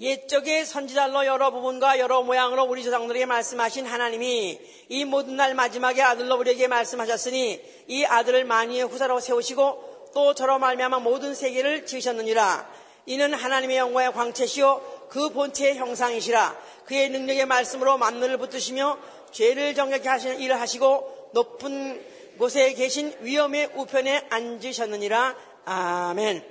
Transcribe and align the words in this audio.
옛적의 0.00 0.64
선지자로 0.64 1.26
여러 1.26 1.50
부분과 1.50 1.98
여러 1.98 2.22
모양으로 2.22 2.62
우리 2.62 2.84
조상들에게 2.84 3.26
말씀하신 3.26 3.84
하나님이 3.84 4.60
이 4.90 5.04
모든 5.04 5.36
날 5.36 5.54
마지막에 5.54 6.00
아들로 6.02 6.36
우리에게 6.36 6.68
말씀하셨으니 6.68 7.60
이 7.88 8.04
아들을 8.04 8.44
만유의 8.44 8.84
후사로 8.84 9.18
세우시고 9.18 10.10
또 10.14 10.34
저로 10.34 10.60
말미암아 10.60 11.00
모든 11.00 11.34
세계를 11.34 11.84
지으셨느니라. 11.84 12.70
이는 13.06 13.34
하나님의 13.34 13.78
영광의 13.78 14.12
광채시요 14.12 15.08
그 15.08 15.30
본체의 15.30 15.78
형상이시라. 15.78 16.56
그의 16.84 17.08
능력의 17.08 17.46
말씀으로 17.46 17.98
만물을 17.98 18.38
붙드시며 18.38 18.98
죄를 19.32 19.74
정결케 19.74 20.08
하시는 20.08 20.38
일을 20.38 20.60
하시고 20.60 21.30
높은 21.34 22.00
곳에 22.38 22.72
계신 22.74 23.12
위엄의 23.22 23.70
우편에 23.74 24.26
앉으셨느니라. 24.30 25.34
아멘. 25.64 26.44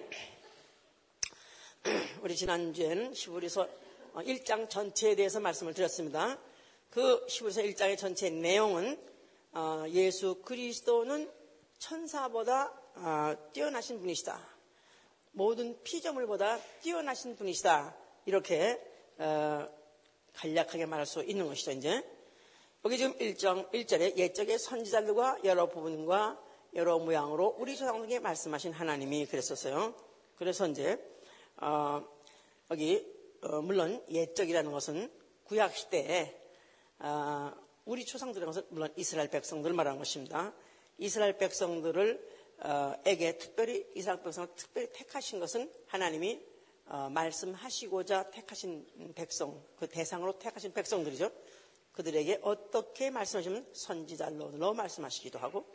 우리 2.22 2.36
지난주에는 2.36 3.14
시부리서 3.14 3.68
1장 4.16 4.70
전체에 4.70 5.16
대해서 5.16 5.40
말씀을 5.40 5.74
드렸습니다. 5.74 6.38
그 6.90 7.26
시부리서 7.28 7.62
1장의 7.62 7.98
전체 7.98 8.30
내용은 8.30 9.00
어, 9.54 9.86
예수 9.90 10.42
그리스도는 10.44 11.32
천사보다 11.80 12.74
어, 12.96 13.36
뛰어나신 13.54 14.00
분이시다. 14.00 14.40
모든 15.32 15.82
피조물보다 15.84 16.60
뛰어나신 16.82 17.36
분이시다. 17.36 17.96
이렇게 18.26 18.82
어, 19.18 19.68
간략하게 20.34 20.86
말할 20.86 21.06
수 21.06 21.24
있는 21.24 21.48
것이죠. 21.48 21.72
이제 21.72 22.04
여기 22.84 22.98
지금 22.98 23.18
1장 23.18 23.72
1절에 23.72 24.18
옛적의 24.18 24.60
선지자들과 24.60 25.40
여러 25.46 25.68
부분과 25.68 26.42
여러 26.74 27.00
모양으로 27.00 27.56
우리 27.60 27.76
조상에게 27.76 28.20
말씀하신 28.20 28.74
하나님이 28.74 29.26
그랬었어요. 29.28 29.96
그래서 30.36 30.68
이제 30.68 31.00
어, 31.58 32.06
여기 32.72 33.06
어, 33.42 33.62
물론 33.62 34.04
옛적이라는 34.10 34.72
것은 34.72 35.12
구약 35.44 35.76
시대에 35.76 36.40
어, 37.00 37.52
우리 37.86 38.06
초상들의 38.06 38.46
것은 38.46 38.64
물론 38.70 38.92
이스라엘 38.96 39.30
백성들을 39.30 39.76
말하는 39.76 39.98
것입니다. 39.98 40.54
이스라엘 40.98 41.38
백성들을 41.38 42.38
어, 42.60 42.94
에게 43.06 43.38
특별히 43.38 43.86
이스라엘 43.96 44.22
백성을 44.22 44.50
특별히 44.56 44.90
택하신 44.92 45.40
것은 45.40 45.72
하나님이 45.88 46.42
어, 46.88 47.10
말씀하시고자 47.10 48.32
택하신 48.32 49.14
백성, 49.16 49.62
그 49.78 49.88
대상으로 49.88 50.40
택하신 50.40 50.74
백성들이죠. 50.74 51.30
그들에게 51.92 52.40
어떻게 52.44 53.10
말씀하시면 53.10 53.70
선지자로 53.74 54.74
말씀하시기도 54.74 55.40
하고 55.40 55.66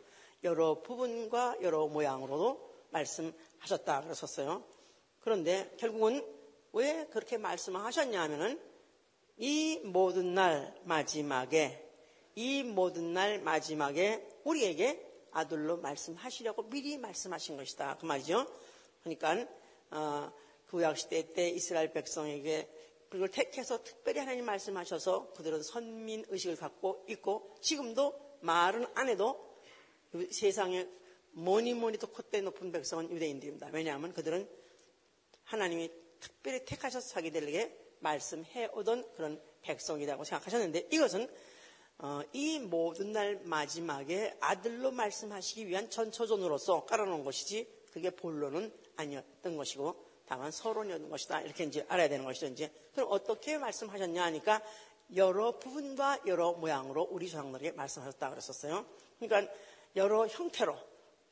여러 0.43 0.81
부분과 0.81 1.57
여러 1.61 1.87
모양으로도 1.87 2.73
말씀하셨다 2.91 4.01
그랬었어요. 4.01 4.63
그런데 5.23 5.73
결국은 5.77 6.25
왜 6.73 7.07
그렇게 7.11 7.37
말씀하셨냐 7.37 8.21
하면은 8.23 8.59
이 9.37 9.79
모든 9.83 10.33
날 10.33 10.79
마지막에 10.83 11.79
이 12.35 12.63
모든 12.63 13.13
날 13.13 13.39
마지막에 13.39 14.27
우리에게 14.43 15.11
아들로 15.31 15.77
말씀하시려고 15.77 16.69
미리 16.69 16.97
말씀하신 16.97 17.57
것이다. 17.57 17.97
그 17.99 18.05
말이죠. 18.05 18.45
그러니까 19.01 19.47
어, 19.91 20.31
구약 20.69 20.97
시대 20.97 21.33
때 21.33 21.49
이스라엘 21.49 21.93
백성에게 21.93 22.67
그걸 23.09 23.29
택해서 23.29 23.83
특별히 23.83 24.19
하나님 24.19 24.45
말씀하셔서 24.45 25.33
그들은 25.33 25.61
선민 25.63 26.25
의식을 26.29 26.57
갖고 26.57 27.05
있고 27.07 27.55
지금도 27.61 28.19
말은 28.41 28.87
안 28.95 29.07
해도 29.07 29.57
세상에 30.31 30.87
뭐니 31.31 31.75
뭐니 31.75 31.97
도 31.97 32.07
콧대 32.07 32.41
높은 32.41 32.71
백성은 32.71 33.09
유대인들입니다. 33.11 33.69
왜냐하면 33.71 34.13
그들은 34.13 34.49
하나님이 35.45 35.91
특별히 36.19 36.63
택하셔서 36.65 37.09
자기들에게 37.09 37.77
말씀해 37.99 38.69
오던 38.73 39.13
그런 39.15 39.41
백성이라고 39.61 40.23
생각하셨는데 40.23 40.87
이것은 40.91 41.27
어, 41.99 42.21
이 42.33 42.59
모든 42.59 43.11
날 43.11 43.39
마지막에 43.43 44.35
아들로 44.39 44.91
말씀하시기 44.91 45.67
위한 45.67 45.89
전초전으로서 45.89 46.85
깔아놓은 46.85 47.23
것이지 47.23 47.67
그게 47.91 48.09
본론은 48.09 48.73
아니었던 48.97 49.55
것이고 49.55 50.03
다만 50.25 50.51
서론이었던 50.51 51.09
것이다. 51.09 51.41
이렇게 51.41 51.63
이제 51.65 51.85
알아야 51.87 52.09
되는 52.09 52.25
것이죠 52.25 52.47
이제. 52.47 52.71
그럼 52.93 53.07
어떻게 53.11 53.57
말씀하셨냐 53.57 54.23
하니까 54.23 54.61
여러 55.15 55.59
부분과 55.59 56.19
여러 56.25 56.53
모양으로 56.53 57.07
우리 57.11 57.29
조상들에게 57.29 57.73
말씀하셨다 57.73 58.29
그랬었어요. 58.29 58.85
그러니까 59.19 59.53
여러 59.95 60.25
형태로 60.27 60.75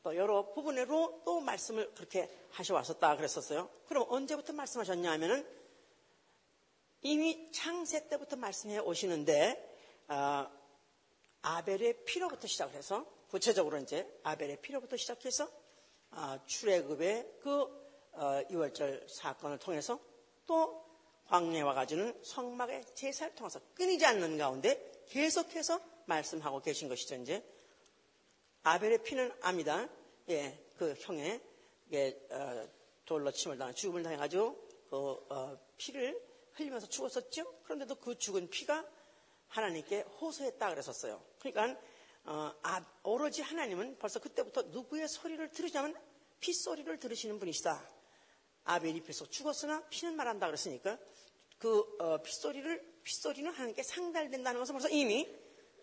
또 0.04 0.16
여러 0.16 0.52
부분으로 0.54 1.22
또 1.26 1.40
말씀을 1.40 1.94
그렇게 1.94 2.30
하셔왔었다 2.52 3.16
그랬었어요. 3.18 3.70
그럼 3.88 4.06
언제부터 4.10 4.54
말씀하셨냐 4.54 5.12
하면은 5.12 5.48
이미 7.02 7.52
창세 7.52 8.08
때부터 8.08 8.36
말씀해 8.36 8.80
오시는데 8.80 9.78
어, 10.08 10.48
아벨의 11.42 12.06
피로부터 12.06 12.48
시작을 12.48 12.76
해서 12.76 13.06
구체적으로 13.30 13.78
이제 13.78 14.08
아벨의 14.24 14.62
피로부터 14.62 14.98
시작해서 14.98 15.50
어, 16.12 16.38
출애굽의 16.46 17.40
그 17.42 17.82
어, 18.14 18.42
6월절 18.50 19.08
사건을 19.08 19.58
통해서 19.60 20.00
또 20.46 20.84
광야와 21.28 21.74
가지는 21.74 22.20
성막의 22.24 22.84
제사를 22.94 23.34
통해서 23.36 23.62
끊이지 23.74 24.06
않는 24.06 24.38
가운데 24.38 24.92
계속해서 25.08 25.80
말씀하고 26.06 26.62
계신 26.62 26.90
것이죠. 26.90 27.16
이제 27.16 27.44
아벨의 28.64 29.04
피는 29.04 29.32
압니다. 29.42 29.88
예, 30.30 30.58
그 30.78 30.94
형의 31.00 31.42
예, 31.94 32.10
어, 32.30 32.68
돌로 33.06 33.32
침을 33.32 33.58
당한 33.58 33.74
죽음을 33.76 34.04
당해가지고 34.04 34.68
그 34.90 34.98
어, 35.30 35.58
피를 35.78 36.22
흘리면서 36.54 36.88
죽었었죠. 36.88 37.62
그런데도 37.64 37.96
그 37.96 38.18
죽은 38.18 38.50
피가 38.50 38.86
하나님께 39.48 40.02
호소했다 40.02 40.70
그랬었어요. 40.70 41.24
그러니까 41.40 41.80
어, 42.26 42.54
아, 42.62 42.86
오로지 43.04 43.42
하나님은 43.42 43.98
벌써 43.98 44.20
그때부터 44.20 44.64
누구의 44.64 45.08
소리를 45.08 45.50
들으자면 45.52 45.96
피 46.40 46.54
소리를 46.54 46.98
들으시는 47.00 47.40
분이시다. 47.40 47.90
아벨이 48.64 49.02
비서 49.02 49.26
죽었으나 49.26 49.84
피는 49.90 50.16
말한다 50.16 50.46
그랬으니까 50.46 50.98
그 51.58 51.80
어, 52.00 52.22
핏소리를 52.22 53.02
핏소리는 53.04 53.52
하나님께 53.52 53.84
상달된다는 53.84 54.60
것은 54.60 54.74
벌써 54.74 54.90
이미 54.90 55.28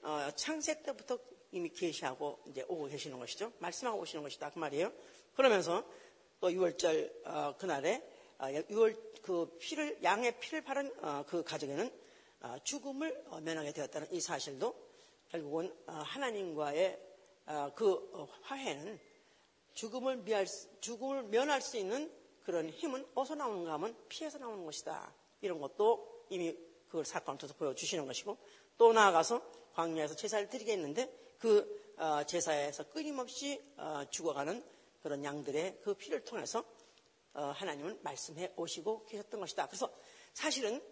어, 0.03 0.31
창세 0.37 0.83
때부터 0.83 1.19
이미 1.53 1.69
계시하고 1.71 2.41
이제 2.47 2.65
오고 2.69 2.87
계시는 2.87 3.19
것이죠. 3.19 3.53
말씀하고 3.59 4.01
오시는 4.01 4.23
것이다. 4.23 4.51
그 4.51 4.59
말이에요. 4.59 4.93
그러면서 5.35 5.85
또 6.41 6.51
6월절 6.51 7.27
어, 7.27 7.57
그날에 7.57 8.03
6월 8.39 8.97
어, 8.97 9.09
그 9.23 9.57
피를 9.59 10.03
양의 10.03 10.39
피를 10.41 10.63
바른 10.63 10.93
어, 11.03 11.25
그 11.27 11.43
가정에는 11.43 11.91
어, 12.41 12.57
죽음을 12.63 13.25
면하게 13.43 13.73
되었다는 13.73 14.13
이 14.13 14.21
사실도 14.21 14.75
결국은 15.29 15.75
하나님과의 15.87 16.99
그 17.75 18.29
화해는 18.43 18.99
죽음을 19.75 20.17
미할 20.19 20.47
죽음을 20.81 21.25
면할 21.25 21.61
수 21.61 21.77
있는 21.77 22.11
그런 22.45 22.71
힘은 22.71 23.07
어디서 23.15 23.35
나오는가 23.35 23.75
하면 23.75 23.95
피해서 24.09 24.39
나오는 24.39 24.65
것이다. 24.65 25.13
이런 25.43 25.61
것도 25.61 26.25
이미 26.31 26.57
그걸 26.87 27.05
사건을 27.05 27.39
통해서 27.39 27.55
보여주시는 27.59 28.07
것이고 28.07 28.39
또 28.79 28.93
나아가서 28.93 29.43
광야에서 29.75 30.17
제사를 30.17 30.49
드리겠는데 30.49 31.13
그 31.39 31.95
어, 31.97 32.23
제사에서 32.25 32.85
끊임없이 32.91 33.61
어, 33.77 34.03
죽어가는 34.11 34.65
그런 35.03 35.25
양들의 35.25 35.81
그 35.83 35.95
피를 35.95 36.25
통해서 36.25 36.65
어, 37.35 37.53
하나님은 37.57 38.01
말씀해 38.03 38.53
오시고 38.57 39.07
계셨던 39.07 39.41
것이다. 39.41 39.67
그래서 39.67 39.91
사실은 40.35 40.83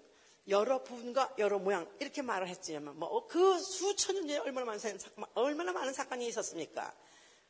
여러 0.49 0.83
부분과 0.83 1.35
여러 1.39 1.59
모양 1.59 1.91
이렇게 1.99 2.23
말을 2.23 2.49
했지만 2.49 2.97
뭐 2.99 3.27
그 3.27 3.59
수천 3.61 4.15
년 4.15 4.29
전에 4.29 4.39
얼마나 4.39 4.67
많은 4.67 4.79
사건, 4.79 5.25
얼마나 5.35 5.73
많은 5.73 5.93
사건이 5.93 6.27
있었습니까? 6.29 6.95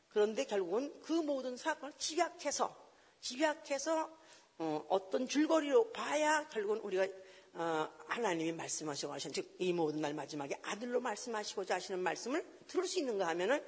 그런데 0.09 0.45
결국은 0.45 0.99
그 1.03 1.13
모든 1.13 1.57
사건을 1.57 1.93
집약해서 1.99 2.75
집약해서 3.21 4.11
어 4.59 4.99
떤 5.11 5.29
줄거리로 5.29 5.93
봐야 5.93 6.49
결국은 6.49 6.79
우리가 6.81 7.07
어, 7.53 7.89
하나님이 8.09 8.53
말씀하시고 8.53 9.13
하신 9.13 9.33
즉 9.33 9.57
이 9.59 9.73
모든 9.73 10.01
날 10.01 10.15
마지막에 10.15 10.59
아들로 10.63 11.01
말씀하시고자 11.01 11.75
하시는 11.75 12.01
말씀을 12.01 12.45
들을 12.67 12.87
수 12.87 12.99
있는가 12.99 13.27
하면은 13.29 13.63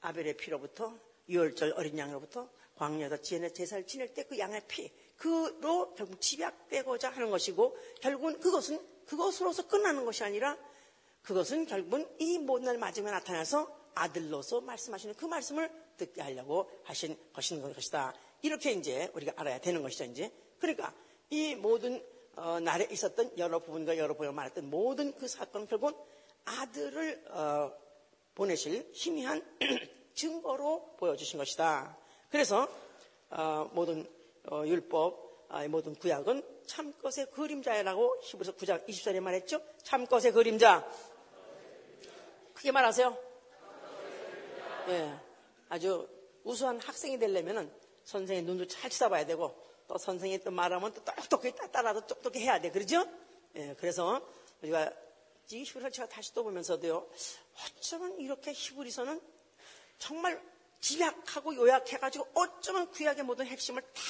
아벨의 0.00 0.36
피로부터 0.36 0.98
유월절 1.28 1.74
어린 1.76 1.98
양으로부터 1.98 2.48
광야에서 2.76 3.18
지혜의 3.18 3.54
제사를 3.54 3.86
지낼 3.86 4.12
때 4.12 4.24
그 4.24 4.38
양의 4.38 4.62
피 4.68 4.90
그로 5.16 5.94
결국 5.94 6.20
집약되고자 6.20 7.10
하는 7.10 7.30
것이고 7.30 7.76
결국은 8.00 8.40
그것은 8.40 8.80
그것으로서 9.06 9.68
끝나는 9.68 10.04
것이 10.04 10.24
아니라 10.24 10.56
그것은 11.22 11.66
결국은 11.66 12.08
이 12.18 12.38
모든 12.38 12.66
날 12.66 12.78
마지막에 12.78 13.14
나타나서 13.14 13.84
아들로서 13.94 14.60
말씀하시는 14.60 15.14
그 15.14 15.24
말씀을 15.26 15.70
듣게 15.96 16.20
하려고 16.20 16.68
하신 16.84 17.16
것인 17.32 17.62
것이다. 17.62 18.12
이렇게 18.42 18.72
이제 18.72 19.10
우리가 19.14 19.32
알아야 19.36 19.60
되는 19.60 19.82
것이죠. 19.82 20.04
이제 20.04 20.30
그러니까 20.58 20.92
이 21.30 21.54
모든 21.54 22.04
어, 22.36 22.58
날에 22.58 22.88
있었던 22.90 23.38
여러 23.38 23.60
부분과 23.60 23.96
여러 23.96 24.14
부분을 24.14 24.32
말했던 24.32 24.68
모든 24.68 25.14
그 25.14 25.28
사건은 25.28 25.68
결국은 25.68 25.94
아들을 26.44 27.24
어, 27.30 27.72
보내실 28.34 28.90
희미한 28.92 29.42
증거로 30.14 30.94
보여주신 30.98 31.38
것이다. 31.38 31.96
그래서 32.30 32.68
어, 33.30 33.70
모든 33.72 34.06
어, 34.50 34.64
율법 34.66 35.24
모든 35.68 35.94
구약은 35.94 36.42
참것의 36.66 37.30
그림자라고 37.32 38.16
히브리서 38.22 38.56
9장 38.56 38.88
20절에 38.88 39.20
말했죠. 39.20 39.60
참것의 39.82 40.32
그림자. 40.32 40.84
크게 42.54 42.72
말하세요. 42.72 43.16
예, 44.88 45.14
아주 45.68 46.08
우수한 46.42 46.80
학생이 46.80 47.18
되려면은 47.18 47.70
선생의 48.04 48.42
눈도 48.42 48.66
잘 48.66 48.90
쳐다봐야 48.90 49.26
되고 49.26 49.54
또 49.86 49.96
선생이 49.96 50.38
또 50.40 50.50
말하면 50.50 50.92
또 50.92 51.04
똑똑히 51.04 51.52
따라도 51.70 52.06
똑똑히 52.06 52.40
해야 52.40 52.60
돼. 52.60 52.70
그러죠? 52.70 53.06
예, 53.56 53.74
그래서 53.78 54.20
우리가 54.62 54.90
이 55.50 55.62
히브리서 55.62 55.90
제가 55.90 56.08
다시 56.08 56.32
또 56.34 56.42
보면서도요. 56.44 57.08
어쩌면 57.78 58.18
이렇게 58.18 58.52
히브리서는 58.52 59.20
정말 59.98 60.42
집약하고 60.80 61.54
요약해가지고 61.54 62.28
어쩌면 62.34 62.90
구약의 62.90 63.24
모든 63.24 63.46
핵심을 63.46 63.82
다 63.82 64.00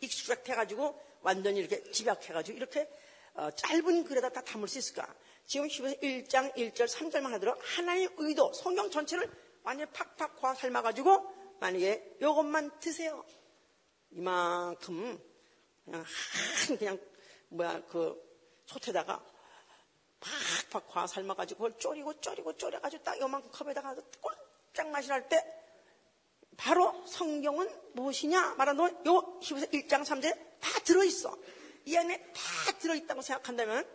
익숙해가지고 0.00 1.00
완전히 1.22 1.60
이렇게 1.60 1.82
집약해가지고 1.90 2.56
이렇게 2.56 2.88
어, 3.34 3.50
짧은 3.50 4.04
글에다 4.04 4.30
다 4.30 4.42
담을 4.42 4.68
수 4.68 4.78
있을까? 4.78 5.12
지금 5.46 5.68
히브리서 5.68 6.00
1장 6.00 6.54
1절 6.54 6.86
3절만 6.88 7.30
하더라도 7.32 7.60
하나님의 7.62 8.10
의도 8.18 8.52
성경 8.52 8.90
전체를 8.90 9.30
완전히 9.62 9.90
팍팍 9.92 10.36
과 10.40 10.54
삶아가지고 10.54 11.58
만약에 11.60 12.16
이것만 12.20 12.78
드세요. 12.80 13.24
이만큼 14.10 15.18
그냥 15.84 16.04
한 16.68 16.78
그냥 16.78 17.00
뭐야 17.48 17.82
그 17.86 18.22
솥에다가 18.66 19.24
팍팍 20.70 20.88
과 20.88 21.06
삶아가지고 21.06 21.64
그걸 21.64 21.78
졸이고 21.78 22.20
졸이고 22.20 22.56
졸여가지고 22.56 23.02
딱 23.04 23.20
요만큼 23.20 23.50
컵에다가 23.52 23.94
꼴짝 24.20 24.88
마시할 24.88 25.28
때 25.28 25.44
바로 26.56 27.04
성경은 27.06 27.68
무엇이냐 27.94 28.54
말하면 28.54 29.06
요 29.06 29.38
히브리서 29.42 29.66
1장 29.68 30.04
3절에 30.04 30.60
다 30.60 30.80
들어있어. 30.84 31.36
이 31.86 31.96
안에 31.96 32.32
다 32.32 32.78
들어있다고 32.78 33.22
생각한다면 33.22 33.86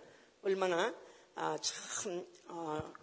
얼마나 0.43 0.93
아, 1.35 1.57
참 1.61 2.25
어, 2.47 2.93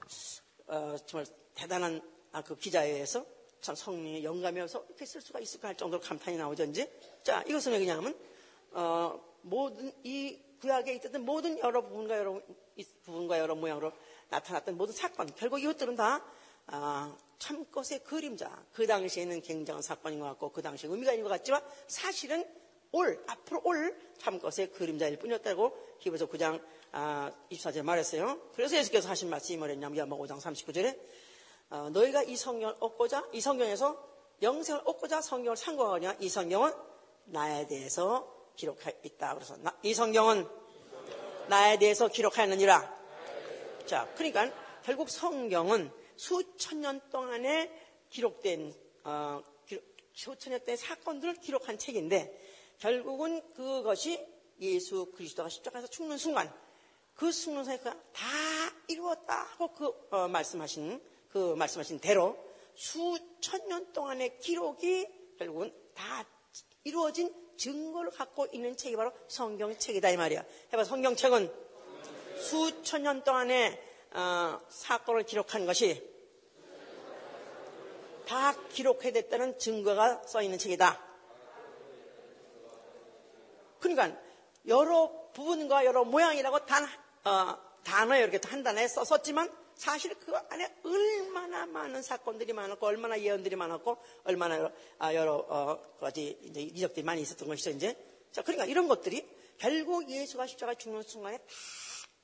어, 0.66 0.96
정말 1.06 1.26
대단한 1.54 2.00
아, 2.32 2.42
그 2.42 2.54
기자에 2.56 2.90
의해서 2.90 3.24
참 3.60 3.74
성령의 3.74 4.22
영감이어서 4.22 4.84
이렇게 4.88 5.06
쓸 5.06 5.20
수가 5.20 5.40
있을까 5.40 5.68
할 5.68 5.76
정도로 5.76 6.00
감탄이 6.02 6.38
이제. 6.68 7.00
자, 7.24 7.42
이것은 7.46 7.72
왜 7.72 7.78
그냐면, 7.78 8.16
어, 8.72 9.20
모든, 9.42 9.92
이 10.04 10.38
구약에 10.60 10.94
있었던 10.94 11.24
모든 11.24 11.58
여러 11.58 11.82
부분과 11.82 12.18
여러, 12.18 12.40
부분과 13.04 13.38
여러 13.38 13.54
모양으로 13.54 13.92
나타났던 14.28 14.76
모든 14.76 14.94
사건, 14.94 15.28
결국 15.34 15.60
이것들은 15.60 15.96
다, 15.96 16.24
아, 16.66 17.16
참것의 17.38 18.02
그림자. 18.04 18.64
그 18.72 18.86
당시에는 18.86 19.42
굉장한 19.42 19.82
사건인 19.82 20.20
것 20.20 20.26
같고, 20.26 20.52
그 20.52 20.62
당시에 20.62 20.90
의미가 20.90 21.12
있는 21.12 21.24
것 21.24 21.30
같지만, 21.30 21.62
사실은 21.86 22.44
올, 22.92 23.22
앞으로 23.26 23.60
올 23.64 23.96
참것의 24.18 24.72
그림자일 24.72 25.18
뿐이었다고 25.18 25.98
기브서 26.00 26.26
9장 26.26 26.62
아, 26.92 27.30
24절에 27.50 27.82
말했어요. 27.82 28.40
그래서 28.54 28.76
예수께서 28.76 29.08
하신 29.08 29.28
말씀이 29.28 29.58
뭐랬냐면, 29.58 29.98
야마 29.98 30.16
5장 30.16 30.40
39절에 30.40 30.98
어, 31.68 31.90
너희가 31.90 32.22
이 32.22 32.36
성경을 32.36 32.76
얻고자 32.78 33.28
이 33.32 33.40
성경에서 33.40 33.96
영생을 34.42 34.82
얻고자 34.84 35.20
성경을 35.20 35.56
상고하거냐 35.56 36.16
이 36.20 36.28
성경은 36.28 36.72
나에 37.24 37.66
대해서 37.66 38.35
기록해 38.56 38.98
있다. 39.04 39.34
그래서 39.34 39.56
나, 39.58 39.76
이 39.82 39.94
성경은 39.94 40.46
나에 41.48 41.78
대해서 41.78 42.08
기록하였느니라. 42.08 42.96
자, 43.86 44.08
그러니까 44.16 44.50
결국 44.82 45.08
성경은 45.08 45.90
수천 46.16 46.80
년 46.80 47.00
동안에 47.10 47.70
기록된 48.10 48.74
어, 49.04 49.42
기록, 49.66 49.84
수천 50.12 50.52
년 50.52 50.60
동의 50.64 50.76
사건들을 50.76 51.34
기록한 51.34 51.78
책인데 51.78 52.74
결국은 52.78 53.42
그것이 53.52 54.24
예수 54.60 55.12
그리스도가 55.12 55.48
십자가에서 55.48 55.86
죽는 55.88 56.18
순간 56.18 56.52
그 57.14 57.30
죽는 57.30 57.64
순간 57.64 58.02
다 58.12 58.26
이루었다 58.88 59.34
하고 59.34 59.72
그 59.72 60.08
어, 60.10 60.28
말씀하신 60.28 61.00
그 61.30 61.54
말씀하신 61.54 62.00
대로 62.00 62.36
수천 62.74 63.68
년 63.68 63.92
동안의 63.92 64.38
기록이 64.38 65.06
결국은 65.38 65.72
다 65.94 66.24
이루어진 66.84 67.32
증거를 67.56 68.10
갖고 68.10 68.46
있는 68.52 68.76
책이 68.76 68.96
바로 68.96 69.12
성경책이다 69.28 70.10
이 70.10 70.16
말이야. 70.16 70.44
해봐 70.72 70.84
성경책은 70.84 71.52
수천 72.40 73.02
년 73.02 73.24
동안의 73.24 73.82
어, 74.12 74.60
사건을 74.68 75.24
기록한 75.24 75.66
것이 75.66 76.16
다 78.26 78.54
기록해됐다는 78.70 79.58
증거가 79.58 80.22
써 80.24 80.42
있는 80.42 80.58
책이다. 80.58 81.00
그러니까 83.78 84.18
여러 84.66 85.12
부분과 85.32 85.84
여러 85.84 86.04
모양이라고 86.04 86.66
단 86.66 86.84
어, 87.24 87.56
단어 87.84 88.16
이렇게 88.16 88.40
한 88.48 88.62
단어에 88.62 88.88
썼지만 88.88 89.50
사실 89.76 90.14
그 90.18 90.34
안에 90.34 90.74
얼마나 90.82 91.66
많은 91.66 92.02
사건들이 92.02 92.52
많았고 92.52 92.86
얼마나 92.86 93.20
예언들이 93.20 93.56
많았고 93.56 93.98
얼마나 94.24 94.58
여러, 94.58 94.72
아, 94.98 95.14
여러 95.14 95.34
어, 95.48 95.80
가지 96.00 96.38
이제 96.42 96.62
이적들이 96.62 97.04
많이 97.04 97.22
있었던 97.22 97.46
것이죠 97.46 97.70
이제 97.70 97.96
자 98.32 98.42
그러니까 98.42 98.64
이런 98.66 98.88
것들이 98.88 99.26
결국 99.58 100.08
예수가 100.10 100.46
십자가 100.46 100.74
죽는 100.74 101.02
순간에 101.02 101.38
다 101.38 101.44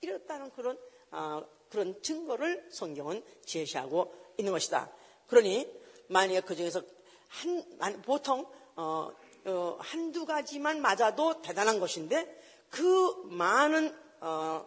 이뤘다는 0.00 0.50
그런 0.50 0.78
어, 1.10 1.46
그런 1.68 2.00
증거를 2.02 2.68
성경은 2.70 3.22
제시하고 3.44 4.14
있는 4.36 4.52
것이다. 4.52 4.90
그러니 5.26 5.66
만약에 6.08 6.40
그 6.40 6.54
중에서 6.56 6.82
한 7.28 8.02
보통 8.02 8.46
어, 8.76 9.10
어, 9.44 9.76
한두 9.80 10.26
가지만 10.26 10.80
맞아도 10.80 11.40
대단한 11.40 11.80
것인데 11.80 12.40
그 12.68 13.22
많은 13.26 13.94
어, 14.20 14.66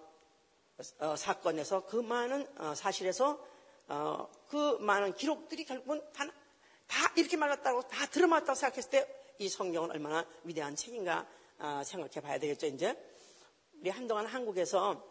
어, 1.00 1.16
사건에서 1.16 1.86
그 1.86 1.98
많은 1.98 2.48
어, 2.60 2.76
사실에서 2.76 3.40
어, 3.88 4.30
그 4.48 4.78
많은 4.80 5.14
기록들이 5.14 5.66
결국은 5.66 6.02
다, 6.14 6.26
다 6.88 7.14
이렇게 7.16 7.38
말랐다고 7.38 7.88
다 7.88 8.06
들어맞다고 8.08 8.56
생각했을 8.56 8.90
때 8.90 9.26
이 9.38 9.50
성경은 9.50 9.92
얼마나 9.92 10.26
위대한 10.44 10.76
책인가 10.76 11.28
아, 11.58 11.84
생각해 11.84 12.22
봐야 12.22 12.40
되겠죠 12.40 12.68
이제. 12.68 12.96
우리 13.82 13.90
한동안 13.90 14.26
한국에서 14.26 15.06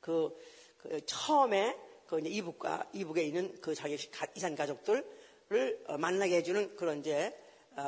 그, 0.00 0.36
그 0.76 1.04
처음에 1.06 1.76
그 2.06 2.20
이북과 2.20 2.90
이북에 2.92 3.22
있는 3.22 3.58
그 3.60 3.74
자기 3.74 3.96
이산 4.34 4.54
가족들을 4.54 5.86
만나게 5.98 6.36
해주는 6.36 6.76
그런 6.76 7.00
이제 7.00 7.34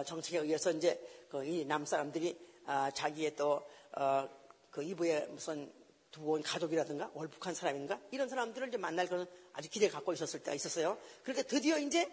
정책에 0.06 0.38
의해서 0.38 0.70
이제 0.70 0.98
그 1.28 1.44
이 1.44 1.64
남 1.66 1.84
사람들이 1.84 2.38
아, 2.64 2.90
자기의 2.90 3.36
또그 3.36 4.82
이북에 4.82 5.26
무슨 5.26 5.70
두고 6.10 6.40
가족이라든가 6.42 7.10
월북한 7.14 7.54
사람인가? 7.54 7.98
이런 8.10 8.28
사람들을 8.28 8.68
이제 8.68 8.76
만날 8.76 9.06
그런 9.08 9.26
아주 9.52 9.68
기대 9.70 9.88
갖고 9.88 10.12
있었을 10.12 10.40
때가 10.42 10.54
있었어요. 10.54 10.98
그렇게 11.22 11.42
드디어 11.42 11.78
이제 11.78 12.10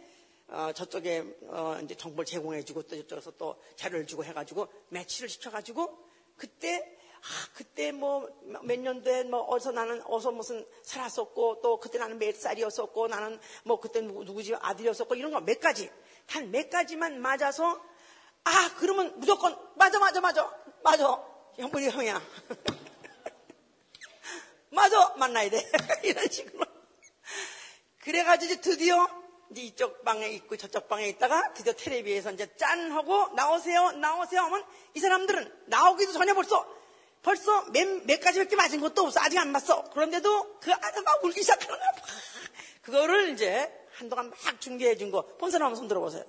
어, 0.49 0.71
저쪽에 0.73 1.25
어, 1.47 1.77
이제 1.83 1.95
정보를 1.95 2.25
제공해주고 2.25 2.83
또 2.83 2.95
저쪽에서 2.95 3.31
또 3.37 3.61
자료를 3.75 4.07
주고 4.07 4.23
해가지고 4.23 4.67
매치를 4.89 5.27
시켜가지고 5.29 5.97
그때 6.37 6.97
아, 7.17 7.27
그때 7.53 7.91
뭐 7.91 8.29
몇 8.63 8.79
년도에 8.79 9.23
뭐 9.23 9.45
어서 9.53 9.71
나는 9.71 10.01
어서 10.05 10.31
무슨 10.31 10.65
살았었고 10.83 11.61
또 11.61 11.79
그때 11.79 11.97
나는 11.97 12.17
몇 12.19 12.35
살이었었고 12.35 13.07
나는 13.07 13.39
뭐 13.63 13.79
그때 13.79 14.01
누구, 14.01 14.23
누구 14.23 14.43
집 14.43 14.53
아들이었었고 14.61 15.15
이런 15.15 15.31
거 15.31 15.39
몇 15.41 15.59
가지 15.59 15.89
단 16.27 16.51
몇 16.51 16.69
가지만 16.69 17.19
맞아서 17.19 17.81
아 18.43 18.75
그러면 18.79 19.19
무조건 19.19 19.57
맞아 19.75 19.99
맞아 19.99 20.21
맞아 20.21 20.49
맞아. 20.83 21.21
형부리 21.55 21.89
형이야 21.89 22.21
맞아 24.77 25.13
만나야 25.17 25.49
돼. 25.49 25.69
이런 26.03 26.29
식으로. 26.29 26.63
그래가지고 28.03 28.61
드디어 28.61 29.07
이제 29.49 29.61
이쪽 29.63 30.03
방에 30.03 30.27
있고 30.29 30.55
저쪽 30.55 30.87
방에 30.87 31.07
있다가 31.07 31.53
드디어 31.53 31.73
텔레비에서 31.73 32.31
이제 32.31 32.55
짠 32.57 32.91
하고 32.91 33.29
나오세요 33.33 33.91
나오세요 33.93 34.41
하면 34.41 34.63
이 34.93 34.99
사람들은 34.99 35.63
나오기도 35.65 36.11
전에 36.13 36.33
벌써 36.33 36.65
벌써 37.23 37.65
몇, 37.71 37.87
몇 38.05 38.21
가지밖에 38.21 38.55
맞은 38.55 38.79
것도 38.79 39.01
없어. 39.07 39.19
아직 39.19 39.39
안 39.39 39.51
맞어. 39.51 39.83
그런데도 39.89 40.59
그막 40.59 41.23
울기 41.23 41.41
시작하는 41.41 41.75
거야 41.77 41.91
그거를 42.83 43.29
이제 43.29 43.73
한동안 43.93 44.29
막 44.29 44.61
중계해 44.61 44.95
준 44.95 45.09
거. 45.09 45.25
본 45.37 45.49
사람 45.49 45.65
한번 45.67 45.77
손 45.77 45.87
들어보세요. 45.87 46.23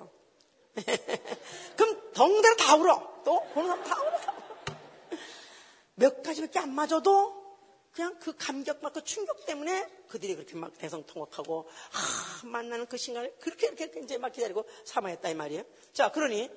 그럼 1.77 2.13
덩대로 2.15 2.57
다 2.57 2.77
울어. 2.77 3.23
또 3.25 3.43
보는 3.53 3.69
사람 3.69 3.85
다 3.85 4.01
울어. 4.01 4.19
몇 5.97 6.23
가지밖에 6.23 6.61
안 6.61 6.75
맞아도 6.75 7.38
그냥 7.99 8.17
그 8.21 8.33
감격과 8.37 8.91
그 8.91 9.03
충격 9.03 9.45
때문에 9.45 9.85
그들이 10.07 10.37
그렇게 10.37 10.55
막 10.55 10.73
대성통곡하고 10.79 11.69
아, 11.69 12.47
만나는 12.47 12.87
그 12.87 12.97
시간을 12.97 13.35
그렇게 13.41 13.67
이렇게 13.67 13.91
이제 14.01 14.19
막 14.19 14.31
기다리고 14.31 14.65
사망했다 14.85 15.29
이 15.29 15.35
말이에요. 15.35 15.65
자, 15.93 16.13
그러니 16.13 16.49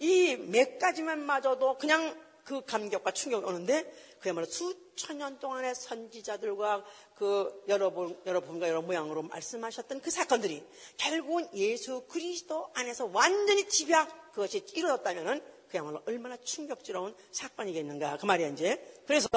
이 0.00 0.36
몇 0.36 0.78
가지만 0.78 1.20
맞아도 1.24 1.78
그냥 1.78 2.14
그 2.44 2.62
감격과 2.66 3.12
충격이 3.12 3.46
오는데 3.46 3.90
그야말로 4.18 4.44
수천 4.46 5.16
년 5.16 5.38
동안의 5.38 5.74
선지자들과 5.74 6.84
그 7.14 7.64
여러 7.68 7.88
분, 7.88 8.20
여러 8.26 8.40
분과 8.40 8.68
여러 8.68 8.82
모양으로 8.82 9.22
말씀하셨던 9.22 10.02
그 10.02 10.10
사건들이 10.10 10.62
결국은 10.98 11.48
예수 11.54 12.04
그리스도 12.08 12.68
안에서 12.74 13.06
완전히 13.06 13.66
집약 13.70 14.32
그것이 14.32 14.66
이루어졌다면은 14.74 15.40
그야말로 15.70 16.02
얼마나 16.04 16.36
충격스러운 16.36 17.14
사건이겠는가 17.30 18.18
그 18.18 18.26
말이야 18.26 18.48
이제. 18.48 19.02
그래서 19.06 19.28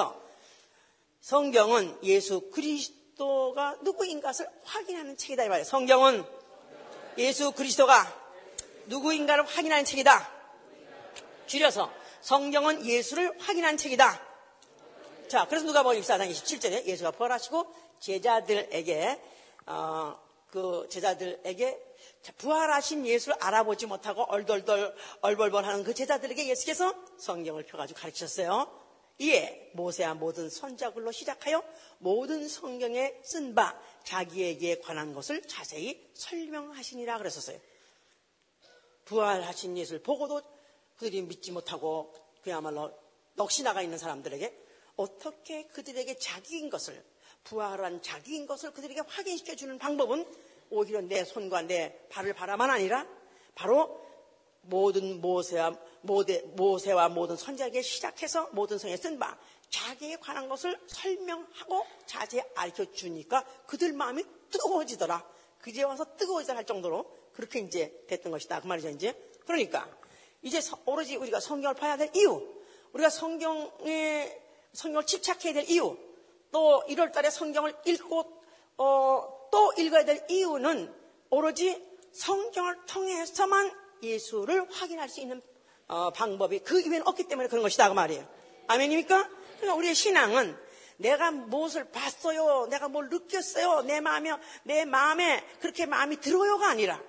성경은 1.24 2.00
예수 2.02 2.50
그리스도가 2.50 3.78
누구인 3.80 4.20
것을 4.20 4.46
확인하는 4.62 5.16
책이다 5.16 5.44
이 5.44 5.48
말이에요. 5.48 5.64
성경은 5.64 6.22
예수 7.16 7.50
그리스도가 7.52 8.14
누구인가를 8.88 9.46
확인하는 9.46 9.86
책이다. 9.86 10.30
줄여서 11.46 11.90
성경은 12.20 12.84
예수를 12.84 13.40
확인한 13.40 13.78
책이다. 13.78 14.20
자, 15.26 15.46
그래서 15.48 15.64
누가 15.64 15.82
보면 15.82 16.02
24장 16.02 16.30
27절에 16.30 16.84
예수가 16.84 17.12
부활하시고 17.12 17.74
제자들에게 18.00 19.22
어, 19.64 20.18
그 20.50 20.86
제자들에게 20.90 21.78
부활하신 22.36 23.06
예수를 23.06 23.38
알아보지 23.40 23.86
못하고 23.86 24.24
얼덜덜 24.24 24.94
얼벌벌하는 25.22 25.84
그 25.84 25.94
제자들에게 25.94 26.48
예수께서 26.50 26.94
성경을 27.16 27.62
펴가지고 27.64 27.98
가르치셨어요. 27.98 28.83
이에 29.18 29.70
모세와 29.74 30.14
모든 30.14 30.50
선자글로 30.50 31.12
시작하여 31.12 31.62
모든 31.98 32.48
성경에 32.48 33.14
쓴 33.22 33.54
바 33.54 33.78
자기에게 34.04 34.80
관한 34.80 35.14
것을 35.14 35.42
자세히 35.42 36.10
설명하시니라 36.14 37.18
그랬었어요. 37.18 37.58
부활하신 39.04 39.78
예수를 39.78 40.02
보고도 40.02 40.42
그들이 40.96 41.22
믿지 41.22 41.52
못하고 41.52 42.12
그야말로 42.42 42.92
넋이 43.36 43.62
나가 43.62 43.82
있는 43.82 43.98
사람들에게 43.98 44.64
어떻게 44.96 45.66
그들에게 45.68 46.18
자기인 46.18 46.70
것을 46.70 47.02
부활한 47.44 48.02
자기인 48.02 48.46
것을 48.46 48.72
그들에게 48.72 49.00
확인시켜 49.06 49.54
주는 49.54 49.78
방법은 49.78 50.26
오히려 50.70 51.00
내 51.00 51.24
손과 51.24 51.62
내 51.62 51.98
발을 52.08 52.32
바라만 52.32 52.70
아니라 52.70 53.06
바로 53.54 54.00
모든 54.62 55.20
모세와 55.20 55.78
모세와 56.04 57.08
모든 57.08 57.36
선자에게 57.36 57.82
시작해서 57.82 58.48
모든 58.52 58.78
성에 58.78 58.96
쓴 58.96 59.18
바 59.18 59.36
자기에 59.70 60.16
관한 60.16 60.48
것을 60.48 60.78
설명하고 60.86 61.84
자세히 62.06 62.42
알려 62.54 62.84
주니까 62.92 63.44
그들 63.66 63.92
마음이 63.92 64.22
뜨거워지더라. 64.50 65.26
그제 65.60 65.82
와서 65.82 66.04
뜨거워지더라 66.16 66.58
할 66.58 66.66
정도로 66.66 67.10
그렇게 67.32 67.58
이제 67.58 68.04
됐던 68.06 68.30
것이다. 68.30 68.60
그 68.60 68.66
말이죠, 68.68 68.90
이제. 68.90 69.14
그러니까 69.46 69.88
이제 70.42 70.60
오로지 70.84 71.16
우리가 71.16 71.40
성경을 71.40 71.74
봐야 71.74 71.96
될 71.96 72.10
이유, 72.14 72.46
우리가 72.92 73.10
성경에 73.10 74.40
성경을 74.72 75.06
집착해야 75.06 75.54
될 75.54 75.68
이유, 75.68 75.96
또 76.52 76.84
1월 76.86 77.12
달에 77.12 77.30
성경을 77.30 77.74
읽고 77.84 78.42
어, 78.76 79.48
또 79.50 79.72
읽어야 79.78 80.04
될 80.04 80.24
이유는 80.28 80.94
오로지 81.30 81.82
성경을 82.12 82.84
통해서만 82.86 83.72
예수를 84.02 84.70
확인할 84.70 85.08
수 85.08 85.20
있는 85.20 85.42
어, 85.88 86.10
방법이 86.10 86.60
그 86.60 86.80
이외에는 86.80 87.06
없기 87.06 87.24
때문에 87.24 87.48
그런 87.48 87.62
것이다 87.62 87.88
그 87.88 87.94
말이에요. 87.94 88.26
아멘입니까? 88.66 89.28
그러니까 89.56 89.74
우리의 89.74 89.94
신앙은 89.94 90.56
내가 90.96 91.30
무엇을 91.30 91.90
봤어요, 91.90 92.66
내가 92.70 92.88
뭘 92.88 93.08
느꼈어요, 93.08 93.82
내 93.82 94.00
마음에 94.00 94.30
내 94.62 94.84
마음에 94.84 95.44
그렇게 95.60 95.86
마음이 95.86 96.20
들어요가 96.20 96.68
아니라 96.68 97.00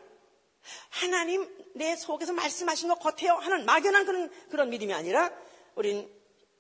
하나님 0.90 1.48
내 1.76 1.96
속에서 1.96 2.34
말씀하신 2.34 2.90
것 2.90 3.00
같아요 3.00 3.34
하는 3.34 3.66
막연한 3.66 4.06
그런, 4.06 4.32
그런 4.50 4.70
믿음이 4.70 4.94
아니라 4.94 5.32
우린, 5.76 6.10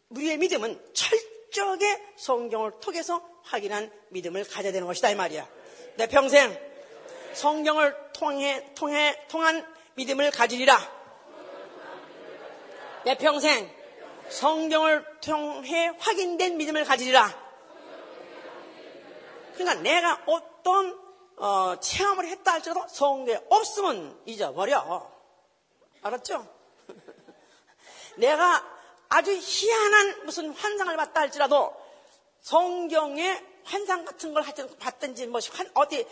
우리의 0.09 0.37
믿음은 0.37 0.79
철저하게 0.93 2.01
성경을 2.17 2.79
통해서 2.79 3.27
확인한 3.43 3.91
믿음을 4.09 4.43
가져야 4.43 4.71
되는 4.71 4.87
것이다 4.87 5.09
이 5.09 5.15
말이야. 5.15 5.47
내 5.95 6.07
평생 6.07 6.55
성경을 7.33 7.95
통해, 8.13 8.65
통해, 8.75 9.17
통한 9.27 9.65
믿음을 9.95 10.31
가지리라. 10.31 11.04
내 13.05 13.15
평생 13.15 13.71
성경을 14.29 15.05
통해 15.21 15.91
확인된 15.99 16.57
믿음을 16.57 16.83
가지리라. 16.85 17.29
그러니까 19.53 19.81
내가 19.83 20.23
어떤 20.25 20.99
어, 21.37 21.79
체험을 21.79 22.25
했다 22.25 22.53
할지라도 22.53 22.87
성경에 22.87 23.39
없으면 23.47 24.19
잊어버려. 24.25 25.07
알았죠? 26.01 26.47
내가 28.17 28.65
아주 29.09 29.31
희한한 29.39 30.25
무슨 30.25 30.51
환상을 30.51 30.97
봤다 30.97 31.21
할지라도 31.21 31.75
성경에 32.41 33.39
환상 33.65 34.03
같은 34.03 34.33
걸 34.33 34.43
봤든지 34.79 35.27
뭐 35.27 35.39
어디 35.75 36.07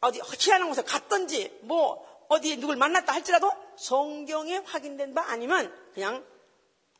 어디 0.00 0.20
희한한 0.20 0.68
곳에 0.68 0.82
갔든지 0.82 1.60
뭐 1.62 2.26
어디에 2.28 2.56
누굴 2.56 2.76
만났다 2.76 3.14
할지라도 3.14 3.50
성경에 3.78 4.56
확인된 4.58 5.14
바 5.14 5.30
아니면 5.30 5.72
그냥 5.94 6.26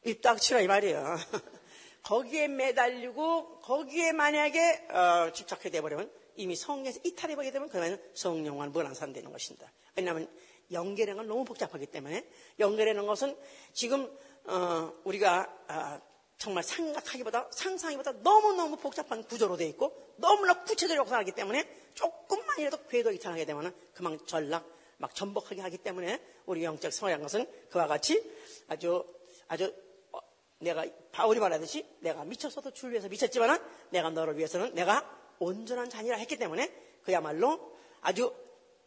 입닥치라 0.04 0.60
이 0.60 0.66
말이에요. 0.66 1.16
거기에 2.02 2.48
매달리고 2.48 3.60
거기에 3.60 4.12
만약에 4.12 4.88
어, 4.90 5.32
집착해 5.32 5.70
돼버리면 5.70 6.10
이미 6.36 6.56
성경에서 6.56 7.00
이탈해버리게 7.04 7.52
되면 7.52 7.68
그러면 7.68 8.00
성령과는 8.14 8.72
무관한 8.72 8.94
사람 8.94 9.12
되는 9.12 9.30
것입니다. 9.32 9.70
왜냐하면 9.96 10.30
연결하는 10.70 11.16
건 11.16 11.26
너무 11.26 11.44
복잡하기 11.44 11.86
때문에 11.86 12.26
연결하는 12.60 13.06
것은 13.06 13.36
지금 13.72 14.10
어, 14.44 14.92
우리가 15.04 15.52
어, 15.68 16.00
정말 16.38 16.62
생각하기보다 16.62 17.48
상상하기보다 17.50 18.12
너무너무 18.22 18.76
복잡한 18.76 19.24
구조로 19.24 19.56
되어 19.56 19.66
있고 19.68 20.14
너무나 20.16 20.62
구체적으로 20.62 21.06
살기 21.06 21.32
때문에 21.32 21.68
조금만이라도 21.94 22.86
궤도 22.86 23.10
이탈하게 23.10 23.44
되면 23.44 23.74
그만 23.92 24.18
전락 24.26 24.77
막 24.98 25.14
전복하게 25.14 25.62
하기 25.62 25.78
때문에 25.78 26.20
우리 26.46 26.64
영적 26.64 26.92
성향 26.92 27.22
것은 27.22 27.46
그와 27.70 27.86
같이 27.86 28.22
아주 28.68 29.04
아주 29.46 29.74
어, 30.12 30.18
내가 30.58 30.84
바울이 31.12 31.40
말하듯이 31.40 31.86
내가 32.00 32.24
미쳤어도 32.24 32.72
주 32.72 32.90
위해서 32.90 33.08
미쳤지만은 33.08 33.58
내가 33.90 34.10
너를 34.10 34.36
위해서는 34.36 34.74
내가 34.74 35.08
온전한 35.38 35.88
자녀라 35.88 36.18
했기 36.18 36.36
때문에 36.36 36.72
그야말로 37.02 37.76
아주 38.00 38.34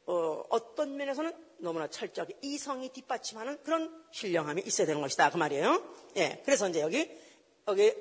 어, 0.06 0.76
떤 0.76 0.98
면에서는 0.98 1.32
너무나 1.60 1.88
철저하게 1.88 2.38
이성이 2.42 2.90
뒷받침하는 2.90 3.62
그런 3.64 4.04
신령함이 4.12 4.64
있어야 4.66 4.88
되는 4.88 5.02
것이다 5.02 5.30
그 5.30 5.38
말이에요. 5.38 5.82
예, 6.18 6.42
그래서 6.44 6.68
이제 6.68 6.82
여기 6.82 7.10
여기 7.68 7.94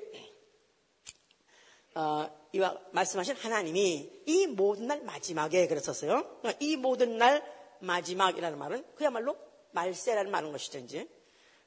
어, 1.95 2.29
이와 2.53 2.77
말씀하신 2.91 3.35
하나님이 3.37 4.23
이 4.25 4.47
모든 4.47 4.87
날 4.87 5.01
마지막에 5.03 5.67
그랬었어요. 5.67 6.39
이 6.59 6.75
모든 6.75 7.17
날 7.17 7.60
마지막이라는 7.81 8.57
말은 8.57 8.85
그야말로 8.95 9.37
말세라는 9.71 10.31
말인 10.31 10.55
이제. 10.55 11.07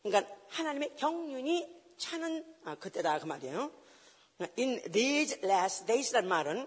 그러니까 0.02 0.35
하나님의 0.49 0.97
경륜이 0.97 1.68
차는 1.97 2.44
아, 2.64 2.75
그때다 2.76 3.18
그 3.18 3.26
말이에요. 3.26 3.71
In 4.59 4.83
these 4.92 5.38
last 5.44 5.87
days란 5.87 6.26
말은 6.26 6.66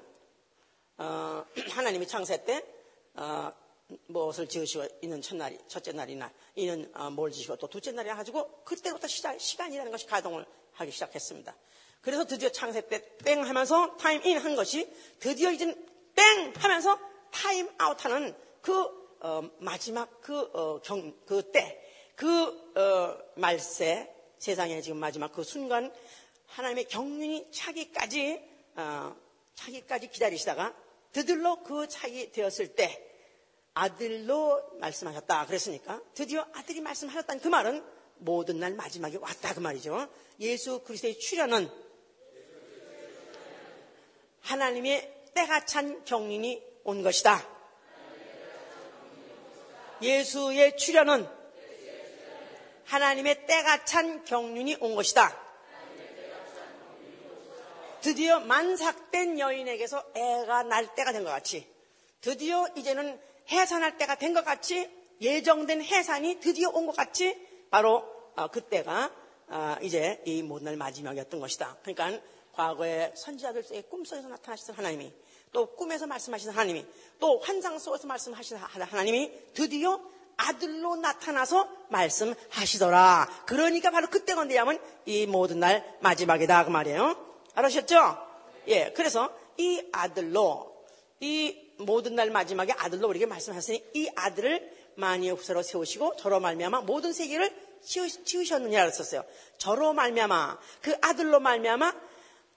어, 0.97 1.45
하나님이 1.69 2.07
창세 2.07 2.43
때 2.45 2.65
어, 3.13 3.51
무엇을 4.07 4.47
지으시고 4.47 4.85
있는 5.01 5.21
첫날이 5.21 5.57
첫째 5.67 5.91
날이나 5.91 6.31
이는 6.55 6.91
어, 6.95 7.09
뭘 7.09 7.31
지시고 7.31 7.55
또 7.57 7.67
둘째 7.67 7.91
날이라 7.91 8.15
가지고 8.15 8.63
그때부터 8.63 9.07
시작, 9.07 9.39
시간이라는 9.39 9.91
것이 9.91 10.07
가동을 10.07 10.45
하기 10.73 10.91
시작했습니다. 10.91 11.55
그래서 12.01 12.25
드디어 12.25 12.49
창세 12.49 12.87
때 12.87 13.17
땡 13.23 13.43
하면서 13.45 13.95
time 13.97 14.23
in 14.25 14.37
한 14.37 14.55
것이 14.55 14.89
드디어 15.19 15.51
이제 15.51 15.65
땡 16.15 16.53
하면서 16.57 16.97
time 17.31 17.69
out 17.77 18.03
하는 18.05 18.35
그 18.61 18.96
어, 19.21 19.49
마지막 19.59 20.21
그 20.21 20.39
어, 20.53 20.79
경, 20.81 21.13
그 21.25 21.51
때 21.51 21.87
그 22.17 22.27
어, 22.75 23.15
말세 23.35 24.11
세상에 24.39 24.81
지금 24.81 24.97
마지막 24.97 25.31
그 25.31 25.43
순간 25.43 25.93
하나님의 26.47 26.85
경륜이 26.85 27.51
차기까지 27.51 28.41
어, 28.75 29.15
차기까지 29.53 30.09
기다리시다가 30.09 30.75
드디어 31.11 31.61
그 31.63 31.87
차기 31.87 32.31
되었을 32.31 32.75
때 32.75 33.03
아들로 33.75 34.63
말씀하셨다 34.79 35.45
그랬으니까 35.45 36.01
드디어 36.15 36.47
아들이 36.53 36.81
말씀하셨다는 36.81 37.39
그 37.39 37.47
말은 37.49 37.85
모든 38.17 38.59
날 38.59 38.73
마지막에 38.73 39.17
왔다 39.17 39.53
그 39.53 39.59
말이죠. 39.59 40.09
예수 40.39 40.79
그리스도의 40.79 41.19
출현은 41.19 41.69
하나님의 44.41 45.25
때가 45.35 45.65
찬 45.65 46.03
경륜이 46.03 46.63
온 46.83 47.03
것이다. 47.03 47.56
예수의 50.01 50.77
출현은 50.77 51.27
하나님의 52.85 53.45
때가 53.45 53.85
찬 53.85 54.23
경륜이 54.23 54.77
온 54.79 54.95
것이다. 54.95 55.45
드디어 58.01 58.39
만삭된 58.39 59.39
여인에게서 59.39 60.11
애가 60.15 60.63
날 60.63 60.95
때가 60.95 61.11
된 61.11 61.23
것 61.23 61.31
같이 61.31 61.67
드디어 62.21 62.67
이제는 62.75 63.19
해산할 63.51 63.97
때가 63.97 64.15
된 64.15 64.33
것 64.33 64.45
같이 64.45 64.89
예정된 65.19 65.81
해산이 65.81 66.39
드디어 66.39 66.69
온 66.69 66.85
것 66.85 66.95
같이 66.95 67.35
바로 67.69 68.05
어, 68.35 68.47
그때가 68.47 69.11
어, 69.47 69.75
이제 69.81 70.21
이 70.25 70.43
모든 70.43 70.65
날 70.65 70.77
마지막이었던 70.77 71.39
것이다. 71.39 71.77
그러니까 71.81 72.21
과거의 72.53 73.11
선지자들 73.15 73.63
속에 73.63 73.81
꿈속에서 73.83 74.27
나타나시던 74.27 74.75
하나님이 74.75 75.11
또 75.51 75.67
꿈에서 75.75 76.07
말씀하시는 76.07 76.53
하나님이 76.53 76.85
또 77.19 77.39
환상 77.39 77.79
속에서 77.79 78.07
말씀하시는 78.07 78.61
하나님이 78.61 79.31
드디어 79.53 79.99
아들로 80.37 80.95
나타나서 80.97 81.67
말씀하시더라. 81.89 83.43
그러니까 83.45 83.89
바로 83.91 84.07
그때가 84.07 84.41
언제냐면 84.41 84.79
이 85.05 85.25
모든 85.25 85.59
날 85.59 85.97
마지막이다 86.01 86.65
그 86.65 86.69
말이에요. 86.69 87.15
알으셨죠? 87.55 88.27
예, 88.67 88.93
그래서 88.95 89.31
이 89.57 89.81
아들로 89.91 90.85
이 91.19 91.57
모든 91.77 92.15
날 92.15 92.29
마지막에 92.29 92.73
아들로 92.73 93.07
우리에게 93.07 93.25
말씀하셨으니 93.25 93.83
이 93.93 94.09
아들을 94.15 94.77
만유의 94.95 95.35
후사로 95.35 95.63
세우시고 95.63 96.15
저로 96.17 96.39
말미암아 96.39 96.81
모든 96.81 97.13
세계를 97.13 97.67
지으셨느냐 97.83 98.81
그랬었어요. 98.81 99.23
저로 99.57 99.93
말미암아 99.93 100.59
그 100.81 100.95
아들로 101.01 101.39
말미암아 101.39 101.93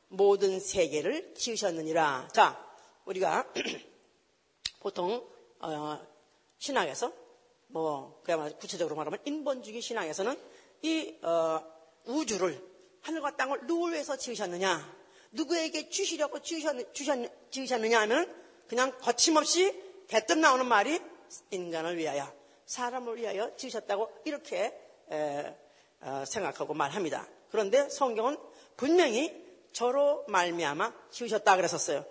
모든 0.08 0.58
세계를 0.58 1.34
지으셨느니라. 1.34 2.28
자, 2.32 2.58
우리가 3.04 3.52
보통 4.80 5.26
어, 5.60 6.06
신학에서 6.58 7.12
뭐 7.68 8.20
그야말로 8.24 8.56
구체적으로 8.56 8.96
말하면 8.96 9.20
인본주의 9.24 9.80
신앙에서는 9.80 10.36
이 10.82 11.18
어, 11.22 11.60
우주를 12.06 12.62
하늘과 13.02 13.36
땅을 13.36 13.66
누굴 13.66 13.92
위해서 13.92 14.16
지으셨느냐 14.16 15.00
누구에게 15.32 15.88
주시려고 15.88 16.40
지으셨느냐 16.40 18.00
하면 18.00 18.34
그냥 18.68 18.96
거침없이 18.98 19.72
대뜸 20.08 20.40
나오는 20.40 20.66
말이 20.66 21.00
인간을 21.50 21.96
위하여 21.96 22.32
사람을 22.66 23.16
위하여 23.16 23.54
지으셨다고 23.56 24.10
이렇게 24.24 24.72
에, 25.10 25.56
어, 26.00 26.24
생각하고 26.26 26.74
말합니다. 26.74 27.26
그런데 27.50 27.88
성경은 27.88 28.38
분명히 28.76 29.44
저로 29.72 30.24
말미암아 30.28 30.92
지으셨다 31.10 31.56
그랬었어요. 31.56 32.04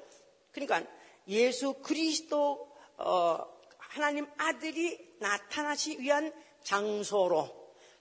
그러니까 0.51 0.83
예수 1.27 1.73
그리스도 1.81 2.69
어, 2.97 3.45
하나님 3.77 4.27
아들이 4.37 4.99
나타나시 5.19 5.99
위한 5.99 6.33
장소로 6.63 7.49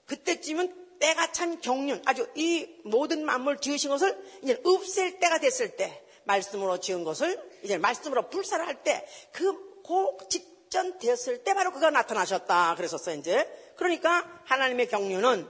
그때쯤은 0.07 0.99
때가 0.99 1.33
찬 1.33 1.61
경륜 1.61 2.03
아주 2.07 2.29
이 2.35 2.67
모든 2.85 3.25
만물 3.25 3.59
지으신 3.59 3.91
것을 3.91 4.17
이제 4.43 4.61
없앨 4.65 5.21
때가 5.21 5.39
됐을 5.39 5.77
때 5.77 6.05
말씀으로 6.25 6.81
지은 6.81 7.05
것을 7.05 7.41
이제 7.63 7.79
말씀으로 7.79 8.29
불사를 8.29 8.67
할 8.67 8.83
때그 8.83 9.83
그 9.87 10.29
직전 10.29 10.99
됐을 10.99 11.45
때 11.45 11.55
바로 11.55 11.73
그가 11.73 11.91
나타나셨다 11.91 12.75
그랬었어요 12.75 13.17
이제 13.17 13.47
그러니까 13.77 14.43
하나님의 14.45 14.89
경륜은 14.89 15.49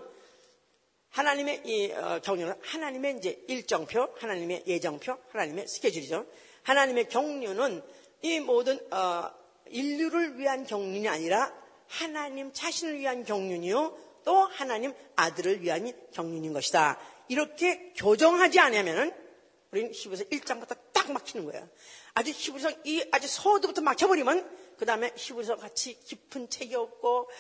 하나님의 1.11 1.63
이 1.65 1.93
어, 1.93 2.21
경륜은 2.23 2.55
하나님의 2.63 3.17
이제 3.17 3.43
일정표, 3.49 4.15
하나님의 4.19 4.65
예정표, 4.67 5.17
하나님의 5.31 5.67
스케줄이죠. 5.67 6.27
하나님의 6.69 7.09
경륜은 7.09 7.83
이 8.21 8.41
모든 8.41 8.79
어, 8.93 9.31
인류를 9.71 10.39
위한 10.39 10.67
경륜이 10.67 11.09
아니라 11.09 11.53
하나님 11.87 12.53
자신을 12.53 12.99
위한 12.99 13.25
경륜이요. 13.25 13.97
또 14.25 14.37
하나님 14.45 14.93
아들을 15.17 15.63
위한 15.63 15.91
경륜인 16.13 16.53
것이다. 16.53 16.99
이렇게 17.29 17.95
교정하지 17.97 18.61
않으면은 18.61 19.15
우리는 19.71 19.93
히브리서 19.95 20.25
1장부터 20.25 20.77
딱 20.93 21.11
막히는 21.11 21.47
거예요. 21.47 21.67
아주 22.13 22.33
히브리서 22.35 22.71
이 22.85 23.03
아주 23.13 23.29
서두부터 23.29 23.81
막혀버리면 23.81 24.77
그 24.77 24.85
다음에 24.85 25.13
히브리서 25.17 25.57
같이 25.57 25.99
깊은 26.01 26.51
책이 26.51 26.75
없고 26.75 27.31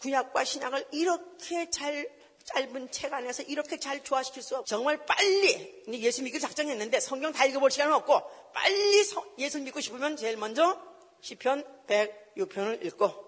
구약과 0.00 0.42
신약을 0.42 0.88
이렇게 0.90 1.70
잘 1.70 2.08
짧은 2.44 2.90
책 2.90 3.12
안에서 3.12 3.42
이렇게 3.44 3.78
잘 3.78 4.04
조화시킬 4.04 4.42
수 4.42 4.56
없고 4.56 4.66
정말 4.66 5.04
빨리 5.06 5.82
예수 5.88 6.22
믿기 6.22 6.38
작정했는데 6.38 7.00
성경 7.00 7.32
다 7.32 7.46
읽어볼 7.46 7.70
시간은 7.70 7.94
없고 7.94 8.20
빨리 8.52 9.04
예수 9.38 9.60
믿고 9.60 9.80
싶으면 9.80 10.16
제일 10.16 10.36
먼저 10.36 10.78
시편 11.20 11.64
106편을 11.86 12.84
읽고 12.86 13.24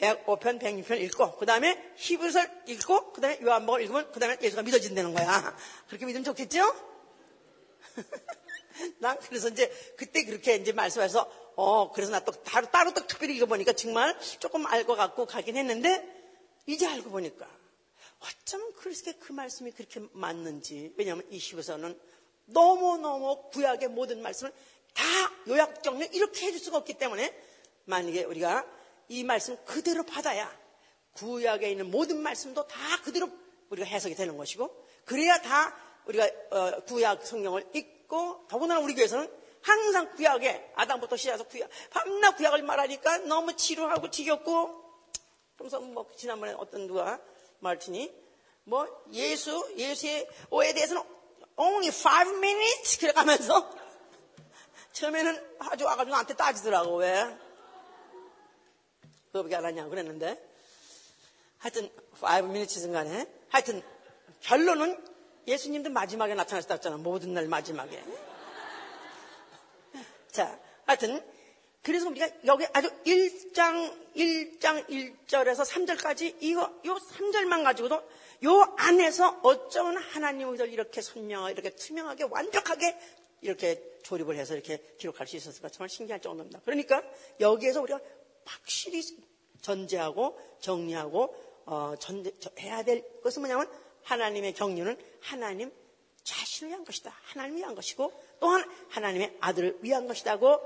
105편, 0.00 0.60
106편 0.60 1.00
읽고 1.02 1.36
그 1.36 1.46
다음에 1.46 1.92
히브리서를 1.96 2.62
읽고 2.66 3.12
그 3.12 3.20
다음에 3.20 3.38
요한복음을 3.42 3.82
읽으면 3.82 4.10
그 4.10 4.18
다음에 4.18 4.36
예수가 4.42 4.62
믿어진다는 4.62 5.14
거야. 5.14 5.56
그렇게 5.86 6.06
믿으면 6.06 6.24
좋겠죠? 6.24 6.74
난 8.98 9.18
그래서 9.28 9.48
이제 9.48 9.70
그때 9.96 10.24
그렇게 10.24 10.56
이제 10.56 10.72
말씀해서 10.72 11.30
어 11.54 11.92
그래서 11.92 12.10
나 12.10 12.20
또 12.20 12.32
따로 12.32 12.66
따로 12.70 12.94
또 12.94 13.06
특별히 13.06 13.36
읽어보니까 13.36 13.74
정말 13.74 14.18
조금 14.40 14.66
알 14.66 14.84
것 14.84 14.96
같고 14.96 15.26
가긴 15.26 15.56
했는데 15.56 16.02
이제 16.66 16.86
알고 16.86 17.10
보니까 17.10 17.46
어쩌면 18.22 18.72
그렇게 18.74 19.12
그 19.12 19.32
말씀이 19.32 19.72
그렇게 19.72 20.00
맞는지. 20.12 20.94
왜냐하면 20.96 21.26
이 21.30 21.38
시부서는 21.38 21.98
너무너무 22.46 23.50
구약의 23.50 23.88
모든 23.88 24.22
말씀을 24.22 24.52
다 24.94 25.04
요약 25.48 25.82
정리 25.82 26.06
이렇게 26.12 26.46
해줄 26.46 26.60
수가 26.60 26.78
없기 26.78 26.94
때문에 26.94 27.34
만약에 27.84 28.24
우리가 28.24 28.66
이 29.08 29.24
말씀 29.24 29.56
그대로 29.64 30.04
받아야 30.04 30.50
구약에 31.14 31.70
있는 31.70 31.90
모든 31.90 32.20
말씀도 32.20 32.66
다 32.66 32.78
그대로 33.02 33.28
우리가 33.70 33.86
해석이 33.86 34.14
되는 34.14 34.36
것이고 34.36 34.86
그래야 35.04 35.40
다 35.40 35.76
우리가 36.06 36.30
어, 36.50 36.80
구약 36.84 37.26
성경을 37.26 37.66
읽고 37.74 38.46
더군다나 38.48 38.80
우리 38.80 38.94
교회에서는 38.94 39.30
항상 39.62 40.14
구약에 40.14 40.72
아담부터 40.74 41.16
시작해서 41.16 41.44
구약 41.44 41.70
밤낮 41.90 42.36
구약을 42.36 42.62
말하니까 42.62 43.18
너무 43.18 43.56
지루하고 43.56 44.10
지겹고 44.10 44.82
그러면서 45.56 45.80
뭐 45.80 46.08
지난번에 46.16 46.52
어떤 46.52 46.86
누가 46.86 47.20
말티니 47.62 48.12
뭐 48.64 48.86
예수 49.12 49.72
예수의 49.76 50.28
오에 50.50 50.72
대해서는 50.74 51.02
only 51.56 51.88
five 51.88 52.30
minutes? 52.36 52.98
그래 52.98 53.12
가면서 53.12 53.70
처음에는 54.92 55.56
아주 55.60 55.84
와가지고 55.84 56.10
나한테 56.10 56.34
따지더라고 56.34 56.96
왜? 56.96 57.24
그거밖에 59.26 59.56
안 59.56 59.64
하냐고 59.64 59.90
그랬는데. 59.90 60.50
하여튼 61.58 61.90
five 62.16 62.48
minutes인 62.50 62.92
간에. 62.92 63.26
하여튼 63.48 63.82
결론은 64.40 65.02
예수님도 65.46 65.90
마지막에 65.90 66.34
나타나셨다 66.34 66.74
했잖아. 66.74 66.96
모든 66.96 67.32
날 67.32 67.46
마지막에. 67.46 68.02
자 70.30 70.58
하여튼 70.86 71.24
그래서 71.82 72.08
우리가 72.08 72.28
여기 72.44 72.64
아주 72.72 72.88
1장, 73.04 74.14
1장 74.14 74.86
1절에서 74.88 75.66
3절까지 75.66 76.36
이거, 76.40 76.62
요 76.86 76.94
3절만 76.94 77.64
가지고도 77.64 78.00
요 78.44 78.74
안에서 78.76 79.40
어쩌면 79.42 79.96
하나님을 79.96 80.72
이렇게 80.72 81.02
선명하게, 81.02 81.52
이렇게 81.52 81.70
투명하게, 81.70 82.24
완벽하게 82.30 82.96
이렇게 83.40 83.82
조립을 84.04 84.36
해서 84.36 84.54
이렇게 84.54 84.80
기록할 84.98 85.26
수 85.26 85.36
있었을까 85.36 85.68
정말 85.70 85.88
신기할 85.88 86.22
정도입니다. 86.22 86.60
그러니까 86.64 87.02
여기에서 87.40 87.82
우리가 87.82 88.00
확실히 88.44 89.02
전제하고 89.60 90.38
정리하고, 90.60 91.34
어, 91.66 91.94
전제, 91.98 92.32
해야 92.60 92.84
될 92.84 93.04
것은 93.22 93.42
뭐냐면 93.42 93.68
하나님의 94.04 94.54
경륜은 94.54 94.96
하나님 95.20 95.72
자신을 96.22 96.70
위한 96.70 96.84
것이다. 96.84 97.12
하나님을 97.24 97.58
위한 97.58 97.74
것이고 97.74 98.12
또한 98.38 98.64
하나님의 98.90 99.36
아들을 99.40 99.78
위한 99.80 100.06
것이다고 100.06 100.60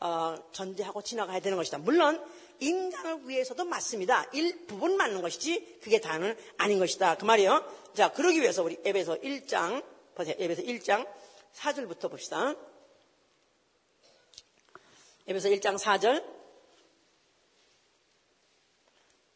어, 0.00 0.36
전제하고 0.52 1.02
지나가야 1.02 1.40
되는 1.40 1.56
것이다. 1.56 1.78
물론 1.78 2.22
인간을 2.60 3.28
위해서도 3.28 3.64
맞습니다. 3.64 4.24
일부분 4.32 4.96
맞는 4.96 5.20
것이지 5.22 5.80
그게 5.82 6.00
다는 6.00 6.36
아닌 6.58 6.78
것이다. 6.78 7.16
그 7.16 7.24
말이에요. 7.24 7.64
자, 7.94 8.12
그러기 8.12 8.40
위해서 8.40 8.62
우리 8.62 8.78
앱에서 8.86 9.20
1장 9.20 9.84
보세요. 10.14 10.36
앱에서 10.38 10.62
1장 10.62 11.08
4절부터 11.54 12.10
봅시다. 12.10 12.54
앱에서 15.28 15.48
1장 15.48 15.78
4절 15.78 16.24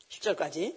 10절까지 0.09 0.77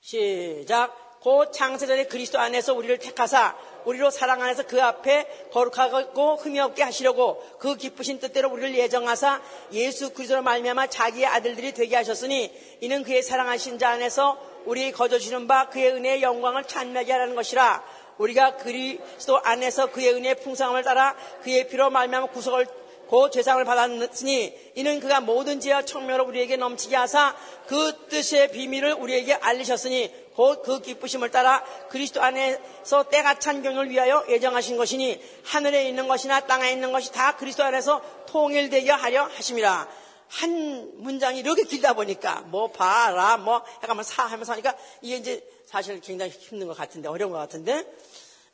시작. 0.00 1.13
곧 1.24 1.54
창세전에 1.54 2.04
그리스도 2.04 2.38
안에서 2.38 2.74
우리를 2.74 2.98
택하사 2.98 3.56
우리로 3.86 4.10
사랑 4.10 4.42
안에서 4.42 4.64
그 4.64 4.82
앞에 4.82 5.48
거룩하고 5.54 6.36
흠이 6.36 6.60
없게 6.60 6.82
하시려고 6.82 7.42
그 7.58 7.76
기쁘신 7.76 8.18
뜻대로 8.18 8.50
우리를 8.50 8.76
예정하사 8.76 9.40
예수 9.72 10.12
그리스도로 10.12 10.42
말미암아 10.42 10.88
자기의 10.88 11.24
아들들이 11.24 11.72
되게 11.72 11.96
하셨으니 11.96 12.52
이는 12.82 13.02
그의 13.02 13.22
사랑하신 13.22 13.78
자 13.78 13.88
안에서 13.88 14.38
우리 14.66 14.92
거저 14.92 15.18
주는 15.18 15.46
바 15.46 15.70
그의 15.70 15.92
은혜의 15.92 16.20
영광을 16.20 16.64
찬미하게 16.64 17.12
하라는 17.12 17.34
것이라. 17.34 17.82
우리가 18.18 18.56
그리스도 18.56 19.38
안에서 19.38 19.92
그의 19.92 20.12
은혜의 20.12 20.42
풍성함을 20.42 20.82
따라 20.82 21.16
그의 21.42 21.68
피로 21.68 21.88
말미암아 21.88 22.26
구속을 22.32 22.66
고 23.06 23.30
죄상을 23.30 23.62
받았으니 23.64 24.72
이는 24.74 25.00
그가 25.00 25.20
모든 25.20 25.60
지와 25.60 25.84
청명으로 25.84 26.24
우리에게 26.24 26.56
넘치게 26.56 26.96
하사 26.96 27.36
그 27.66 28.06
뜻의 28.08 28.50
비밀을 28.50 28.94
우리에게 28.94 29.34
알리셨으니 29.34 30.23
곧 30.34 30.62
그 30.62 30.80
기쁘심을 30.80 31.30
따라 31.30 31.64
그리스도 31.90 32.22
안에서 32.22 33.08
때가 33.08 33.38
찬 33.38 33.62
경을 33.62 33.90
위하여 33.90 34.24
예정하신 34.28 34.76
것이니 34.76 35.22
하늘에 35.44 35.88
있는 35.88 36.08
것이나 36.08 36.40
땅에 36.40 36.70
있는 36.70 36.92
것이 36.92 37.12
다 37.12 37.36
그리스도 37.36 37.64
안에서 37.64 38.02
통일되게 38.26 38.90
하려 38.90 39.24
하심이라. 39.24 39.88
한 40.28 40.90
문장이 40.96 41.40
이렇게 41.40 41.62
길다 41.64 41.92
보니까 41.92 42.40
뭐 42.46 42.68
봐라 42.72 43.36
뭐 43.36 43.62
약간 43.82 44.02
사 44.02 44.24
하면서 44.24 44.52
하니까 44.52 44.74
이게 45.00 45.16
이제 45.16 45.48
사실 45.66 46.00
굉장히 46.00 46.32
힘든 46.32 46.66
것 46.66 46.76
같은데 46.76 47.08
어려운 47.08 47.30
것 47.30 47.38
같은데 47.38 47.86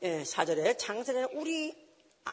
예, 0.03 0.25
사절에 0.25 0.77
장세전에 0.77 1.29
우리 1.33 1.75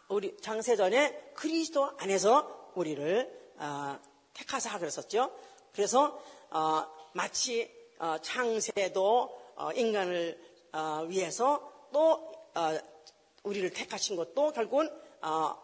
우리 0.10 0.36
장세전에 0.42 1.32
그리스도 1.34 1.92
안에서 1.98 2.72
우리를 2.76 3.32
아, 3.60 4.00
택하사 4.34 4.78
그랬었죠. 4.78 5.32
그래서 5.74 6.22
어, 6.50 6.86
마치 7.14 7.70
어, 8.00 8.18
창세도 8.22 9.04
어, 9.06 9.37
인간을 9.76 10.40
어, 10.74 11.06
위해서 11.08 11.90
또 11.92 12.32
어, 12.56 12.78
우리를 13.44 13.70
택하신 13.72 14.16
것도 14.16 14.52
결국은 14.52 14.90
어, 15.22 15.56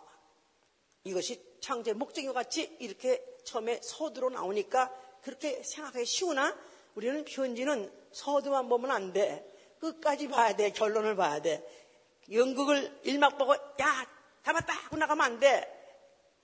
이것이 1.04 1.44
창조의 1.62 1.96
목적인 1.96 2.28
것 2.28 2.34
같이 2.34 2.76
이렇게 2.80 3.24
처음에 3.44 3.80
서두로 3.82 4.30
나오니까 4.30 4.92
그렇게 5.22 5.62
생각하기 5.64 6.06
쉬우나 6.06 6.56
우리는 6.96 7.24
편지는 7.26 7.92
서두만 8.12 8.70
보면 8.70 8.92
안 8.92 9.14
돼. 9.14 9.46
끝까지 9.80 10.28
봐야 10.30 10.56
돼. 10.56 10.72
결론을 10.72 11.16
봐야 11.16 11.42
돼. 11.42 11.66
연극을 12.32 13.00
일막 13.04 13.38
보고 13.38 13.54
야 13.54 14.08
잡았다 14.44 14.74
하고 14.74 14.98
나가면 14.98 15.26
안 15.26 15.40
돼. 15.40 15.70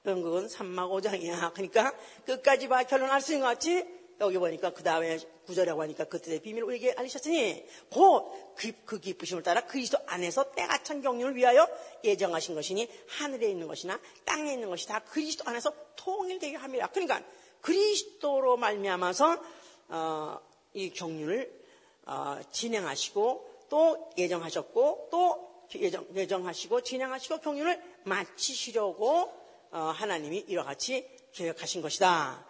연극은 0.06 0.48
삼막오장이야. 0.48 1.52
그러니까 1.54 1.94
끝까지 2.26 2.68
봐 2.68 2.84
결론 2.84 3.12
알수 3.12 3.34
있는 3.34 3.46
것 3.46 3.54
같지? 3.54 3.99
여기 4.22 4.38
보니까 4.38 4.72
그 4.72 4.84
다음에 4.84 5.18
구절이라고 5.46 5.82
하니까 5.82 6.06
그때의 6.06 6.42
비밀을 6.42 6.68
우리에게 6.68 6.94
알리셨으니 6.98 7.66
곧 7.90 8.54
그, 8.56 8.72
그 8.86 9.00
기쁘심을 9.00 9.44
따라 9.44 9.62
그리스도 9.66 9.98
안에서 10.06 10.52
때가 10.52 10.84
찬 10.84 11.02
경륜을 11.02 11.36
위하여 11.36 11.68
예정하신 12.04 12.56
것이니 12.56 12.90
하늘에 13.08 13.50
있는 13.50 13.68
것이나 13.68 14.00
땅에 14.26 14.54
있는 14.54 14.70
것이 14.70 14.88
다 14.88 15.00
그리스도 15.00 15.44
안에서 15.48 15.74
통일되게 15.96 16.58
합니다. 16.58 16.88
그러니까 16.88 17.22
그리스도로 17.62 18.58
말미암아서 18.58 19.42
어, 19.90 20.40
이 20.74 20.92
경륜을 20.92 21.60
어, 22.06 22.40
진행하시고 22.52 23.66
또 23.70 24.10
예정하셨고 24.18 25.10
또 25.12 25.50
예정, 25.76 26.06
예정하시고 26.16 26.82
진행하시고 26.82 27.40
경륜을 27.40 27.82
마치시려고 28.04 29.32
어, 29.72 29.80
하나님이 29.96 30.46
이와 30.48 30.64
같이 30.64 31.08
계획하신 31.32 31.82
것이다. 31.82 32.46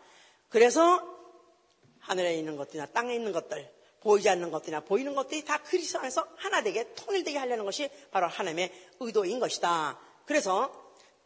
그래서 0.47 1.18
하늘에 2.09 2.35
있는 2.35 2.57
것들이나 2.57 2.87
땅에 2.87 3.15
있는 3.15 3.31
것들, 3.31 3.71
보이지 4.01 4.29
않는 4.29 4.51
것들이나 4.51 4.81
보이는 4.81 5.15
것들이 5.15 5.45
다 5.45 5.61
그리스도 5.63 5.99
안에서 5.99 6.27
하나 6.35 6.61
되게 6.61 6.93
통일되게 6.93 7.37
하려는 7.37 7.65
것이 7.65 7.89
바로 8.11 8.27
하나님의 8.27 8.71
의도인 8.99 9.39
것이다. 9.39 9.99
그래서 10.25 10.71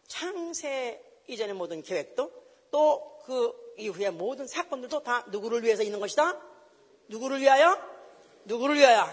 창세 0.08 1.02
이전의 1.28 1.56
모든 1.56 1.82
계획도 1.82 2.32
또 2.72 3.14
그 3.26 3.74
이후의 3.78 4.12
모든 4.12 4.48
사건들도 4.48 5.04
다 5.04 5.26
누구를 5.28 5.64
위해서 5.64 5.84
있는 5.84 6.00
것이다? 6.00 6.40
누구를 7.08 7.40
위하여? 7.40 7.80
누구를 8.46 8.76
위하여? 8.76 9.08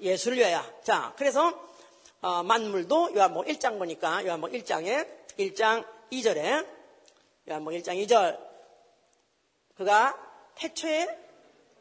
예수를 0.00 0.38
위하여. 0.38 0.62
자, 0.82 1.14
그래서 1.16 1.52
어, 2.20 2.42
만물도 2.42 3.14
요한복 3.14 3.46
1장 3.46 3.78
보니까 3.78 4.24
요한복 4.24 4.52
1장에 4.52 5.08
1장 5.38 5.86
2절에 6.10 6.66
요한복 7.48 7.74
1장 7.74 8.06
2절 8.06 8.38
그가 9.76 10.31
태초에 10.56 11.08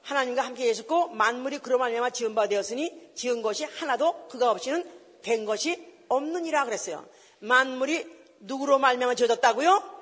하나님과 0.03 0.41
함께 0.43 0.65
계셨고 0.65 1.09
만물이 1.09 1.59
그로 1.59 1.77
말미암아 1.77 2.11
지은 2.11 2.35
바 2.35 2.47
되었으니 2.47 3.11
지은 3.15 3.41
것이 3.41 3.65
하나도 3.65 4.27
그가 4.27 4.51
없이는 4.51 4.89
된 5.21 5.45
것이 5.45 5.87
없느니라 6.09 6.65
그랬어요. 6.65 7.05
만물이 7.39 8.05
누구로 8.39 8.79
말미암아 8.79 9.15
지어졌다고요? 9.15 10.01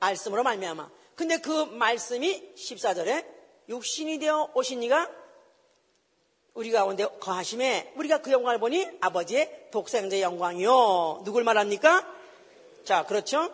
말씀으로 0.00 0.42
말미암아. 0.42 0.90
근데 1.14 1.38
그 1.38 1.64
말씀이 1.64 2.54
14절에 2.54 3.24
육신이 3.68 4.18
되어 4.18 4.50
오신 4.54 4.82
이가 4.82 5.10
우리 6.54 6.70
가운데 6.70 7.06
거하심에 7.06 7.94
우리가 7.96 8.18
그 8.20 8.30
영광을 8.30 8.58
보니 8.58 8.86
아버지의 9.00 9.68
독생자 9.70 10.20
영광이요. 10.20 11.22
누굴 11.24 11.44
말합니까? 11.44 12.06
자, 12.84 13.06
그렇죠? 13.06 13.50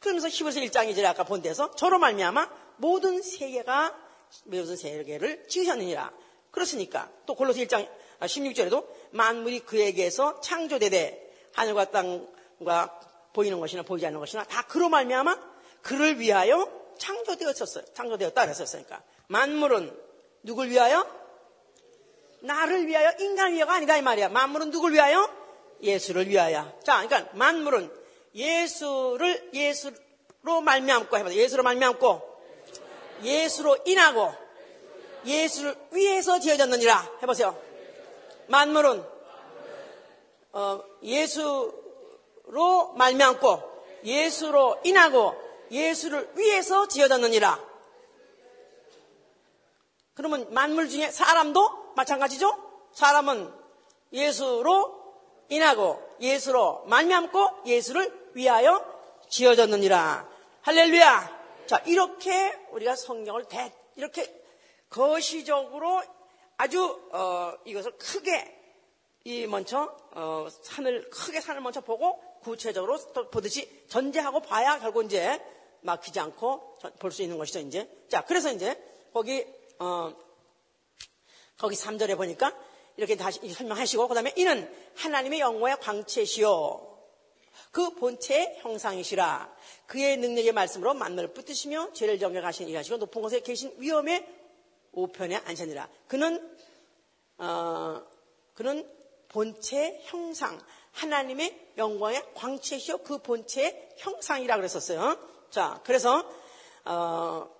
그러면서 0.00 0.28
히브리서 0.28 0.60
1장 0.60 0.90
2절에 0.90 1.04
아까 1.04 1.24
본 1.24 1.42
데서 1.42 1.74
저로 1.76 1.98
말미암아 1.98 2.65
모든 2.78 3.22
세계가 3.22 3.96
모든 4.44 4.76
세계를 4.76 5.46
지으셨느니라. 5.48 6.12
그렇습니까? 6.50 7.10
또 7.26 7.34
골로새 7.34 7.66
1장 7.66 7.88
16절에도 8.20 8.86
만물이 9.10 9.60
그에게서 9.60 10.40
창조되되 10.40 11.50
하늘과 11.52 11.90
땅과 11.90 13.00
보이는 13.32 13.60
것이나 13.60 13.82
보이지 13.82 14.06
않는 14.06 14.18
것이나 14.18 14.44
다 14.44 14.62
그로 14.62 14.88
말미암아 14.88 15.38
그를 15.82 16.18
위하여 16.18 16.70
창조되었었어요. 16.98 17.84
창조되었다 17.92 18.42
그랬었으니까 18.42 19.02
만물은 19.28 19.94
누굴 20.42 20.70
위하여? 20.70 21.06
나를 22.40 22.86
위하여 22.86 23.12
인간 23.20 23.52
위하여가 23.52 23.74
아니다 23.74 23.96
이 23.96 24.02
말이야. 24.02 24.28
만물은 24.28 24.70
누굴 24.70 24.92
위하여? 24.92 25.28
예수를 25.82 26.28
위하여. 26.28 26.72
자, 26.82 27.06
그러니까 27.06 27.30
만물은 27.36 27.90
예수를 28.34 29.50
예수로 29.52 30.60
말미암고 30.62 31.16
해봐. 31.18 31.34
예수로 31.34 31.62
말미암고 31.62 32.35
예수로 33.22 33.78
인하고 33.84 34.32
예수를 35.24 35.74
위해서 35.92 36.38
지어졌느니라 36.38 37.18
해보세요. 37.22 37.58
만물은 38.48 39.04
어, 40.52 40.82
예수로 41.02 42.92
말미암고 42.96 43.76
예수로 44.04 44.80
인하고 44.84 45.34
예수를 45.70 46.30
위해서 46.36 46.86
지어졌느니라. 46.86 47.60
그러면 50.14 50.46
만물 50.50 50.88
중에 50.88 51.10
사람도 51.10 51.92
마찬가지죠? 51.94 52.56
사람은 52.94 53.52
예수로 54.12 54.96
인하고 55.48 56.02
예수로 56.20 56.84
말미암고 56.86 57.64
예수를 57.66 58.30
위하여 58.32 58.82
지어졌느니라. 59.28 60.26
할렐루야. 60.62 61.35
자, 61.66 61.78
이렇게 61.86 62.52
우리가 62.70 62.96
성경을 62.96 63.46
대, 63.46 63.72
이렇게 63.96 64.32
거시적으로 64.88 66.02
아주, 66.56 66.82
어, 67.12 67.52
이것을 67.64 67.92
크게 67.98 68.54
이 69.24 69.46
먼저, 69.46 69.96
어, 70.12 70.46
산을, 70.62 71.10
크게 71.10 71.40
산을 71.40 71.60
먼저 71.60 71.80
보고 71.80 72.22
구체적으로 72.40 72.96
보듯이 73.32 73.68
전제하고 73.88 74.40
봐야 74.40 74.78
결국 74.78 75.04
이제 75.04 75.42
막히지 75.80 76.20
않고 76.20 76.78
볼 76.98 77.10
수 77.10 77.22
있는 77.22 77.36
것이죠, 77.36 77.58
이제. 77.60 77.88
자, 78.08 78.24
그래서 78.24 78.52
이제 78.52 78.80
거기, 79.12 79.44
어, 79.78 80.14
거기 81.58 81.74
3절에 81.74 82.16
보니까 82.16 82.54
이렇게 82.96 83.16
다시 83.16 83.40
설명하시고, 83.48 84.08
그 84.08 84.14
다음에 84.14 84.32
이는 84.36 84.72
하나님의 84.96 85.40
영광의 85.40 85.78
광채시요. 85.80 86.95
그 87.70 87.94
본체의 87.94 88.58
형상이시라. 88.60 89.54
그의 89.86 90.16
능력의 90.16 90.52
말씀으로 90.52 90.94
만물을 90.94 91.32
붙드시며 91.32 91.92
죄를 91.92 92.18
정결하시는 92.18 92.70
일하시고 92.70 92.96
높은 92.98 93.22
곳에 93.22 93.40
계신 93.40 93.74
위엄의 93.78 94.26
우편에 94.92 95.36
앉으니라. 95.36 95.88
그는 96.08 96.56
어, 97.38 98.02
그는 98.54 98.90
본체 99.28 100.00
형상 100.04 100.58
하나님의 100.92 101.72
영광의 101.76 102.22
광채시요 102.34 102.98
그 102.98 103.18
본체의 103.18 103.90
형상이라 103.98 104.56
그랬었어요. 104.56 105.18
자, 105.50 105.80
그래서 105.84 106.24
어, 106.84 107.50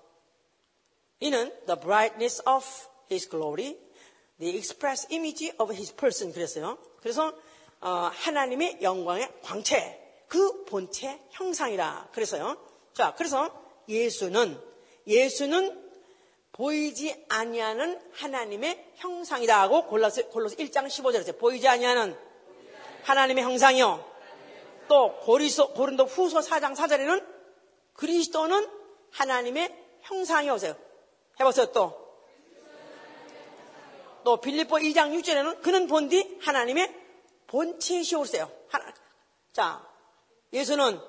이는 1.21 1.53
the 1.67 1.81
brightness 1.81 2.43
of 2.49 2.65
his 3.11 3.29
glory, 3.29 3.77
the 4.39 4.57
express 4.57 5.07
image 5.11 5.53
of 5.59 5.73
his 5.73 5.95
person 5.95 6.33
그랬어요. 6.33 6.79
그래서 7.01 7.29
어, 7.29 7.46
하나님의 7.87 8.79
영광의 8.83 9.29
광채 9.42 10.03
그 10.29 10.64
본체 10.64 11.20
형상이라 11.31 12.09
그래서요. 12.12 12.57
자, 12.92 13.14
그래서 13.16 13.51
예수는 13.88 14.61
예수는 15.07 15.87
보이지 16.53 17.27
아니하는 17.29 18.01
하나님의 18.12 18.92
형상이다 18.96 19.61
하고 19.61 19.87
골로새 19.87 20.25
골로새 20.25 20.57
1장 20.57 20.87
15절에서 20.87 21.38
보이지 21.38 21.68
아니하는 21.68 22.16
하나님의 23.05 23.44
형상이요. 23.44 24.05
또 24.88 25.16
고리소 25.20 25.75
고린도 25.75 26.05
후서 26.05 26.40
4장 26.40 26.75
4절에는 26.75 27.25
그리스도는 27.92 28.68
하나님의 29.11 29.75
형상이 30.01 30.51
오세요. 30.51 30.75
해보세요 31.38 31.66
또. 31.66 32.07
또 34.25 34.40
빌립보 34.40 34.77
2장 34.77 35.12
6절에는 35.16 35.62
그는 35.62 35.87
본디 35.87 36.38
하나님의 36.40 37.06
본체시오 37.57 38.21
오세요. 38.21 38.51
하나. 38.69 38.92
자, 39.51 39.83
예수는 40.53 41.01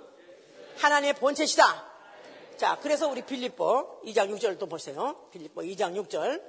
하나님의 0.77 1.15
본체시다. 1.15 1.85
자, 2.55 2.79
그래서 2.81 3.09
우리 3.09 3.21
빌립보 3.21 4.03
2장 4.05 4.33
6절 4.33 4.57
또 4.57 4.65
보세요. 4.65 5.27
빌립보 5.31 5.61
2장 5.63 6.01
6절. 6.07 6.41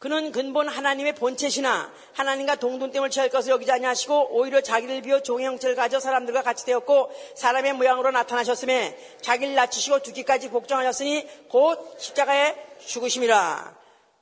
그는 0.00 0.32
근본 0.32 0.66
하나님의 0.66 1.14
본체시나 1.14 1.92
하나님과 2.14 2.56
동등됨을 2.56 3.10
취할 3.10 3.28
것을 3.28 3.52
여기지 3.52 3.70
아니하시고 3.70 4.30
오히려 4.30 4.62
자기를 4.62 5.02
비워 5.02 5.20
종의 5.20 5.44
형체를 5.44 5.76
가져 5.76 6.00
사람들과 6.00 6.40
같이 6.40 6.64
되었고 6.64 7.12
사람의 7.36 7.74
모양으로 7.74 8.10
나타나셨음에 8.10 8.96
자기를 9.20 9.54
낮추시고 9.54 10.00
죽기까지 10.00 10.48
복종하셨으니 10.48 11.28
곧 11.50 11.96
십자가에 11.98 12.56
죽으심이라. 12.86 13.76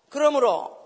그러므로 0.09 0.77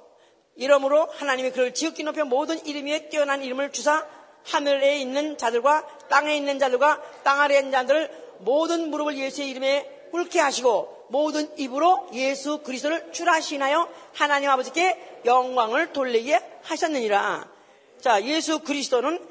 이러므로 0.56 1.08
하나님이 1.10 1.52
그를 1.52 1.72
지극히 1.72 2.02
높여 2.02 2.26
모든 2.26 2.62
이름 2.66 2.84
위에 2.84 3.08
뛰어난 3.08 3.42
이름을 3.42 3.72
주사 3.72 4.06
하늘에 4.44 4.98
있는 4.98 5.38
자들과 5.38 5.86
땅에 6.10 6.36
있는 6.36 6.58
자들과 6.58 7.00
땅 7.22 7.40
아래에 7.40 7.60
있는 7.60 7.72
자들을 7.72 8.10
모든 8.40 8.90
무릎을 8.90 9.16
예수의 9.16 9.48
이름에 9.48 10.08
꿇게 10.10 10.38
하시고 10.38 11.01
모든 11.12 11.46
입으로 11.58 12.08
예수 12.14 12.62
그리스도를 12.62 13.12
출하시나요 13.12 13.86
하나님 14.14 14.48
아버지께 14.48 15.20
영광을 15.26 15.92
돌리게 15.92 16.40
하셨느니라. 16.62 17.52
자, 18.00 18.24
예수 18.24 18.60
그리스도는 18.60 19.22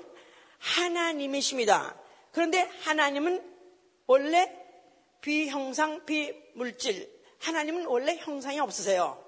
하나님이십니다. 0.60 1.96
그런데 2.32 2.70
하나님은 2.84 3.44
원래 4.06 4.56
비형상, 5.22 6.06
비물질. 6.06 7.10
하나님은 7.39 7.88
원래 7.88 8.15
형상이 8.15 8.60
없으세요. 8.60 9.20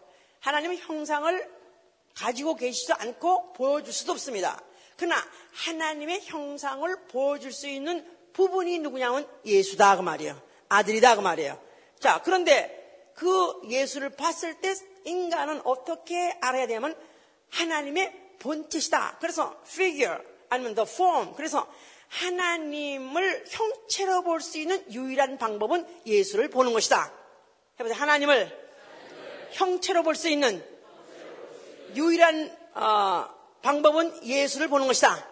하나님은 0.41 0.77
형상을 0.77 1.51
가지고 2.15 2.55
계시지 2.55 2.93
않고 2.93 3.53
보여줄 3.53 3.91
수도 3.91 4.11
없습니다. 4.11 4.61
그러나 4.95 5.15
하나님의 5.53 6.21
형상을 6.25 7.07
보여줄 7.07 7.51
수 7.51 7.67
있는 7.67 8.07
부분이 8.33 8.77
누구냐면 8.77 9.27
예수다 9.43 9.97
그 9.97 10.03
말이에요. 10.03 10.39
아들이다 10.69 11.15
그 11.15 11.21
말이에요. 11.21 11.72
자, 12.03 12.21
그런데 12.21 13.13
그 13.15 13.61
예수를 13.69 14.09
봤을 14.09 14.55
때 14.55 14.75
인간은 15.05 15.61
어떻게 15.63 16.37
알아야 16.41 16.67
되냐면 16.67 16.97
하나님의 17.49 18.35
본체시다. 18.39 19.19
그래서 19.21 19.55
figure 19.65 20.21
아니면 20.49 20.75
the 20.75 20.85
form. 20.85 21.33
그래서 21.35 21.65
하나님을 22.09 23.45
형체로 23.47 24.21
볼 24.21 24.41
수 24.41 24.57
있는 24.57 24.83
유일한 24.91 25.37
방법은 25.37 25.87
예수를 26.05 26.49
보는 26.49 26.73
것이다. 26.73 27.09
해보세요. 27.79 27.97
하나님을 27.97 28.51
형체로 29.53 30.03
볼 30.03 30.15
수 30.15 30.27
있는 30.27 30.61
유일한 31.95 32.53
어, 32.73 33.29
방법은 33.61 34.25
예수를 34.25 34.67
보는 34.67 34.87
것이다. 34.87 35.25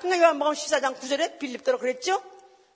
그러니까 0.00 0.24
요한복음 0.24 0.54
14장 0.54 0.96
9절에 0.98 1.38
빌립대로 1.38 1.76
그랬죠? 1.76 2.22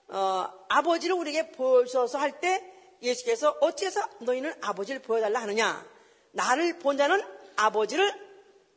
어, 0.09 0.49
아버지를 0.68 1.16
우리에게 1.16 1.51
보여줘서 1.53 2.18
할 2.18 2.40
때 2.40 2.62
예수께서 3.03 3.57
어찌 3.61 3.87
해서 3.87 4.01
너희는 4.21 4.53
아버지를 4.61 5.01
보여달라 5.01 5.40
하느냐? 5.42 5.87
나를 6.33 6.79
본 6.79 6.97
자는 6.97 7.23
아버지를 7.57 8.12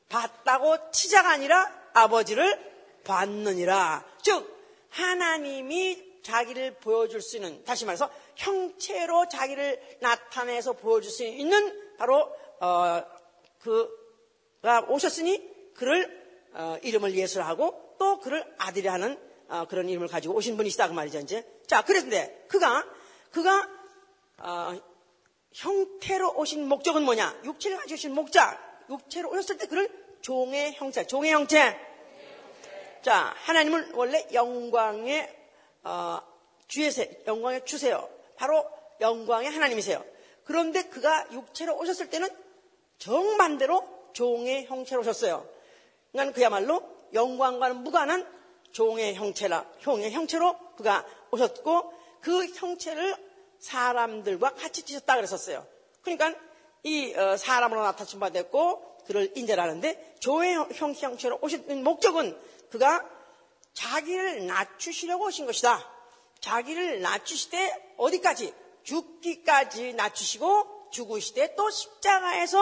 봤다고 0.10 0.92
치자가 0.92 1.32
아니라 1.32 1.72
아버지를 1.94 2.72
봤느니라. 3.04 4.06
즉, 4.22 4.48
하나님이 4.90 6.22
자기를 6.22 6.76
보여줄 6.76 7.22
수 7.22 7.38
있는, 7.38 7.64
다시 7.64 7.86
말해서 7.86 8.12
형체로 8.36 9.28
자기를 9.28 9.98
나타내서 10.02 10.74
보여줄 10.74 11.10
수 11.10 11.24
있는 11.24 11.96
바로, 11.98 12.32
어, 12.60 13.04
그가 13.60 14.82
오셨으니 14.88 15.74
그를, 15.74 16.22
어, 16.54 16.78
이름을 16.84 17.16
예수로 17.16 17.44
하고 17.44 17.96
또 17.98 18.20
그를 18.20 18.46
아들이 18.60 18.88
하는 18.88 19.18
어, 19.52 19.66
그런 19.66 19.90
이름을 19.90 20.08
가지고 20.08 20.36
오신 20.36 20.56
분이시다 20.56 20.88
그 20.88 20.94
말이죠 20.94 21.20
이제. 21.20 21.46
자 21.68 21.84
그랬는데 21.84 22.46
그가 22.48 22.86
그가 23.32 23.70
어, 24.38 24.80
형태로 25.54 26.36
오신 26.38 26.68
목적은 26.68 27.04
뭐냐? 27.04 27.42
육체를 27.44 27.78
가지고 27.78 27.94
오신 27.96 28.16
목적. 28.16 28.42
육체로 28.90 29.30
오셨을 29.30 29.58
때 29.58 29.68
그를 29.68 29.90
종의 30.22 30.74
형체, 30.76 31.06
종의 31.06 31.34
형체. 31.34 31.78
자 33.02 33.34
하나님은 33.44 33.94
원래 33.94 34.26
영광의 34.34 35.38
어, 35.84 36.22
주세요, 36.68 37.08
영광의 37.28 37.66
주세요. 37.66 38.10
바로 38.38 38.66
영광의 39.02 39.50
하나님이세요. 39.50 40.04
그런데 40.46 40.84
그가 40.84 41.28
육체로 41.34 41.78
오셨을 41.78 42.10
때는 42.10 42.30
정반대로 43.00 44.12
종의 44.14 44.68
형체로 44.68 45.02
오셨어요. 45.02 45.46
그러니까 46.14 46.36
그야말로 46.36 46.82
영광과는 47.14 47.84
무관한 47.84 48.41
종의 48.72 49.16
형체라, 49.16 49.66
형의 49.80 50.12
형체로 50.12 50.58
그가 50.76 51.06
오셨고 51.32 51.94
그 52.22 52.46
형체를 52.48 53.16
사람들과 53.60 54.56
같이 54.56 54.84
지셨다 54.84 55.16
그랬었어요. 55.16 55.66
그러니까 56.02 56.34
이 56.84 57.14
어, 57.14 57.38
사람으로 57.38 57.84
나타나신 57.84 58.20
바 58.20 58.30
됐고 58.30 59.04
그를 59.06 59.32
인재라는데 59.36 60.16
종의 60.20 60.56
형, 60.74 60.94
형체로 60.94 61.38
오신 61.42 61.84
목적은 61.84 62.38
그가 62.70 63.08
자기를 63.74 64.46
낮추시려고 64.48 65.26
오신 65.26 65.46
것이다. 65.46 65.88
자기를 66.40 67.02
낮추시되 67.02 67.96
어디까지? 67.98 68.54
죽기까지 68.84 69.94
낮추시고 69.94 70.90
죽으시되 70.92 71.56
또 71.56 71.70
십자가에서 71.70 72.58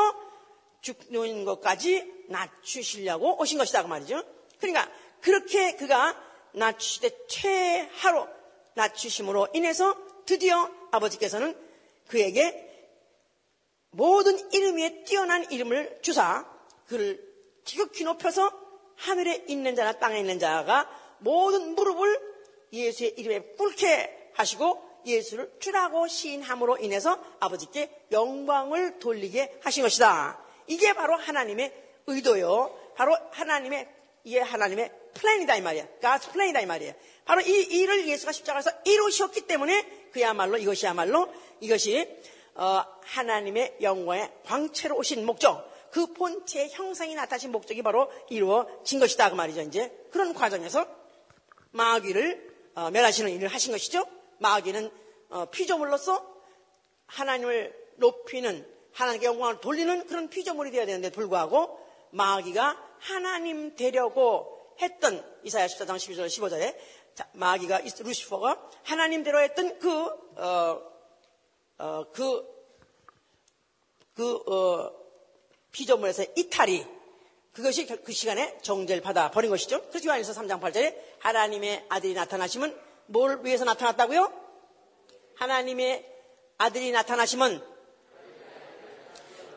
죽는 0.82 1.46
것까지 1.46 2.26
낮추시려고 2.28 3.40
오신 3.42 3.58
것이다 3.58 3.84
그 3.84 3.88
말이죠. 3.88 4.22
그러니까 4.60 4.90
그렇게 5.22 5.76
그가 5.76 6.16
낮추시되 6.54 7.28
최하로 7.28 8.28
낮추심으로 8.76 9.50
인해서 9.54 9.96
드디어 10.26 10.70
아버지께서는 10.92 11.56
그에게 12.08 12.68
모든 13.92 14.38
이름 14.52 14.78
위에 14.78 15.04
뛰어난 15.04 15.50
이름을 15.52 16.00
주사 16.02 16.46
그를 16.88 17.24
지극히 17.66 18.04
높여서 18.04 18.52
하늘에 18.96 19.46
있는 19.48 19.76
자나 19.76 19.94
땅에 19.94 20.20
있는 20.20 20.40
자가 20.40 20.90
모든 21.20 21.76
무릎을 21.76 22.20
예수의 22.74 23.16
이름에 23.18 23.42
꿇게 23.58 24.32
하시고 24.36 24.90
예수를 25.06 25.52
주라고 25.60 26.08
시인함으로 26.08 26.78
인해서 26.78 27.18
아버지께 27.40 28.08
영광을 28.12 29.00
돌리게 29.00 29.60
하신 29.64 29.84
것이다. 29.84 30.44
이게 30.68 30.94
바로 30.94 31.16
하나님의 31.16 31.74
의도요. 32.08 32.94
바로 32.96 33.18
하나님의 33.32 33.88
이게 34.24 34.40
하나님의 34.42 34.92
플랜이다 35.14 35.56
이 35.58 35.62
말이야. 35.62 35.88
God's 36.02 36.32
플랜이다 36.32 36.62
이 36.62 36.66
말이야. 36.66 36.94
바로 37.26 37.42
이 37.42 37.50
일을 37.50 38.08
예수가 38.08 38.32
십자가에서 38.32 38.72
이루셨기 38.86 39.42
때문에 39.42 40.10
그야말로 40.12 40.58
이것이야말로 40.58 41.32
이것이 41.60 42.08
어, 42.56 42.84
하나님의 43.04 43.78
영광의 43.82 44.32
광채로 44.46 44.98
오신 44.98 45.26
목적, 45.26 45.70
그 45.92 46.14
본체의 46.14 46.72
형상이 46.72 47.16
나타나신 47.16 47.52
목적이 47.52 47.82
바로 47.82 48.12
이루어진 48.30 49.00
것이다 49.00 49.30
그 49.30 49.36
말이죠. 49.36 49.62
이제 49.62 49.92
그런 50.12 50.34
과정에서 50.34 50.86
마귀를 51.72 52.50
어, 52.76 52.90
멸하시는 52.92 53.32
일을 53.32 53.48
하신 53.48 53.72
것이죠. 53.72 54.06
마귀는 54.40 54.92
어, 55.30 55.46
피조물로서 55.46 56.26
하나님을 57.06 57.74
높이는 57.96 58.68
하나님께 58.94 59.26
영광을 59.28 59.62
돌리는 59.62 60.08
그런 60.08 60.30
피조물이 60.30 60.72
되어야 60.72 60.86
되는데 60.86 61.12
불구하고 61.12 61.80
마귀가 62.12 62.78
하나님 63.00 63.76
되려고 63.76 64.59
했던 64.82 65.24
이사야 65.44 65.68
14장 65.68 65.96
12절 65.98 66.28
15절에 66.28 66.76
마귀가 67.34 67.82
루시퍼가 68.00 68.70
하나님대로 68.84 69.42
했던 69.42 69.78
그, 69.80 70.06
어, 70.38 70.82
어, 71.78 72.06
그, 72.12 72.46
그, 74.16 74.36
어, 74.36 75.00
피조물에서 75.72 76.26
이탈이 76.36 76.86
그것이 77.52 77.86
그 77.86 78.12
시간에 78.12 78.58
정죄를 78.62 79.02
받아 79.02 79.32
버린 79.32 79.50
것이죠. 79.50 79.82
그래서 79.90 80.08
요한에서 80.08 80.34
3장 80.34 80.62
8절에 80.62 80.96
하나님의 81.20 81.86
아들이 81.90 82.14
나타나시면 82.14 82.80
뭘 83.08 83.44
위해서 83.44 83.66
나타났다고요? 83.66 84.32
하나님의 85.36 86.06
아들이 86.58 86.92
나타나시면 86.92 87.66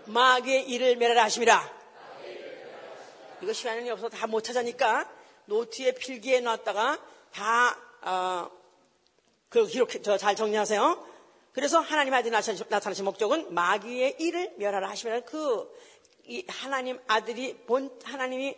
마귀의 0.07 0.69
일을 0.69 0.97
멸하라 0.97 1.25
하심이라. 1.25 1.82
이거 3.43 3.53
시간이 3.53 3.91
없어서 3.91 4.09
다못 4.09 4.45
찾으니까 4.45 5.11
노트에 5.47 5.95
필기해 5.95 6.41
놨다가 6.41 7.05
다, 7.33 7.77
어, 8.03 8.51
그 9.49 9.67
기록, 9.67 9.91
잘 10.19 10.37
정리하세요. 10.37 11.13
그래서 11.53 11.81
하나님 11.81 12.15
아들이 12.15 12.31
나타나신 12.31 13.05
목적은 13.05 13.53
마귀의 13.53 14.17
일을 14.21 14.55
멸하라 14.59 14.89
하시면 14.91 15.25
그, 15.25 15.69
하나님 16.47 17.01
아들이 17.09 17.57
본, 17.67 17.91
하나님이, 18.05 18.57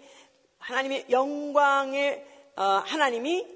하나님의 0.59 1.07
영광의, 1.09 2.27
어, 2.57 2.63
하나님이 2.63 3.47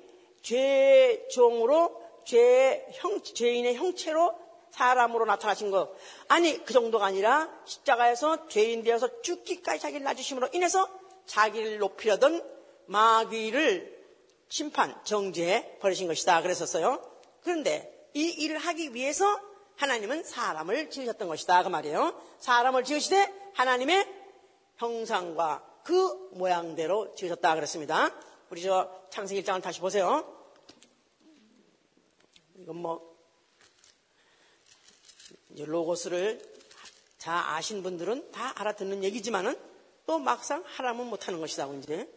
죄종으로 0.41 2.03
죄 2.25 2.87
형, 2.95 3.23
죄인의 3.23 3.77
형체로 3.77 4.35
사람으로 4.71 5.27
나타나신 5.27 5.71
것. 5.71 5.95
아니, 6.29 6.65
그 6.65 6.73
정도가 6.73 7.05
아니라 7.05 7.51
십자가에서 7.67 8.49
죄인 8.49 8.83
되어서 8.83 9.21
죽기까지 9.21 9.81
자기를 9.81 10.05
놔주심으로 10.05 10.49
인해서 10.53 10.89
자기를 11.29 11.79
높이려던 11.79 12.43
마귀를 12.87 13.97
심판, 14.49 14.99
정죄해 15.05 15.79
버리신 15.79 16.09
것이다. 16.09 16.43
그랬었어요. 16.43 17.01
그런데 17.43 18.09
이 18.15 18.25
일을 18.29 18.59
하기 18.59 18.95
위해서 18.95 19.41
하나님은 19.77 20.25
사람을 20.25 20.91
지으셨던 20.91 21.29
것이다. 21.29 21.63
그 21.63 21.69
말이에요. 21.69 22.21
사람을 22.41 22.83
지으시되 22.83 23.53
하나님의 23.55 24.09
형상과 24.77 25.65
그 25.85 26.31
모양대로 26.33 27.15
지으셨다. 27.15 27.55
그랬습니다. 27.55 28.13
우리 28.51 28.63
저 28.63 28.91
창세기 29.11 29.43
1장을 29.43 29.63
다시 29.63 29.81
보세요. 29.81 30.35
이건 32.57 32.77
뭐, 32.77 33.17
로고스를 35.51 36.43
다 37.21 37.55
아신 37.55 37.83
분들은 37.83 38.33
다 38.33 38.53
알아듣는 38.57 39.05
얘기지만은 39.05 39.68
또 40.09 40.19
막상 40.19 40.65
하라면 40.65 41.11
못하는 41.11 41.39
것이다, 41.39 41.69
이제. 41.75 42.09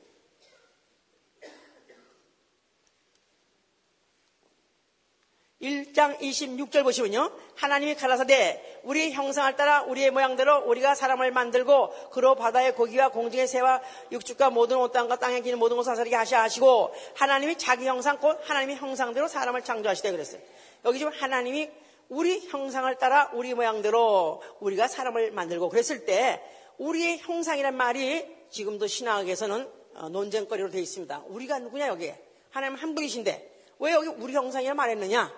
1장 5.61 6.17
26절 6.19 6.83
보시면요. 6.83 7.29
하나님이 7.55 7.95
가라사대 7.95 8.79
우리 8.83 9.11
형상을 9.11 9.53
따라 9.57 9.83
우리의 9.83 10.09
모양대로 10.09 10.59
우리가 10.59 10.95
사람을 10.95 11.31
만들고 11.31 12.09
그로 12.11 12.35
바다의 12.35 12.75
고기와 12.75 13.09
공중의 13.09 13.45
새와 13.45 13.81
육축과 14.13 14.51
모든 14.51 14.77
옷 14.77 14.93
땅과 14.93 15.17
땅에 15.17 15.41
기는 15.41 15.59
모든 15.59 15.75
것을 15.75 15.91
사살게 15.91 16.15
하셔 16.15 16.37
하시고 16.37 16.95
하나님이 17.15 17.57
자기 17.57 17.85
형상 17.85 18.17
곧 18.19 18.39
하나님의 18.43 18.77
형상대로 18.77 19.27
사람을 19.27 19.63
창조하시되 19.63 20.11
그랬어요. 20.11 20.41
여기 20.85 20.97
지금 20.97 21.11
하나님이 21.11 21.69
우리 22.07 22.47
형상을 22.47 22.93
따라 22.95 23.29
우리 23.33 23.53
모양대로 23.53 24.41
우리가 24.61 24.87
사람을 24.87 25.31
만들고 25.31 25.69
그랬을 25.69 26.05
때 26.05 26.41
우리의 26.81 27.19
형상이란 27.19 27.77
말이 27.77 28.25
지금도 28.49 28.87
신학에서는 28.87 29.71
어, 29.93 30.09
논쟁거리로 30.09 30.71
되어 30.71 30.81
있습니다. 30.81 31.25
우리가 31.27 31.59
누구냐 31.59 31.87
여기에 31.87 32.19
하나님 32.49 32.75
한 32.75 32.95
분이신데 32.95 33.75
왜 33.79 33.91
여기 33.93 34.07
우리 34.07 34.33
형상이라 34.33 34.73
말했느냐? 34.73 35.31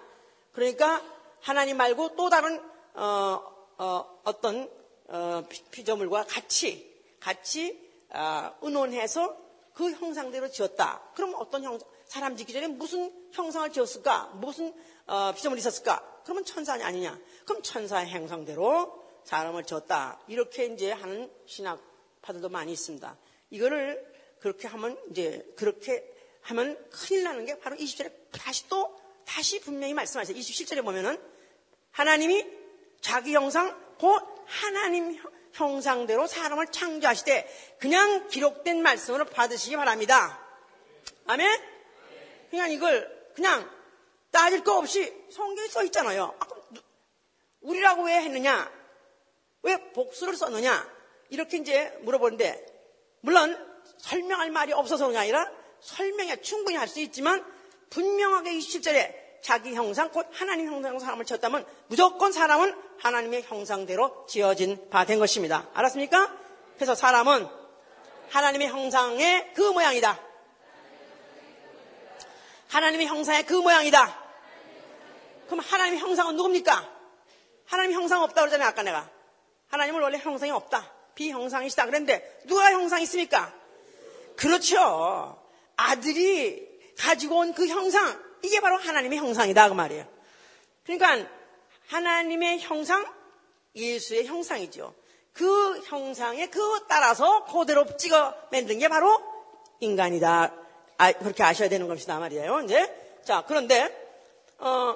그러니까 0.53 1.03
하나님 1.41 1.77
말고 1.77 2.15
또 2.15 2.29
다른 2.29 2.61
어, 2.93 3.41
어, 3.77 4.41
떤 4.41 4.69
어, 5.09 5.43
피조물과 5.71 6.25
같이 6.29 6.89
같이 7.19 7.77
어, 8.09 8.51
의논해서 8.61 9.35
그 9.73 9.91
형상대로 9.91 10.49
지었다. 10.49 11.01
그럼 11.13 11.33
어떤 11.37 11.63
형 11.63 11.77
사람 12.05 12.37
짓기 12.37 12.53
전에 12.53 12.67
무슨 12.67 13.11
형상을 13.33 13.69
지었을까? 13.73 14.31
무슨 14.35 14.73
어, 15.07 15.33
피조물이 15.35 15.59
있었을까? 15.59 16.21
그러면 16.23 16.45
천사 16.45 16.73
아니냐? 16.73 17.19
그럼 17.45 17.61
천사의 17.63 18.07
형상대로 18.09 19.02
사람을 19.23 19.63
지었다. 19.65 20.19
이렇게 20.27 20.65
이제 20.65 20.91
하는 20.91 21.31
신학파들도 21.45 22.49
많이 22.49 22.71
있습니다. 22.71 23.17
이거를 23.49 24.13
그렇게 24.39 24.67
하면 24.67 24.97
이제 25.11 25.45
그렇게 25.55 26.03
하면 26.41 26.77
큰일 26.89 27.23
나는 27.23 27.45
게 27.45 27.57
바로 27.59 27.75
20절에 27.75 28.11
다시 28.31 28.67
또 28.67 28.99
다시 29.25 29.61
분명히 29.61 29.93
말씀하세요. 29.93 30.37
27절에 30.37 30.83
보면은 30.83 31.17
하나님이 31.91 32.45
자기 33.01 33.33
형상, 33.33 33.77
곧 33.99 34.21
하나님 34.45 35.19
형상대로 35.53 36.27
사람을 36.27 36.67
창조하시되 36.67 37.77
그냥 37.79 38.27
기록된 38.27 38.81
말씀으로 38.81 39.25
받으시기 39.25 39.75
바랍니다. 39.75 40.39
아멘? 41.27 41.61
그냥 42.49 42.71
이걸 42.71 43.31
그냥 43.35 43.69
따질 44.31 44.63
거 44.63 44.77
없이 44.77 45.13
성경에 45.31 45.67
써 45.67 45.83
있잖아요. 45.83 46.35
아, 46.39 46.47
우리라고 47.61 48.03
왜 48.03 48.15
했느냐? 48.21 48.82
왜 49.63 49.77
복수를 49.91 50.35
썼느냐? 50.35 50.87
이렇게 51.29 51.57
이제 51.57 51.97
물어보는데 52.01 52.65
물론 53.21 53.57
설명할 53.97 54.51
말이 54.51 54.73
없어서 54.73 55.07
그게 55.07 55.17
아니라 55.17 55.49
설명이 55.81 56.41
충분히 56.41 56.77
할 56.77 56.87
수 56.87 56.99
있지만 57.01 57.43
분명하게 57.89 58.51
27절에 58.51 59.23
자기 59.41 59.73
형상, 59.75 60.09
곧 60.09 60.25
하나님 60.31 60.67
형상 60.67 60.97
사람을 60.99 61.25
쳤다면 61.25 61.65
무조건 61.87 62.31
사람은 62.31 62.73
하나님의 62.99 63.43
형상대로 63.43 64.25
지어진 64.27 64.89
바 64.89 65.03
된 65.05 65.19
것입니다. 65.19 65.69
알았습니까? 65.73 66.33
그래서 66.75 66.95
사람은 66.95 67.47
하나님의 68.29 68.69
형상의 68.69 69.53
그 69.53 69.61
모양이다. 69.61 70.19
하나님의 72.69 73.07
형상의 73.07 73.45
그 73.45 73.53
모양이다. 73.53 74.23
그럼 75.47 75.59
하나님의 75.59 75.99
형상은 75.99 76.35
누굽니까? 76.35 76.89
하나님의 77.67 77.95
형상 77.95 78.23
없다 78.23 78.41
그러잖아요, 78.41 78.69
아까 78.69 78.81
내가. 78.81 79.09
하나님은 79.73 80.01
원래 80.03 80.19
형상이 80.19 80.51
없다. 80.51 80.87
비형상이시다. 81.15 81.87
그런데 81.87 82.41
누가 82.45 82.71
형상이 82.71 83.03
있습니까? 83.03 83.51
그렇죠. 84.35 85.41
아들이 85.75 86.69
가지고 86.99 87.37
온 87.39 87.53
그 87.53 87.65
형상, 87.67 88.21
이게 88.43 88.59
바로 88.59 88.77
하나님의 88.77 89.17
형상이다. 89.17 89.69
그 89.69 89.73
말이에요. 89.73 90.05
그러니까 90.85 91.27
하나님의 91.87 92.59
형상, 92.59 93.03
예수의 93.75 94.27
형상이죠. 94.27 94.93
그 95.33 95.79
형상에 95.85 96.45
그 96.49 96.85
따라서 96.87 97.45
그대로 97.45 97.97
찍어 97.97 98.35
만든 98.51 98.77
게 98.77 98.87
바로 98.87 99.19
인간이다. 99.79 100.53
아, 100.99 101.11
그렇게 101.13 101.41
아셔야 101.41 101.67
되는 101.67 101.87
것이다 101.87 102.19
말이에요. 102.19 102.61
이제 102.61 103.19
자 103.25 103.43
그런데 103.47 103.89
어 104.59 104.95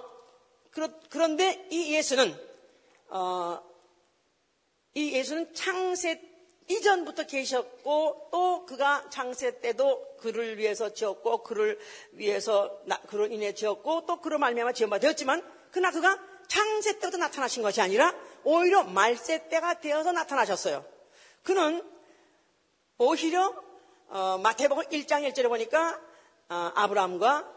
그렇, 0.69 0.89
그런데 1.09 1.65
이 1.71 1.95
예수는 1.95 2.39
어, 3.09 3.59
이 4.93 5.11
예수는 5.13 5.53
창세 5.53 6.21
이전부터 6.69 7.25
계셨고 7.25 8.29
또 8.31 8.65
그가 8.65 9.09
창세 9.09 9.61
때도 9.61 10.17
그를 10.17 10.57
위해서 10.57 10.93
지었고 10.93 11.43
그를 11.43 11.79
위해서 12.11 12.81
나, 12.85 12.99
그를 13.01 13.31
인해 13.31 13.53
지었고 13.53 14.05
또 14.05 14.19
그로 14.19 14.37
말미암아 14.37 14.73
지음바 14.73 14.99
되었지만 14.99 15.41
그러나 15.71 15.91
그가 15.91 16.19
창세 16.47 16.99
때부터 16.99 17.17
나타나신 17.17 17.63
것이 17.63 17.81
아니라 17.81 18.13
오히려 18.43 18.83
말세 18.83 19.47
때가 19.47 19.79
되어서 19.79 20.11
나타나셨어요. 20.11 20.85
그는 21.43 21.81
오히려 22.97 23.53
어, 24.09 24.37
마태복음 24.41 24.85
1장 24.85 25.29
1절에 25.29 25.47
보니까 25.49 25.99
어, 26.49 26.71
아브라함과 26.75 27.53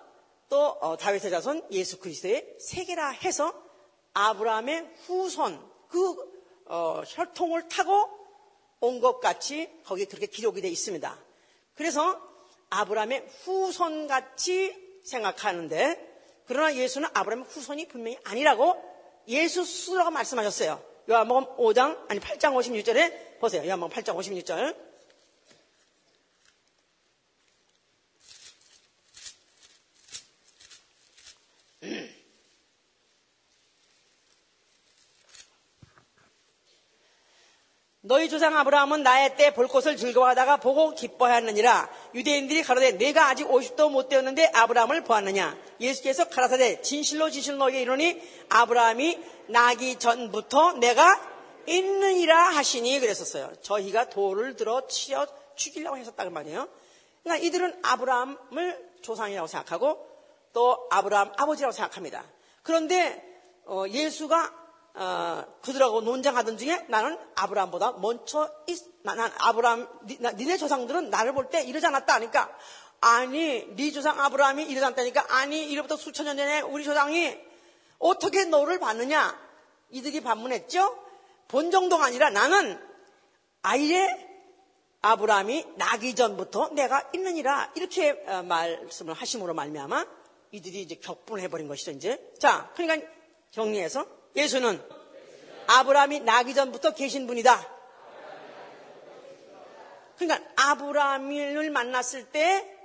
또 0.48 0.66
어, 0.80 0.96
다윗의 0.96 1.30
자손 1.30 1.66
예수 1.70 1.98
그리스도의 1.98 2.56
세계라 2.58 3.10
해서 3.10 3.54
아브라함의 4.14 4.90
후손 5.06 5.60
그 5.88 6.29
어, 6.72 7.02
혈통을 7.04 7.68
타고 7.68 8.08
온 8.80 9.00
것 9.00 9.20
같이 9.20 9.68
거기에 9.84 10.06
그렇게 10.06 10.26
기록이 10.26 10.60
되어 10.62 10.70
있습니다. 10.70 11.18
그래서 11.74 12.18
아브라함의 12.70 13.26
후손 13.42 14.06
같이 14.06 14.74
생각하는데 15.04 16.08
그러나 16.46 16.74
예수는 16.74 17.08
아브라함의 17.12 17.46
후손이 17.50 17.88
분명히 17.88 18.18
아니라고 18.24 18.82
예수 19.28 19.64
스스로가 19.64 20.10
말씀하셨어요. 20.10 20.82
요한복음 21.10 21.56
5장 21.56 22.08
아니 22.08 22.20
8장 22.20 22.54
56절에 22.54 23.38
보세요. 23.40 23.66
요한복음 23.66 23.94
8장 23.94 24.16
56절. 24.16 24.89
너희 38.02 38.30
조상 38.30 38.56
아브라함은 38.56 39.02
나의 39.02 39.36
때 39.36 39.52
볼 39.52 39.68
것을 39.68 39.96
즐거워하다가 39.96 40.56
보고 40.56 40.94
기뻐하였느니라. 40.94 41.90
유대인들이 42.14 42.62
가로되 42.62 42.92
내가 42.92 43.28
아직 43.28 43.46
50도 43.46 43.90
못 43.90 44.08
되었는데 44.08 44.52
아브라함을 44.54 45.04
보았느냐. 45.04 45.56
예수께서 45.80 46.28
가라사대 46.28 46.80
진실로 46.80 47.28
진실로 47.28 47.58
너에게 47.58 47.82
이르니 47.82 48.20
아브라함이 48.48 49.18
나기 49.48 49.98
전부터 49.98 50.74
내가 50.74 51.20
있느니라 51.66 52.38
하시니 52.48 53.00
그랬었어요. 53.00 53.52
저희가 53.60 54.08
돌을 54.08 54.56
들어 54.56 54.86
치어 54.86 55.26
죽이려고 55.56 55.98
했었다는 55.98 56.32
말이에요. 56.32 56.68
그러니까 57.22 57.46
이들은 57.46 57.80
아브라함을 57.82 58.90
조상이라고 59.02 59.46
생각하고 59.46 60.06
또 60.54 60.88
아브라함 60.90 61.32
아버지라고 61.36 61.72
생각합니다. 61.72 62.24
그런데 62.62 63.22
어, 63.66 63.84
예수가 63.88 64.59
어, 64.94 65.44
그들하고 65.62 66.00
논쟁하던 66.00 66.58
중에 66.58 66.86
나는 66.88 67.16
아브라함보다 67.36 67.92
먼저 67.92 68.50
있, 68.66 68.78
난 69.02 69.18
아브라함 69.38 69.88
니, 70.06 70.18
네 70.18 70.56
조상들은 70.56 71.10
나를 71.10 71.32
볼 71.32 71.48
때 71.50 71.62
이러지 71.62 71.86
않았다 71.86 72.14
하니까 72.14 72.50
아니 73.00 73.66
네 73.76 73.90
조상 73.92 74.20
아브라함이 74.20 74.64
이러지 74.64 74.84
않다니까 74.84 75.26
아니 75.28 75.64
이로부터 75.70 75.96
수천 75.96 76.26
년 76.26 76.36
전에 76.36 76.60
우리 76.60 76.84
조상이 76.84 77.38
어떻게 77.98 78.44
너를 78.44 78.78
봤느냐? 78.78 79.38
이들이 79.90 80.20
반문했죠? 80.20 80.98
본 81.48 81.70
정도가 81.70 82.04
아니라 82.06 82.30
나는 82.30 82.78
아예 83.62 84.08
아브라함이 85.02 85.66
나기 85.76 86.14
전부터 86.14 86.70
내가 86.74 87.10
있느니라. 87.14 87.72
이렇게 87.74 88.10
어, 88.26 88.42
말씀을 88.42 89.14
하심으로 89.14 89.54
말미암아 89.54 90.06
이들이 90.52 90.82
이제 90.82 90.96
격분을 90.96 91.42
해버린 91.44 91.68
것이죠 91.68 91.92
이제. 91.92 92.32
자 92.38 92.70
그러니까 92.74 93.08
정리해서 93.50 94.06
예수는 94.36 94.82
아브라함이 95.66 96.20
나기 96.20 96.54
전부터 96.54 96.94
계신 96.94 97.26
분이다. 97.26 97.68
그러니까 100.18 100.50
아브라함을 100.56 101.70
만났을 101.70 102.26
때 102.26 102.76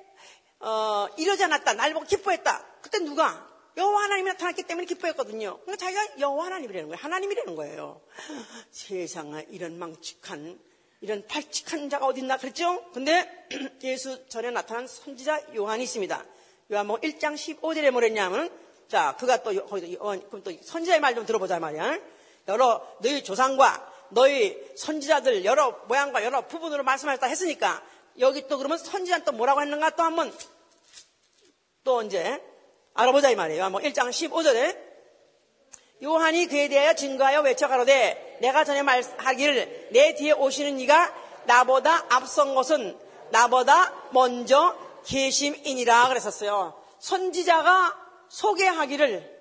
어, 0.60 1.08
이러지 1.18 1.44
않았다. 1.44 1.74
날 1.74 1.94
보고 1.94 2.06
기뻐했다. 2.06 2.66
그때 2.82 3.00
누가? 3.00 3.46
여호와 3.78 4.04
하나님이 4.04 4.30
나타났기 4.30 4.64
때문에 4.64 4.86
기뻐했거든요. 4.86 5.60
그러니까 5.62 5.76
자기가 5.76 6.20
여호와 6.20 6.46
하나님이라는 6.46 6.90
거예요. 6.90 7.02
하나님이라는 7.02 7.56
거예요. 7.56 8.02
세상에 8.72 9.46
이런 9.50 9.78
망측한 9.78 10.60
이런 11.02 11.28
발칙한 11.28 11.90
자가 11.90 12.06
어딨나 12.06 12.38
그랬죠? 12.38 12.90
근데 12.94 13.48
예수 13.84 14.28
전에 14.30 14.50
나타난 14.52 14.88
선지자 14.88 15.56
요한이 15.56 15.84
있습니다. 15.84 16.26
요한복음 16.72 17.02
1장 17.02 17.36
15절에 17.36 17.92
뭐랬냐면 17.92 18.50
자, 18.88 19.16
그가 19.18 19.38
또 19.44 19.66
거기서 19.66 20.00
그럼 20.00 20.44
또 20.44 20.52
선지자의 20.64 21.00
말 21.00 21.16
좀 21.16 21.26
들어보자 21.26 21.60
말이야. 21.60 21.98
여러 22.48 22.86
너희 23.00 23.24
조상과 23.24 23.94
너희 24.10 24.56
선지자들 24.76 25.46
여러 25.46 25.72
모양과 25.88 26.24
여러 26.24 26.42
부분으로 26.48 26.84
말씀하셨다 26.84 27.26
했으니까 27.28 27.82
여기 28.20 28.48
또 28.48 28.58
그러면 28.58 28.78
선지자는 28.78 29.26
또 29.26 29.32
뭐라고 29.32 29.62
했는가 29.62 29.92
또 29.92 30.04
한번 30.04 30.32
또 31.84 32.02
이제 32.04 32.42
알아보자 32.94 33.30
이 33.32 33.36
말이에요. 33.36 33.70
뭐 33.72 33.82
1장 33.82 34.10
15절에 34.10 34.78
요한이 36.04 36.48
그에 36.48 36.68
대하여 36.68 36.94
증거하여 36.94 37.42
외쳐 37.42 37.68
가로되 37.68 38.38
내가 38.42 38.64
전에 38.64 38.84
말하기를 38.84 39.90
내 39.92 40.14
뒤에 40.16 40.34
오시는 40.34 40.80
이가 40.80 41.14
나보다 41.46 42.06
앞선 42.10 42.54
것은 42.54 42.98
나보다 43.32 43.94
먼저 44.12 44.78
계심이니라 45.06 46.10
그랬었어요. 46.10 46.80
선지자가 47.00 48.05
소개하기를 48.30 49.36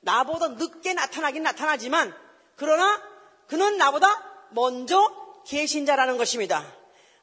나보다 0.00 0.48
늦게 0.48 0.94
나타나긴 0.94 1.42
나타나지만 1.42 2.14
그러나 2.56 3.02
그는 3.46 3.76
나보다 3.78 4.06
먼저 4.50 5.12
계신 5.46 5.86
자라는 5.86 6.16
것입니다. 6.16 6.64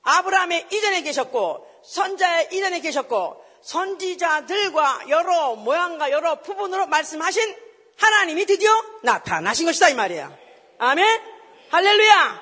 아브라함의 0.04 0.68
이전에 0.72 1.02
계셨고 1.02 1.68
선자의 1.84 2.50
이전에 2.52 2.82
계셨고 2.82 3.46
선지자들과 3.62 5.10
여러 5.10 5.56
모양과 5.56 6.12
여러 6.12 6.42
부분으로 6.42 6.88
말씀하신 6.88 7.56
하나님이 7.98 8.46
드디어 8.46 8.72
나타나신 9.04 9.66
것이다 9.66 9.90
이 9.90 9.94
말이야. 9.94 10.36
아멘. 10.80 11.22
할렐루야. 11.70 12.42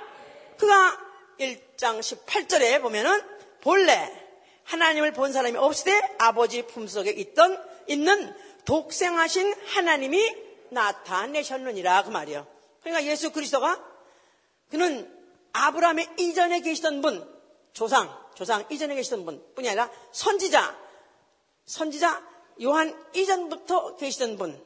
그가 0.58 0.98
1장 1.40 2.00
18절에 2.00 2.82
보면은 2.82 3.22
본래 3.62 4.12
하나님을 4.64 5.14
본 5.14 5.34
사람이 5.34 5.58
없으되 5.58 6.16
아버지 6.20 6.66
품속에 6.66 7.12
있던 7.12 7.62
있는 7.88 8.34
독생하신 8.70 9.52
하나님이 9.66 10.36
나타내셨느니라 10.70 12.04
그 12.04 12.12
말이요. 12.12 12.46
그러니까 12.84 13.12
예수 13.12 13.32
그리스도가 13.32 13.84
그는 14.70 15.12
아브라함의 15.54 16.08
이전에 16.20 16.60
계시던 16.60 17.02
분, 17.02 17.28
조상, 17.74 18.16
조상 18.36 18.64
이전에 18.70 18.94
계시던 18.94 19.26
분 19.26 19.44
뿐이 19.56 19.68
아니라 19.68 19.90
선지자, 20.12 20.78
선지자 21.66 22.24
요한 22.62 22.96
이전부터 23.16 23.96
계시던 23.96 24.38
분. 24.38 24.64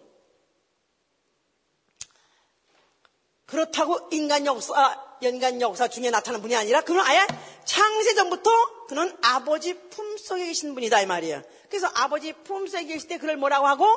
그렇다고 3.46 4.10
인간 4.12 4.46
역사, 4.46 4.74
연간 5.22 5.62
역사 5.62 5.88
중에 5.88 6.10
나타난 6.10 6.42
분이 6.42 6.54
아니라 6.58 6.82
그는 6.82 7.00
아예 7.00 7.26
창세전부터 7.64 8.88
그는 8.88 9.18
아버지 9.22 9.80
품속에 9.92 10.46
계신 10.48 10.74
분이다 10.74 11.04
이 11.04 11.06
말이에요. 11.06 11.42
그래서 11.74 11.90
아버지 11.96 12.34
품속에 12.34 12.86
계실 12.86 13.10
때 13.10 13.18
그를 13.18 13.36
뭐라고 13.36 13.66
하고 13.66 13.88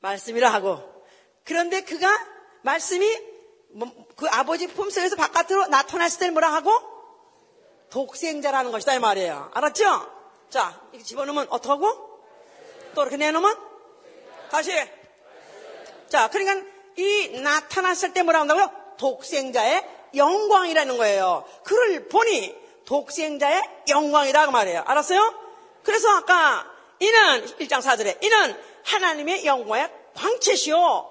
말씀이라 0.00 0.52
하고 0.52 0.78
그런데 1.42 1.80
그가 1.80 2.06
말씀이 2.60 3.18
뭐, 3.70 3.90
그 4.14 4.26
아버지 4.28 4.66
품속에서 4.66 5.16
바깥으로 5.16 5.68
나타났을 5.68 6.18
때 6.18 6.30
뭐라 6.30 6.52
하고 6.52 6.70
독생자라는 7.88 8.72
것이다 8.72 8.92
이 8.92 8.98
말이에요. 8.98 9.50
알았죠? 9.54 9.84
자 10.50 10.82
이렇게 10.92 11.02
집어넣으면 11.02 11.46
어떡하고 11.48 12.20
또 12.94 13.00
이렇게 13.00 13.16
내놓으면 13.16 13.56
다시 14.50 14.70
자 16.10 16.28
그러니까 16.28 16.68
이 16.98 17.40
나타났을 17.40 18.12
때 18.12 18.22
뭐라 18.22 18.40
한다고요? 18.40 18.70
독생자의 18.98 20.10
영광이라는 20.14 20.98
거예요. 20.98 21.48
그를 21.64 22.06
보니 22.08 22.54
독생자의 22.84 23.62
영광이다 23.88 24.44
그 24.44 24.50
말이에요. 24.50 24.82
알았어요? 24.84 25.40
그래서 25.84 26.10
아까 26.10 26.70
이는 27.02 27.44
1장 27.58 27.80
4절에 27.80 28.22
이는 28.22 28.56
하나님의 28.84 29.44
영광의 29.44 29.90
광채시오. 30.14 31.08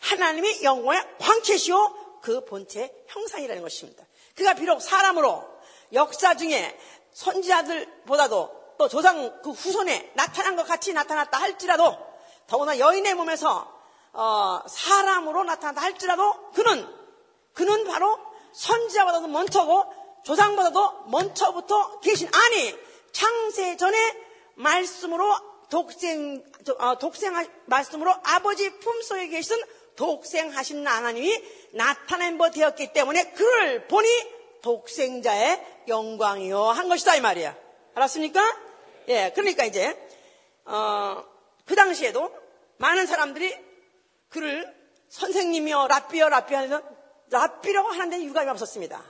하나님의 0.00 0.62
영광의 0.62 1.02
광채시오. 1.18 2.20
그 2.20 2.44
본체 2.44 2.92
형상이라는 3.08 3.62
것입니다. 3.62 4.04
그가 4.36 4.54
비록 4.54 4.80
사람으로 4.80 5.42
역사 5.94 6.36
중에 6.36 6.78
선지자들보다도 7.14 8.62
또 8.78 8.88
조상 8.88 9.40
그 9.42 9.50
후손에 9.50 10.12
나타난 10.14 10.54
것 10.54 10.66
같이 10.66 10.92
나타났다 10.92 11.40
할지라도 11.40 11.96
더구나 12.46 12.78
여인의 12.78 13.14
몸에서 13.14 13.72
어, 14.12 14.60
사람으로 14.68 15.44
나타났다 15.44 15.80
할지라도 15.80 16.50
그는 16.52 16.86
그는 17.54 17.84
바로 17.84 18.18
선지자보다도 18.52 19.28
먼저고 19.28 19.84
조상보다도 20.24 21.04
먼저부터 21.06 22.00
계신 22.00 22.28
아니 22.34 22.78
창세 23.12 23.76
전에 23.76 24.31
말씀으로 24.54 25.24
독생 25.70 26.44
어, 26.78 26.98
독생 26.98 27.34
말씀으로 27.66 28.14
아버지 28.24 28.70
품속에 28.78 29.28
계신 29.28 29.56
독생하신 29.96 30.86
하나님이 30.86 31.42
나타낸 31.72 32.38
바 32.38 32.50
되었기 32.50 32.92
때문에 32.92 33.32
그를 33.32 33.86
보니 33.88 34.08
독생자의 34.62 35.84
영광이요 35.88 36.60
한 36.60 36.88
것이다 36.88 37.16
이 37.16 37.20
말이야. 37.20 37.56
알았습니까? 37.94 38.40
예, 39.08 39.32
그러니까 39.34 39.64
이제 39.64 39.98
어, 40.64 41.24
그 41.64 41.74
당시에도 41.74 42.32
많은 42.78 43.06
사람들이 43.06 43.56
그를 44.28 44.72
선생님이요 45.08 45.88
라삐요 45.88 46.28
라삐 46.28 46.54
하는 46.54 46.82
라삐라고 47.30 47.88
하는데 47.88 48.22
유감이 48.24 48.50
없었습니다. 48.50 49.02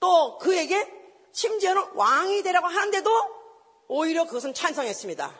또 0.00 0.38
그에게 0.38 0.90
심지어는 1.32 1.82
왕이 1.94 2.42
되라고 2.42 2.66
하는데도 2.66 3.10
오히려 3.88 4.24
그것은 4.24 4.54
찬성했습니다. 4.54 5.32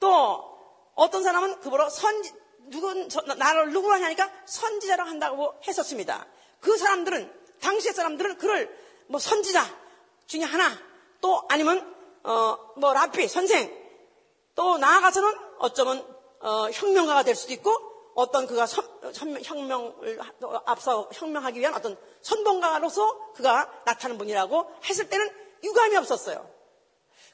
또 0.00 0.58
어떤 0.94 1.22
사람은 1.22 1.60
그보로 1.60 1.88
선지 1.88 2.32
누군 2.68 3.08
나를 3.36 3.72
누구로 3.72 3.94
하냐니까 3.94 4.30
선지자라고 4.46 5.10
한다고 5.10 5.54
했었습니다. 5.66 6.26
그 6.60 6.76
사람들은 6.76 7.32
당시의 7.60 7.94
사람들은 7.94 8.38
그를 8.38 8.74
뭐 9.08 9.18
선지자 9.18 9.64
중에 10.26 10.42
하나 10.42 10.70
또 11.20 11.44
아니면 11.48 11.96
어 12.22 12.70
뭐 12.76 12.92
라피 12.94 13.28
선생 13.28 13.70
또 14.54 14.78
나아가서는 14.78 15.38
어쩌면 15.58 16.04
어, 16.40 16.70
혁명가가 16.70 17.22
될 17.22 17.34
수도 17.34 17.52
있고 17.52 17.72
어떤 18.14 18.46
그가 18.46 18.66
선, 18.66 18.84
혁명을 19.44 20.18
앞서 20.64 21.08
혁명하기 21.12 21.60
위한 21.60 21.74
어떤 21.74 21.96
선봉가로서 22.22 23.32
그가 23.32 23.70
나타나는 23.84 24.18
분이라고 24.18 24.70
했을 24.84 25.08
때는 25.08 25.30
유감이 25.62 25.96
없었어요. 25.96 26.59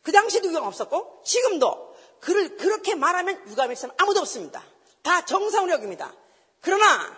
그 0.07 0.13
당시에도 0.13 0.49
유감 0.51 0.63
없었고 0.63 1.23
지금도 1.25 1.97
그를 2.21 2.57
그렇게 2.57 2.95
말하면 2.95 3.43
유감이 3.49 3.73
있으면 3.73 3.93
아무도 3.99 4.21
없습니다. 4.21 4.63
다 5.03 5.25
정상으로 5.25 5.73
여깁니다. 5.73 6.15
그러나 6.61 7.13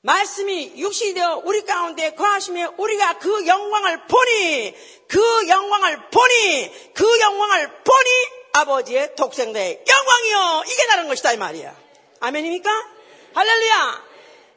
말씀이 0.00 0.72
육신이 0.76 1.14
되어 1.14 1.40
우리 1.44 1.64
가운데 1.64 2.14
거하시며 2.14 2.74
우리가 2.78 3.18
그 3.20 3.46
영광을 3.46 4.08
보니 4.08 4.74
그 5.06 5.48
영광을 5.48 6.10
보니 6.10 6.92
그 6.94 7.20
영광을 7.20 7.68
보니 7.84 8.10
아버지의 8.54 9.14
독생자의 9.14 9.84
영광이요 9.86 10.64
이게 10.66 10.86
다른 10.88 11.06
것이다 11.06 11.32
이 11.32 11.36
말이야. 11.36 11.76
아멘입니까? 12.18 12.70
할렐루야. 13.34 14.04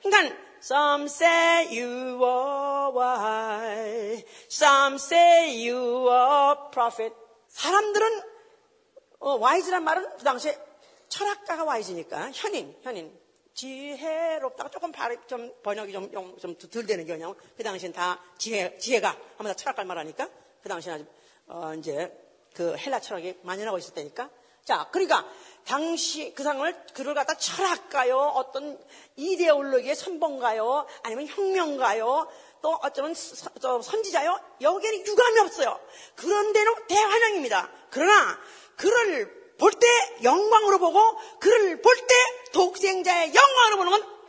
그러니까 0.02 0.36
Some 0.62 1.06
say 1.06 1.76
you 1.76 2.24
are 2.24 2.92
wise. 2.94 4.24
Some 4.48 4.96
say 4.96 5.68
you 5.68 6.08
are 6.08 6.70
prophet. 6.72 7.16
사람들은 7.48 8.22
어, 9.20 9.36
와이즈란 9.38 9.84
말은 9.84 10.18
그 10.18 10.24
당시에 10.24 10.58
철학가가 11.10 11.64
와이즈니까 11.64 12.32
현인, 12.32 12.76
현인. 12.84 13.20
지혜롭다가 13.54 14.70
조금 14.70 14.92
발이 14.92 15.18
좀 15.28 15.52
번역이 15.62 15.92
좀, 15.92 16.38
좀덜 16.38 16.86
되는 16.86 17.06
게 17.06 17.14
뭐냐면 17.14 17.36
그 17.58 17.64
당시엔 17.64 17.92
다 17.92 18.20
지혜, 18.38 18.78
지혜가 18.78 19.18
하면 19.38 19.52
다 19.52 19.56
철학가 19.56 19.84
말하니까 19.84 20.30
그 20.62 20.70
당시엔 20.70 20.96
아주 20.96 21.06
어, 21.48 21.74
이제 21.76 22.16
그 22.54 22.78
헬라 22.78 23.00
철학이 23.00 23.40
만연하고 23.42 23.78
있었다니까 23.78 24.30
자, 24.66 24.88
그러니까 24.92 25.26
당시 25.66 26.34
그 26.36 26.44
상을 26.44 26.86
그를 26.94 27.14
갖다 27.14 27.36
철학가요, 27.36 28.18
어떤 28.18 28.80
이데올로기의 29.16 29.96
선봉가요, 29.96 30.88
아니면 31.04 31.28
혁명가요, 31.28 32.28
또 32.62 32.80
어쩌면 32.84 33.14
선지자요, 33.14 34.40
여기에는 34.62 35.06
유감이 35.08 35.40
없어요. 35.40 35.80
그런 36.16 36.54
데는 36.54 36.74
대환영입니다. 36.88 37.70
그러나 37.90 38.40
그를 38.78 39.42
볼 39.58 39.72
때 39.74 39.88
영광으로 40.24 40.80
보고 40.80 41.00
그를 41.40 41.82
볼 41.82 41.96
때 41.96 42.16
독생자의 42.52 43.34
영광으로 43.34 43.78
보는 43.78 43.92
건 43.92 44.22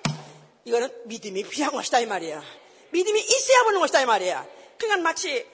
이거는 0.65 1.03
믿음이 1.07 1.43
필요한 1.45 1.75
것이다 1.75 2.01
이 2.01 2.07
말이야. 2.07 2.43
믿음이 2.91 3.19
있어야 3.21 3.65
보는 3.65 3.81
것이다 3.81 4.03
이 4.03 4.07
말이야. 4.07 4.47
그러니까 4.79 5.03
마치 5.03 5.47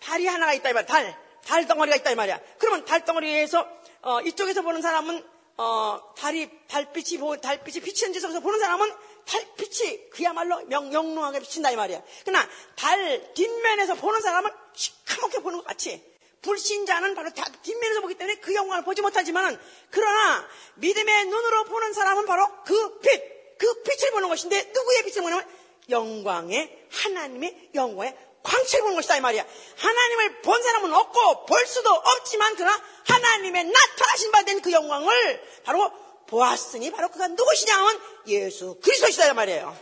달이 0.00 0.26
하나가 0.26 0.54
있다 0.54 0.70
이 0.70 0.72
말이야. 0.72 0.86
달, 0.86 1.18
달 1.44 1.66
덩어리가 1.66 1.96
있다 1.96 2.10
이 2.12 2.14
말이야. 2.14 2.40
그러면 2.58 2.84
달 2.86 3.04
덩어리에서 3.04 3.68
어, 4.06 4.20
이쪽에서 4.20 4.62
보는 4.62 4.82
사람은 4.82 5.20
어, 5.56 6.00
달이 6.16 6.48
달빛이 6.68 7.20
달빛이 7.42 7.80
비치는 7.80 8.12
데서 8.12 8.38
보는 8.38 8.60
사람은 8.60 8.88
달빛이 9.24 10.10
그야말로 10.10 10.64
명, 10.66 10.92
영롱하게 10.92 11.40
비친다 11.40 11.72
이 11.72 11.76
말이야. 11.76 12.00
그러나 12.24 12.48
달 12.76 13.34
뒷면에서 13.34 13.96
보는 13.96 14.20
사람은 14.20 14.48
시커멓게 14.74 15.40
보는 15.40 15.58
것 15.58 15.66
같이 15.66 16.00
불신자는 16.42 17.16
바로 17.16 17.30
뒷면에서 17.62 18.00
보기 18.00 18.14
때문에 18.14 18.38
그 18.38 18.54
영광을 18.54 18.84
보지 18.84 19.02
못하지만은 19.02 19.58
그러나 19.90 20.46
믿음의 20.76 21.24
눈으로 21.24 21.64
보는 21.64 21.92
사람은 21.92 22.26
바로 22.26 22.46
그 22.64 23.00
빛, 23.00 23.58
그 23.58 23.82
빛을 23.82 24.12
보는 24.12 24.28
것인데 24.28 24.70
누구의 24.72 25.02
빛을 25.02 25.22
보냐면 25.22 25.44
영광의 25.90 26.86
하나님의 26.92 27.70
영광의 27.74 28.16
광채를 28.46 28.82
보는 28.84 28.96
것이다 28.96 29.16
이 29.16 29.20
말이야. 29.20 29.44
하나님을 29.76 30.42
본 30.42 30.62
사람은 30.62 30.92
없고 30.94 31.46
볼 31.46 31.66
수도 31.66 31.90
없지만 31.90 32.54
그러나 32.56 32.80
하나님의 33.08 33.64
나타나신 33.64 34.30
바 34.32 34.42
된 34.42 34.60
그 34.62 34.72
영광을 34.72 35.42
바로 35.64 35.90
보았으니 36.26 36.90
바로 36.90 37.08
그가 37.08 37.28
누구시냐 37.28 37.76
하면 37.76 38.00
예수 38.28 38.78
그리스도시다 38.82 39.28
이 39.30 39.32
말이에요. 39.34 39.76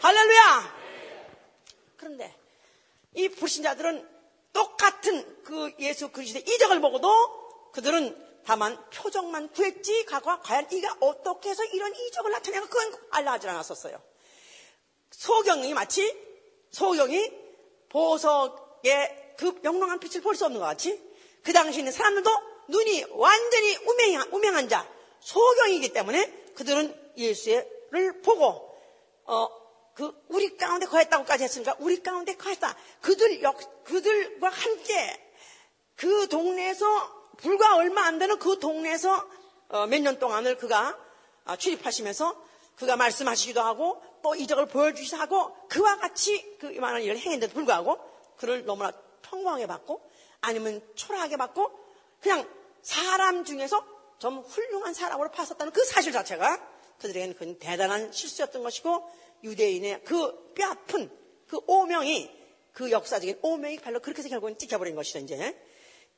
할렐루야. 0.00 0.78
그런데 1.96 2.34
이 3.14 3.28
불신자들은 3.28 4.08
똑같은 4.52 5.42
그 5.44 5.72
예수 5.78 6.08
그리스도의 6.10 6.44
이적을 6.46 6.80
보고도 6.80 7.70
그들은 7.72 8.26
다만 8.46 8.78
표정만 8.90 9.50
구했지 9.50 10.04
과거 10.06 10.40
과연 10.40 10.68
이가 10.72 10.96
어떻게 11.00 11.50
해서 11.50 11.64
이런 11.64 11.94
이적을 11.94 12.30
나타내가 12.30 12.66
그건 12.66 12.94
알라하지 13.10 13.48
않았었어요. 13.48 14.00
소경이 15.10 15.74
마치 15.74 16.16
소경이 16.70 17.47
보석의 17.88 19.34
그 19.38 19.60
영롱한 19.64 20.00
빛을 20.00 20.22
볼 20.22 20.34
수 20.34 20.44
없는 20.44 20.60
것 20.60 20.66
같이 20.66 21.00
그 21.42 21.52
당시 21.52 21.78
있는 21.78 21.92
사람들도 21.92 22.30
눈이 22.68 23.04
완전히 23.10 23.76
우명한, 23.76 24.28
우명한 24.32 24.68
자 24.68 24.86
소경이기 25.20 25.92
때문에 25.92 26.52
그들은 26.54 27.12
예수를 27.16 28.20
보고 28.22 28.68
어, 29.24 29.48
그 29.94 30.12
우리 30.28 30.56
가운데 30.56 30.86
거했다고까지 30.86 31.44
했으니까 31.44 31.76
우리 31.80 32.02
가운데 32.02 32.36
거했다. 32.36 32.76
그들 33.00 33.42
역 33.42 33.84
그들과 33.84 34.48
함께 34.48 35.30
그 35.96 36.28
동네에서 36.28 36.86
불과 37.38 37.76
얼마 37.76 38.04
안 38.04 38.18
되는 38.18 38.38
그 38.38 38.58
동네에서 38.58 39.28
어, 39.70 39.86
몇년 39.86 40.18
동안을 40.18 40.56
그가 40.56 40.96
아, 41.44 41.56
출입하시면서 41.56 42.36
그가 42.76 42.96
말씀하시기도 42.96 43.60
하고 43.60 44.00
또 44.22 44.34
이적을 44.34 44.66
보여주시기도 44.66 45.16
하고 45.16 45.54
그와 45.68 45.98
같이 45.98 46.56
그 46.58 46.72
이만한 46.72 47.02
일을 47.02 47.16
행했는데도 47.16 47.52
불구하고 47.52 47.98
그를 48.36 48.64
너무나 48.64 48.92
평범하게 49.22 49.66
받고 49.66 50.00
아니면 50.40 50.80
초라하게 50.94 51.36
받고 51.36 51.70
그냥 52.20 52.48
사람 52.82 53.44
중에서 53.44 53.84
좀 54.18 54.40
훌륭한 54.40 54.94
사람으로 54.94 55.30
봤었다는 55.30 55.72
그 55.72 55.84
사실 55.84 56.12
자체가 56.12 56.60
그들에게는 57.00 57.36
그 57.36 57.58
대단한 57.58 58.12
실수였던 58.12 58.62
것이고 58.62 59.08
유대인의 59.44 60.02
그 60.04 60.52
뼈아픈 60.54 61.10
그 61.46 61.60
오명이 61.66 62.30
그 62.72 62.90
역사적인 62.90 63.38
오명이 63.42 63.78
별로 63.78 64.00
그렇게 64.00 64.20
해서 64.20 64.28
결국은 64.28 64.58
찍혀버린 64.58 64.94
것이죠 64.94 65.18
이제. 65.20 65.60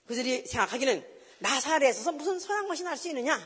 그들이 0.07 0.47
생각하기는 0.47 1.07
나사렛에서 1.39 2.13
무슨 2.13 2.39
선한 2.39 2.69
것이 2.69 2.83
날 2.83 2.97
수 2.97 3.09
있느냐 3.09 3.41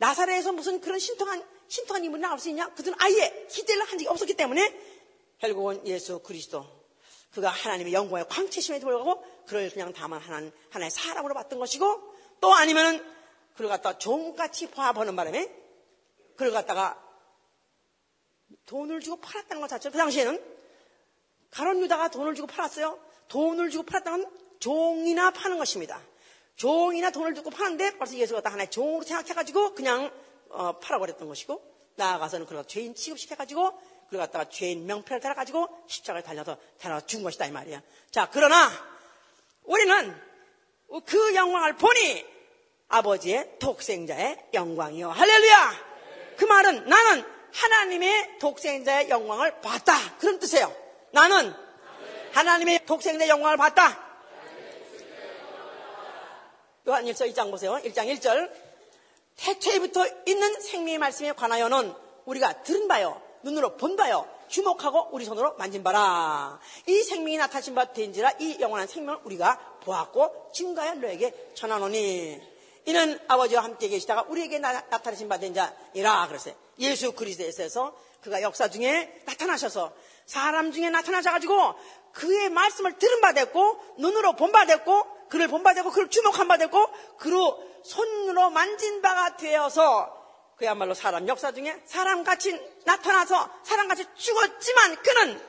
나사렛에서 0.00 0.52
무슨 0.52 0.80
그런 0.80 0.98
신통한 0.98 1.46
신통한 1.68 2.02
인물이 2.04 2.20
나올 2.22 2.38
수 2.38 2.48
있냐 2.48 2.68
그들은 2.74 2.96
아예 2.98 3.46
기대를 3.50 3.82
한 3.82 3.90
적이 3.98 4.08
없었기 4.08 4.34
때문에 4.34 4.74
결국은 5.38 5.86
예수 5.86 6.18
그리스도 6.20 6.66
그가 7.30 7.50
하나님의 7.50 7.92
영광의 7.92 8.26
광채심에 8.28 8.80
돌아가고 8.80 9.22
그를 9.46 9.70
그냥 9.70 9.92
다만 9.92 10.20
하나님, 10.20 10.50
하나의 10.70 10.90
사람으로 10.90 11.34
봤던 11.34 11.58
것이고 11.58 12.14
또 12.40 12.54
아니면은 12.54 13.04
그를 13.54 13.68
갖다 13.68 13.98
종같이 13.98 14.70
봐보는 14.70 15.14
바람에 15.14 15.48
그를 16.36 16.50
갖다가 16.50 17.00
돈을 18.66 19.00
주고 19.00 19.20
팔았다는 19.20 19.60
것 19.60 19.68
자체로 19.68 19.92
그 19.92 19.98
당시에는 19.98 20.42
가론 21.50 21.82
유다가 21.82 22.10
돈을 22.10 22.34
주고 22.34 22.46
팔았어요. 22.46 22.98
돈을 23.28 23.70
주고 23.70 23.84
팔았다는 23.84 24.26
종이나 24.60 25.30
파는 25.30 25.58
것입니다. 25.58 26.02
종이나 26.60 27.10
돈을 27.10 27.34
주고 27.34 27.48
파는데 27.48 27.96
벌써 27.96 28.14
예수가 28.16 28.42
다 28.42 28.52
하나의 28.52 28.70
종으로 28.70 29.02
생각해가지고 29.02 29.74
그냥 29.74 30.12
어, 30.50 30.78
팔아버렸던 30.78 31.26
것이고 31.26 31.58
나아가서는 31.96 32.44
그걸 32.44 32.66
죄인 32.66 32.94
취급시켜가지고 32.94 33.80
그걸 34.04 34.20
갖다가 34.20 34.46
죄인 34.46 34.84
명패를 34.84 35.20
달아가지고 35.20 35.66
십자가에 35.86 36.22
달려서 36.22 36.58
달아 36.78 37.00
죽은 37.06 37.24
것이다 37.24 37.46
이 37.46 37.50
말이야. 37.50 37.80
자 38.10 38.28
그러나 38.30 38.70
우리는 39.62 40.14
그 41.06 41.34
영광을 41.34 41.76
보니 41.76 42.26
아버지의 42.88 43.58
독생자의 43.58 44.48
영광이요 44.52 45.08
할렐루야. 45.12 45.72
그 46.36 46.44
말은 46.44 46.86
나는 46.90 47.24
하나님의 47.54 48.38
독생자의 48.38 49.08
영광을 49.08 49.62
봤다 49.62 49.94
그런 50.18 50.38
뜻이에요. 50.38 50.70
나는 51.12 51.54
하나님의 52.32 52.84
독생자의 52.84 53.30
영광을 53.30 53.56
봤다. 53.56 54.09
요한일서 56.90 57.26
2장 57.26 57.50
보세요. 57.50 57.74
1장 57.84 58.06
1절. 58.18 58.50
태초에부터 59.36 60.06
있는 60.26 60.60
생명의 60.60 60.98
말씀에 60.98 61.32
관하여는 61.32 61.94
우리가 62.26 62.62
들은 62.62 62.88
바요, 62.88 63.20
눈으로 63.42 63.76
본 63.76 63.96
바요, 63.96 64.28
주목하고 64.48 65.08
우리 65.12 65.24
손으로 65.24 65.54
만진 65.56 65.82
바라. 65.82 66.58
이 66.86 67.02
생명이 67.02 67.36
나타나신 67.38 67.74
바 67.74 67.92
된지라 67.92 68.32
이 68.40 68.58
영원한 68.60 68.86
생명을 68.88 69.20
우리가 69.24 69.78
보았고 69.84 70.50
증가하여 70.52 70.94
너에게 70.96 71.52
전하노니. 71.54 72.40
이는 72.86 73.20
아버지와 73.28 73.62
함께 73.62 73.88
계시다가 73.88 74.24
우리에게 74.28 74.58
나, 74.58 74.80
타나신 74.88 75.28
바 75.28 75.38
된 75.38 75.54
자이라 75.54 76.26
그랬어요. 76.28 76.54
예수 76.80 77.12
그리스도에서 77.12 77.94
그가 78.22 78.42
역사 78.42 78.68
중에 78.68 79.22
나타나셔서 79.26 79.92
사람 80.26 80.72
중에 80.72 80.90
나타나셔가지고 80.90 81.74
그의 82.12 82.50
말씀을 82.50 82.98
들은 82.98 83.20
바 83.20 83.32
됐고 83.32 83.78
눈으로 83.98 84.34
본 84.34 84.50
바 84.52 84.66
됐고 84.66 85.19
그를 85.30 85.48
본받았고 85.48 85.90
그를 85.90 86.10
주목한 86.10 86.48
바 86.48 86.58
됐고 86.58 86.86
그로 87.16 87.58
손으로 87.84 88.50
만진 88.50 89.00
바가 89.00 89.36
되어서 89.36 90.18
그야말로 90.56 90.92
사람 90.92 91.26
역사 91.26 91.52
중에 91.52 91.82
사람같이 91.86 92.60
나타나서 92.84 93.50
사람같이 93.62 94.04
죽었지만 94.16 95.02
그는 95.02 95.40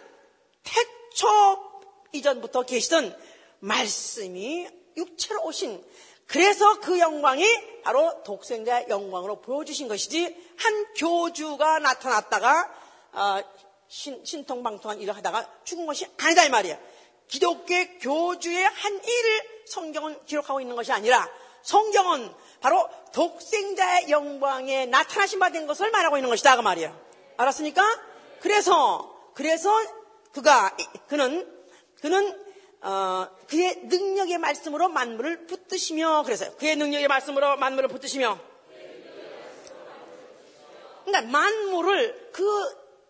태초 0.63 1.81
이전부터 2.13 2.63
계시던 2.63 3.17
말씀이 3.59 4.69
육체로 4.95 5.43
오신 5.43 5.83
그래서 6.27 6.79
그 6.79 6.97
영광이 6.99 7.45
바로 7.83 8.23
독생자의 8.23 8.85
영광으로 8.87 9.41
보여주신 9.41 9.89
것이지 9.89 10.53
한 10.57 10.93
교주가 10.93 11.79
나타났다가 11.79 12.73
어, 13.11 13.41
신, 13.89 14.23
신통방통한 14.23 15.01
일을 15.01 15.13
하다가 15.17 15.45
죽은 15.65 15.85
것이 15.85 16.07
아니다 16.17 16.45
이 16.45 16.49
말이야. 16.49 16.79
기독교의 17.31 17.99
교주의 17.99 18.61
한 18.63 18.93
일을 18.93 19.41
성경은 19.65 20.25
기록하고 20.25 20.59
있는 20.59 20.75
것이 20.75 20.91
아니라 20.91 21.27
성경은 21.63 22.29
바로 22.59 22.87
독생자의 23.13 24.09
영광에 24.09 24.85
나타나신 24.87 25.39
바 25.39 25.49
된 25.49 25.65
것을 25.65 25.91
말하고 25.91 26.17
있는 26.17 26.29
것이다 26.29 26.57
그 26.57 26.61
말이에요. 26.61 26.95
알았습니까? 27.37 27.81
그래서 28.41 29.31
그래서 29.33 29.71
그가 30.33 30.75
그는 31.07 31.49
그는 32.01 32.37
어, 32.81 33.27
그의 33.47 33.77
능력의 33.83 34.37
말씀으로 34.39 34.89
만물을 34.89 35.47
붙드시며 35.47 36.23
그래서요. 36.23 36.53
그의 36.57 36.75
능력의 36.75 37.07
말씀으로 37.07 37.55
만물을 37.57 37.87
붙드시며 37.89 38.39
그러니까 41.05 41.31
만물을 41.31 42.31
그 42.33 42.43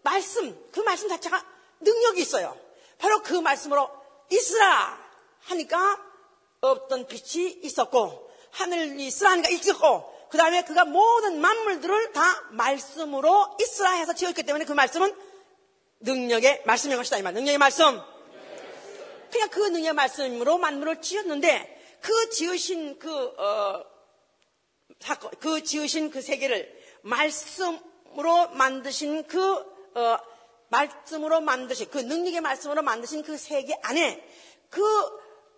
말씀 0.04 0.56
그 0.72 0.80
말씀 0.82 1.10
자체가 1.10 1.44
능력이 1.80 2.22
있어요. 2.22 2.56
바로 3.00 3.24
그 3.24 3.34
말씀으로 3.34 4.01
있으라 4.32 5.00
하니까 5.42 6.04
없던 6.62 7.08
빛이 7.08 7.60
있었고 7.64 8.32
하늘이 8.52 9.06
있으라 9.06 9.32
하니까 9.32 9.50
있었고 9.50 10.12
그 10.30 10.38
다음에 10.38 10.64
그가 10.64 10.86
모든 10.86 11.42
만물들을 11.42 12.14
다 12.14 12.22
말씀으로 12.52 13.58
있으라 13.60 13.92
해서 13.92 14.14
지었기 14.14 14.44
때문에 14.44 14.66
그 14.66 14.72
말씀은 14.72 15.14
능력의 16.00 16.64
말씀인 16.66 16.98
것이다 16.98 17.18
이 17.18 17.22
말. 17.22 17.34
능력의 17.34 17.58
말씀. 17.58 18.02
그냥 19.32 19.50
그 19.50 19.60
능력의 19.60 19.94
말씀으로 19.94 20.58
만물을 20.58 21.02
지었는데 21.02 22.00
그 22.02 22.30
지으신 22.30 22.98
그 22.98 23.12
어, 23.12 23.86
사건, 25.00 25.32
그 25.40 25.64
지으신 25.64 26.12
그 26.12 26.22
세계를 26.22 26.82
말씀으로 27.02 28.50
만드신 28.54 29.28
그 29.28 29.54
어, 29.96 30.18
말씀으로 30.72 31.42
만드신 31.42 31.90
그 31.92 32.00
능력의 32.00 32.42
말씀으로 32.42 32.82
만드신 32.82 33.24
그 33.24 33.38
세계 33.38 33.78
안에 33.84 34.26
그 34.70 34.82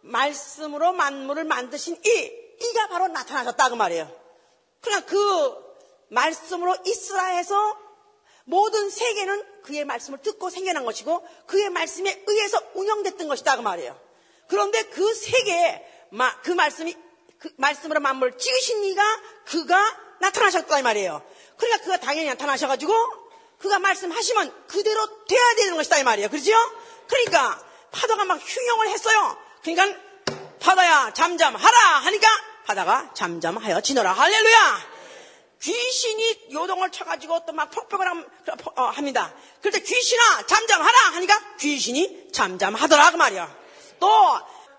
말씀으로 0.01 0.91
만물을 0.91 1.43
만드신 1.45 1.95
이, 2.03 2.32
이가 2.59 2.88
바로 2.88 3.07
나타나셨다 3.07 3.70
그 3.70 3.76
말이에요. 3.76 4.11
그러나 4.82 5.05
그 5.05 5.55
말씀으로 6.09 6.76
이스라엘에서 6.86 7.78
모든 8.45 8.89
세계는 8.89 9.61
그의 9.61 9.86
말씀을 9.86 10.22
듣고 10.22 10.49
생겨난 10.49 10.84
것이고 10.84 11.26
그의 11.45 11.70
말씀에 11.70 12.24
의해서 12.28 12.61
운영됐던 12.74 13.28
것이다 13.28 13.55
그 13.55 13.61
말이에요. 13.61 13.97
그런데 14.47 14.84
그 14.84 15.14
세계에 15.14 16.09
그 16.43 16.51
말씀이 16.51 16.95
그 17.38 17.49
말씀으로 17.57 17.99
만물을 17.99 18.38
지으신 18.38 18.84
이가 18.86 19.03
그가 19.45 19.78
나타나셨다 20.20 20.80
이 20.80 20.84
말이에요. 20.84 21.24
그러니까 21.57 21.84
그가 21.84 21.97
당연히 21.97 22.28
나타나셔가지고 22.28 22.93
그가 23.64 23.80
말씀하시면 23.80 24.68
그대로 24.68 25.26
돼야 25.26 25.55
되는 25.55 25.78
것이다 25.78 25.97
이 25.97 26.03
말이에요. 26.03 26.30
그렇죠? 26.30 26.51
그러니까 27.07 27.64
파도가 27.91 28.26
막 28.26 28.38
흉용을 28.43 28.89
했어요. 28.89 29.38
그러니까 29.64 29.97
바다야 30.59 31.14
잠잠하라 31.14 31.80
하니까 31.80 32.28
바다가 32.66 33.14
잠잠하여 33.14 33.80
지너라 33.80 34.11
할렐루야. 34.11 34.93
귀신이 35.61 36.49
요동을 36.51 36.91
쳐가지고 36.91 37.45
또 37.45 37.53
막 37.53 37.72
폭격을 37.72 38.05
함, 38.05 38.28
어, 38.76 38.84
합니다. 38.84 39.34
때 39.61 39.80
귀신아 39.80 40.45
잠잠하라 40.45 40.99
하니까 41.14 41.55
귀신이 41.57 42.34
잠잠하더라 42.34 43.11
그 43.11 43.16
말이야. 43.16 43.55
또 44.01 44.09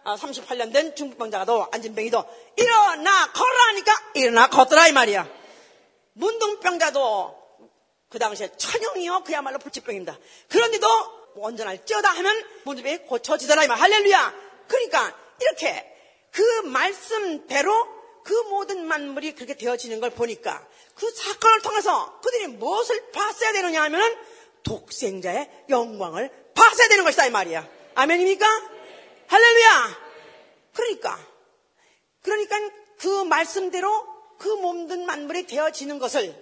38년 0.05 0.68
어, 0.68 0.72
된 0.72 0.95
중풍병자가도 0.95 1.68
안진병이도 1.72 2.22
일어나 2.57 3.32
걸어라 3.32 3.68
하니까 3.68 4.03
일어나 4.12 4.51
걷더라 4.51 4.89
이 4.89 4.93
말이야. 4.93 5.26
문둥병자도 6.12 7.43
그 8.15 8.21
당시에 8.21 8.49
천형이요 8.57 9.25
그야말로 9.25 9.59
불치병입니다. 9.59 10.17
그런데도 10.49 10.87
온전할지어다 11.35 12.11
하면 12.11 12.45
문둥병이 12.62 12.99
고쳐지더라 13.09 13.65
이 13.65 13.67
말. 13.67 13.77
할렐루야. 13.77 14.35
그러니까 14.69 15.19
이렇게 15.41 15.85
그 16.31 16.43
말씀대로 16.61 17.73
그 18.23 18.33
모든 18.51 18.87
만물이 18.87 19.35
그렇게 19.35 19.57
되어지는 19.57 19.99
걸 19.99 20.11
보니까 20.11 20.65
그 20.95 21.11
사건을 21.11 21.62
통해서 21.62 22.21
그들이 22.21 22.47
무엇을 22.47 23.11
봤어야 23.11 23.51
되느냐 23.51 23.83
하면은 23.83 24.17
독생자의 24.62 25.65
영광을 25.71 26.31
봤어야 26.55 26.87
되는 26.87 27.03
것이다 27.03 27.27
이 27.27 27.31
말이야. 27.31 27.69
아멘입니까? 27.97 28.47
할렐루야! 29.27 30.05
그러니까, 30.73 31.19
그러니까 32.23 32.57
그 32.99 33.25
말씀대로 33.25 34.07
그 34.39 34.47
몸든 34.47 35.05
만물이 35.05 35.49
되어지는 35.49 35.99
것을 35.99 36.33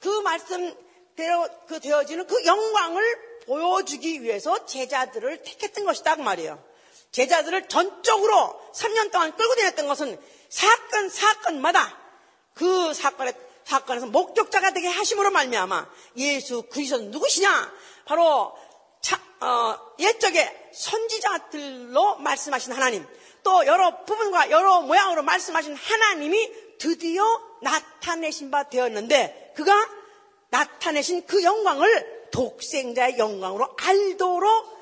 그 0.00 0.08
말씀 0.22 0.87
대로 1.18 1.48
그 1.66 1.80
되어지는 1.80 2.28
그 2.28 2.44
영광을 2.46 3.02
보여주기 3.44 4.22
위해서 4.22 4.64
제자들을 4.66 5.42
택했던 5.42 5.84
것이다 5.84 6.14
그 6.14 6.20
말이에요. 6.20 6.62
제자들을 7.10 7.66
전적으로 7.68 8.60
3년 8.72 9.10
동안 9.10 9.36
끌고 9.36 9.54
다녔던 9.56 9.88
것은 9.88 10.20
사건 10.48 11.08
사건마다 11.08 11.98
그 12.54 12.94
사건에 12.94 13.32
사건에서 13.64 14.06
목격자가 14.06 14.70
되게 14.70 14.86
하심으로 14.86 15.30
말미암아 15.30 15.90
예수 16.18 16.62
그리스도 16.70 16.98
누구시냐? 16.98 17.72
바로 18.04 18.56
차, 19.00 19.20
어, 19.40 19.76
옛적에 19.98 20.70
선지자들로 20.72 22.18
말씀하신 22.18 22.72
하나님, 22.72 23.06
또 23.42 23.66
여러 23.66 24.04
부분과 24.04 24.50
여러 24.50 24.82
모양으로 24.82 25.22
말씀하신 25.22 25.74
하나님이 25.74 26.78
드디어 26.78 27.24
나타내신 27.60 28.50
바 28.50 28.68
되었는데, 28.68 29.52
그가 29.56 29.97
나타내신 30.50 31.26
그 31.26 31.42
영광을 31.42 32.28
독생자의 32.30 33.18
영광으로 33.18 33.74
알도록 33.78 34.78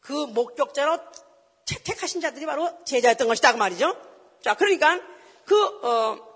그 0.00 0.12
목격자로 0.12 0.98
채택하신 1.64 2.20
자들이 2.20 2.46
바로 2.46 2.70
제자였던 2.84 3.26
것이다. 3.26 3.52
그 3.52 3.56
말이죠. 3.56 3.96
자, 4.42 4.54
그러니까 4.54 5.00
그, 5.46 5.64
어, 5.86 6.34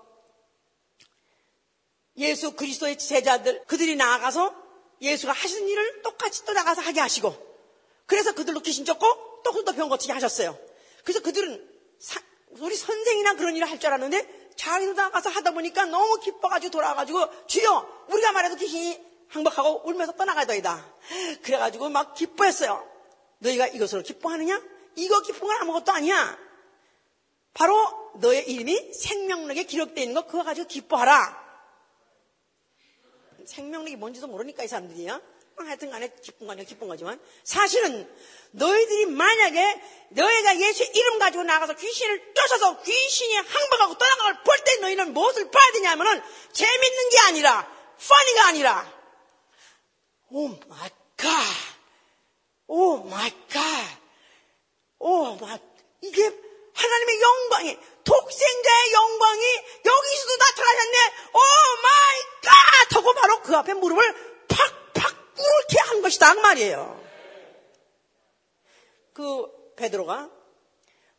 예수 2.17 2.55
그리스도의 2.55 2.97
제자들, 2.97 3.63
그들이 3.65 3.95
나아가서 3.95 4.55
예수가 5.01 5.31
하신 5.31 5.67
일을 5.67 6.01
똑같이 6.01 6.43
또 6.45 6.53
나가서 6.53 6.81
하게 6.81 6.99
하시고, 6.99 7.33
그래서 8.05 8.33
그들로 8.33 8.59
귀신 8.61 8.85
쫓고 8.85 9.41
또 9.43 9.51
그들도 9.51 9.73
병 9.73 9.87
고치게 9.87 10.11
하셨어요. 10.13 10.57
그래서 11.03 11.21
그들은 11.21 11.65
사, 11.99 12.19
우리 12.57 12.75
선생이나 12.75 13.35
그런 13.35 13.55
일을 13.55 13.69
할 13.69 13.79
줄 13.79 13.87
알았는데 13.87 14.49
자기도 14.55 14.93
나가서 14.93 15.29
하다 15.29 15.51
보니까 15.51 15.85
너무 15.85 16.19
기뻐가지고 16.19 16.71
돌아와가지고 16.71 17.47
주여 17.47 18.05
우리가 18.09 18.31
말해도 18.31 18.55
귀신이 18.55 18.99
항복하고 19.29 19.87
울면서 19.87 20.13
떠나가더이다. 20.13 20.95
그래가지고 21.43 21.89
막 21.89 22.13
기뻐했어요. 22.15 22.85
너희가 23.39 23.67
이것으로 23.67 24.01
기뻐하느냐? 24.01 24.61
이거 24.95 25.21
기쁜 25.21 25.47
건 25.47 25.55
아무것도 25.61 25.91
아니야. 25.91 26.37
바로 27.53 27.75
너의 28.15 28.49
이름이 28.49 28.93
생명력에 28.93 29.63
기록되어 29.63 30.03
있는 30.03 30.15
거 30.19 30.27
그거 30.27 30.43
가지고 30.43 30.67
기뻐하라. 30.67 31.47
생명력이 33.45 33.95
뭔지도 33.95 34.27
모르니까 34.27 34.63
이 34.63 34.67
사람들이야. 34.67 35.21
하여튼 35.65 35.89
간에 35.91 36.09
기쁜 36.23 36.47
거냐 36.47 36.63
기쁜 36.63 36.87
거지만 36.87 37.19
사실은 37.43 38.09
너희들이 38.51 39.05
만약에 39.07 39.81
너희가 40.09 40.59
예수의 40.59 40.91
이름 40.95 41.19
가지고 41.19 41.43
나가서 41.43 41.73
귀신을 41.75 42.33
쫓아서 42.33 42.81
귀신이 42.81 43.35
항복하고 43.35 43.97
떠나가걸 43.97 44.43
볼 44.43 44.59
때 44.63 44.75
너희는 44.81 45.13
무엇을 45.13 45.49
봐야 45.51 45.71
되냐면은 45.73 46.21
재밌는 46.53 47.09
게 47.09 47.19
아니라 47.27 47.71
funny가 47.99 48.47
아니라 48.47 48.99
oh 50.31 50.47
my 50.67 50.89
God. 51.17 51.29
Oh 52.67 52.97
my 52.97 53.31
God. 53.49 53.61
Oh 54.99 55.35
my 55.35 55.57
이게 56.01 56.23
하나님의 56.73 57.21
영광이 57.21 57.77
독생자의 58.03 58.91
영광이 58.93 59.43
여기서도 59.85 60.37
나타나셨네. 60.37 60.97
oh 61.33 61.39
my 61.81 62.21
God 62.43 62.95
하고 62.95 63.13
바로 63.13 63.41
그 63.41 63.55
앞에 63.57 63.73
무릎을 63.73 64.45
팍 64.47 64.78
팍 65.39 65.67
꿇게 65.67 65.79
한 65.79 66.01
것이다 66.01 66.33
그 66.35 66.39
말이에요. 66.39 67.01
그 69.13 69.73
베드로가 69.75 70.29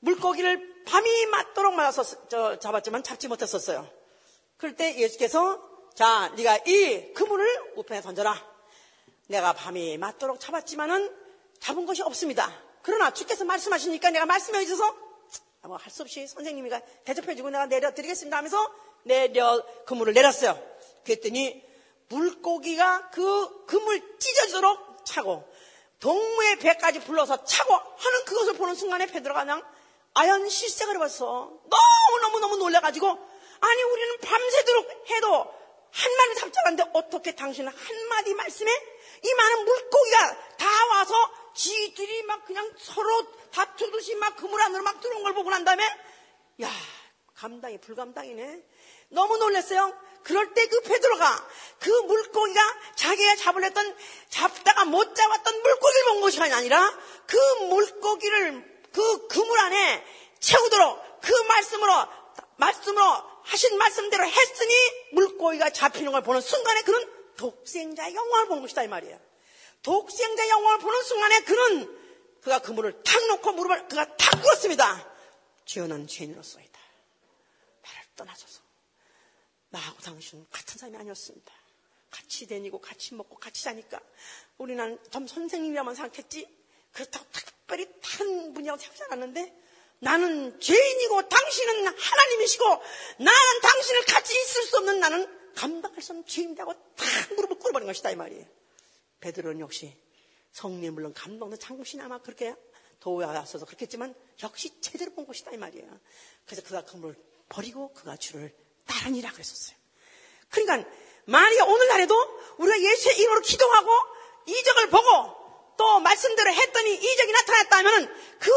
물고기를 0.01 0.85
밤이 0.85 1.27
맞도록 1.27 1.75
말아서 1.75 2.59
잡았지만 2.59 3.03
잡지 3.03 3.29
못했었어요. 3.29 3.89
그럴 4.57 4.77
때 4.77 4.97
예수께서 4.99 5.63
자 5.95 6.33
네가 6.37 6.59
이 6.67 7.13
그물을 7.15 7.75
우편에 7.77 8.01
던져라. 8.01 8.49
내가 9.29 9.53
밤이 9.53 9.99
맞도록 9.99 10.41
잡았지만은 10.41 11.15
잡은 11.61 11.87
것이 11.87 12.03
없습니다. 12.03 12.51
그러나 12.83 13.13
주께서 13.13 13.45
말씀하시니까 13.45 14.11
내가 14.11 14.27
말씀해 14.27 14.65
주셔서 14.65 14.97
뭐 15.63 15.77
할 15.77 15.91
수 15.91 16.03
없이 16.03 16.27
선생님이가 16.27 16.81
대접해주고 17.05 17.51
내가 17.51 17.67
내려드리겠습니다 17.67 18.37
하면서 18.37 18.75
내려 19.05 19.63
그물을 19.85 20.15
내렸어요. 20.15 20.59
그랬더니 21.05 21.70
물고기가 22.11 23.11
그 23.11 23.65
그물 23.67 24.19
찢어지도록 24.19 25.07
차고 25.07 25.49
동무의 26.01 26.59
배까지 26.59 27.01
불러서 27.01 27.45
차고 27.45 27.75
하는 27.75 28.25
그것을 28.25 28.55
보는 28.55 28.75
순간에 28.75 29.07
베드로가 29.07 29.41
그냥 29.41 29.63
아연 30.15 30.49
실색을 30.49 30.97
해봤어. 30.97 31.53
너무너무너무 31.65 32.57
놀래가지고 32.57 33.09
아니 33.09 33.83
우리는 33.83 34.19
밤새도록 34.19 35.11
해도 35.11 35.55
한 35.93 36.17
마리 36.17 36.35
잡지 36.37 36.59
않았는데 36.61 36.91
어떻게 36.95 37.35
당신은 37.35 37.73
한마디 37.73 38.35
말씀에 38.35 38.71
이 39.23 39.35
많은 39.35 39.65
물고기가 39.65 40.57
다 40.57 40.87
와서 40.91 41.15
지들이 41.55 42.23
막 42.23 42.45
그냥 42.45 42.73
서로 42.79 43.27
다투듯이 43.51 44.15
막 44.15 44.37
그물 44.37 44.61
안으로 44.63 44.83
막 44.83 45.01
들어온 45.01 45.23
걸 45.23 45.35
보고 45.35 45.51
난 45.51 45.65
다음에 45.65 45.85
야 46.63 46.71
감당이 47.41 47.79
불감당이네. 47.79 48.63
너무 49.09 49.39
놀랐어요. 49.39 49.99
그럴 50.23 50.53
때 50.53 50.67
그 50.67 50.81
베드로가 50.83 51.49
그 51.79 51.89
물고기가 51.89 52.61
자기가 52.97 53.37
잡으려던 53.37 53.97
잡다가 54.29 54.85
못 54.85 55.15
잡았던 55.15 55.63
물고기를 55.63 56.05
본 56.05 56.21
것이 56.21 56.41
아니라 56.43 56.99
그 57.27 57.37
물고기를 57.65 58.83
그 58.93 59.27
그물 59.29 59.59
안에 59.59 60.05
채우도록 60.39 61.21
그 61.23 61.33
말씀으로 61.49 62.07
말씀으로 62.57 63.03
하신 63.45 63.79
말씀대로 63.79 64.27
했으니 64.27 64.75
물고기가 65.13 65.71
잡히는 65.71 66.13
걸 66.13 66.23
보는 66.23 66.43
순간에 66.43 66.83
그는 66.83 67.11
독생자의 67.39 68.15
영광을 68.15 68.49
본 68.49 68.61
것이다 68.61 68.83
이 68.83 68.89
말이에요. 68.89 69.19
독생자의 69.83 70.51
영광을 70.51 70.79
보는 70.79 71.03
순간에 71.05 71.41
그는 71.41 71.99
그가 72.43 72.59
그물을 72.59 73.03
탁 73.03 73.27
놓고 73.29 73.53
무릎을 73.53 73.89
그가 73.89 74.17
탁 74.17 74.43
꿇었습니다. 74.43 75.09
죄어난 75.65 76.07
죄인으로서이다. 76.07 76.70
나를 76.70 76.70
떠나소서. 78.21 78.61
나하고 79.71 80.01
당신은 80.01 80.47
같은 80.51 80.79
사람이 80.79 80.99
아니었습니다. 80.99 81.53
같이 82.11 82.47
다니고 82.47 82.81
같이 82.81 83.15
먹고 83.15 83.37
같이 83.37 83.63
자니까 83.65 84.01
우리는 84.59 84.99
좀 85.11 85.27
선생님이라만 85.27 85.95
생각했지 85.95 86.49
그렇다고 86.93 87.25
특별히 87.31 87.89
다른 88.03 88.53
분이라고 88.53 88.79
생각하지 88.79 89.05
않았는데 89.05 89.57
나는 90.01 90.61
죄인이고 90.61 91.29
당신은 91.29 91.87
하나님이시고 91.87 92.65
나는 93.19 93.61
당신을 93.63 94.05
같이 94.07 94.35
있을 94.43 94.63
수 94.65 94.77
없는 94.79 94.99
나는 94.99 95.55
감당할 95.55 96.03
수 96.03 96.13
없는 96.13 96.27
죄인이라고 96.27 96.73
탁 96.73 97.35
무릎을 97.37 97.59
꿇어버린 97.59 97.87
것이다 97.87 98.11
이 98.11 98.17
말이에요. 98.17 98.45
베드로는 99.21 99.61
역시 99.61 99.97
성령 100.53 100.95
물론 100.95 101.15
감동도 101.15 101.57
장국신 101.57 102.01
아마 102.01 102.19
그렇게 102.19 102.55
왔어서 103.03 103.65
그렇겠지만 103.65 104.15
역시 104.43 104.81
제대로 104.81 105.15
본 105.15 105.27
것이다 105.27 105.53
이 105.53 105.57
말이에요. 105.57 106.01
그래서 106.45 106.63
그가 106.63 106.85
그물 106.85 107.17
버리고 107.51 107.93
그가 107.93 108.17
주를 108.17 108.55
따르니라 108.87 109.31
그랬었어요. 109.33 109.77
그러니까 110.49 110.89
만약에 111.27 111.61
오늘날에도 111.61 112.15
우리가 112.57 112.81
예수의 112.81 113.19
이름으로 113.19 113.41
기도하고 113.43 113.91
이적을 114.47 114.89
보고 114.89 115.37
또 115.77 116.01
말씀대로 116.01 116.53
했더니 116.53 116.95
이적이 116.95 117.33
나타났다면 117.33 118.15
그 118.39 118.51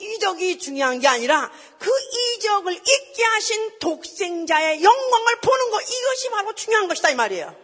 이적이 0.00 0.58
중요한 0.58 0.98
게 1.00 1.08
아니라 1.08 1.50
그 1.78 1.90
이적을 2.36 2.72
잊게 2.72 3.24
하신 3.24 3.78
독생자의 3.78 4.82
영광을 4.82 5.40
보는 5.40 5.70
거 5.70 5.80
이것이 5.80 6.30
바로 6.30 6.54
중요한 6.54 6.88
것이다 6.88 7.10
이 7.10 7.14
말이에요. 7.14 7.54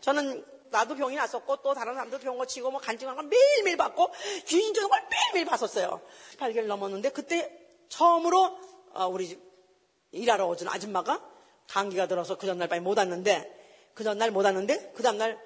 저는 0.00 0.44
나도 0.70 0.96
병이 0.96 1.16
났었고 1.16 1.56
또 1.62 1.74
다른 1.74 1.94
사람도 1.94 2.18
병 2.18 2.36
고치고 2.38 2.70
뭐 2.70 2.80
간증한 2.80 3.14
걸 3.14 3.26
매일매일 3.26 3.76
받고 3.76 4.12
귀인 4.46 4.74
조는 4.74 4.88
걸 4.88 5.06
매일매일 5.10 5.46
봤었어요. 5.46 6.00
8개월 6.38 6.64
넘었는데 6.64 7.10
그때 7.10 7.50
처음으로 7.88 8.42
어, 8.44 8.75
우리 9.04 9.38
일하러 10.12 10.46
오준 10.46 10.68
아줌마가 10.68 11.22
감기가 11.68 12.06
들어서 12.08 12.38
그 12.38 12.46
전날 12.46 12.68
밤에 12.68 12.80
못 12.80 12.96
왔는데 12.96 13.90
그 13.94 14.04
전날 14.04 14.30
못 14.30 14.44
왔는데 14.44 14.92
그 14.96 15.02
다음날 15.02 15.38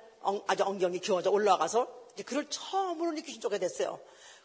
아주 0.46 0.62
엉경이 0.64 1.00
기워져 1.00 1.30
올라가서 1.30 1.88
이제 2.14 2.22
그를 2.22 2.46
처음으로 2.48 3.12
느끼신 3.12 3.40
쪽에 3.40 3.58
됐어요. 3.58 3.98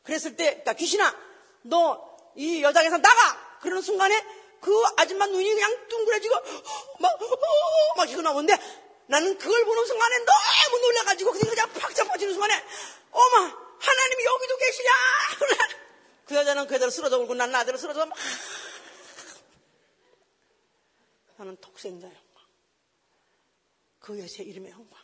그랬을 0.04 0.36
때 0.36 0.46
그러니까 0.46 0.74
귀신아 0.74 1.16
너 1.64 2.16
이 2.36 2.62
여장에서 2.62 2.98
나가 2.98 3.60
그러는 3.62 3.82
순간에 3.82 4.24
그 4.60 4.84
아줌마 4.98 5.26
눈이 5.26 5.54
그냥 5.54 5.88
둥그레지고 5.88 6.36
막, 7.00 7.22
어, 7.22 7.96
막 7.98 8.10
이거 8.10 8.22
나오는데 8.22 8.58
나는 9.08 9.38
그걸 9.38 9.64
보는 9.66 9.86
순간에 9.86 10.18
너무 10.18 10.80
놀라가지고 10.82 11.32
그냥 11.32 11.70
팍 11.74 11.96
잡아지는 11.96 12.34
순간에 12.34 12.54
어마 13.12 13.38
하나님이 13.80 14.26
여기도 14.26 14.58
계시냐 14.58 14.92
그 16.26 16.36
여자는 16.36 16.68
그대로 16.68 16.90
쓰러져 16.92 17.20
울고 17.20 17.36
난 17.36 17.52
나대로 17.52 17.78
쓰러져 17.78 18.06
막 18.06 18.18
나는 21.38 21.56
독생자 21.58 22.08
영광. 22.08 22.46
그 24.00 24.18
예수의 24.20 24.48
이름의 24.50 24.72
영광. 24.72 25.04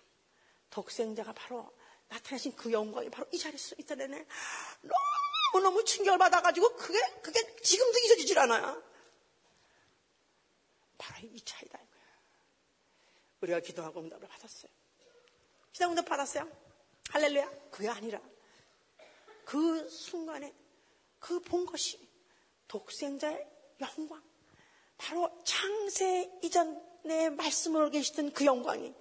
독생자가 0.69 1.33
바로 1.33 1.71
나타나신 2.07 2.55
그 2.55 2.71
영광이 2.71 3.09
바로 3.09 3.27
이 3.31 3.37
자리에 3.37 3.57
서 3.57 3.75
있다네 3.77 4.25
너무너무 5.53 5.83
충격을 5.83 6.17
받아가지고 6.17 6.75
그게 6.75 6.99
그게 7.21 7.55
지금도 7.61 7.99
잊어지질 7.99 8.37
않아요. 8.39 8.81
바로 10.97 11.27
이 11.27 11.41
차이다 11.41 11.79
우리가 13.41 13.59
기도하고 13.59 14.01
응답을 14.01 14.27
받았어요. 14.27 14.71
기도 15.73 15.85
응답 15.89 16.05
받았어요? 16.05 16.49
할렐루야. 17.09 17.49
그게 17.71 17.89
아니라 17.89 18.21
그 19.45 19.89
순간에 19.89 20.53
그 21.19 21.39
본 21.41 21.65
것이 21.65 22.07
독생자의 22.67 23.47
영광 23.81 24.23
바로 25.01 25.29
창세 25.43 26.29
이전에 26.43 27.31
말씀으로 27.31 27.89
계시던 27.89 28.33
그 28.33 28.45
영광이 28.45 28.93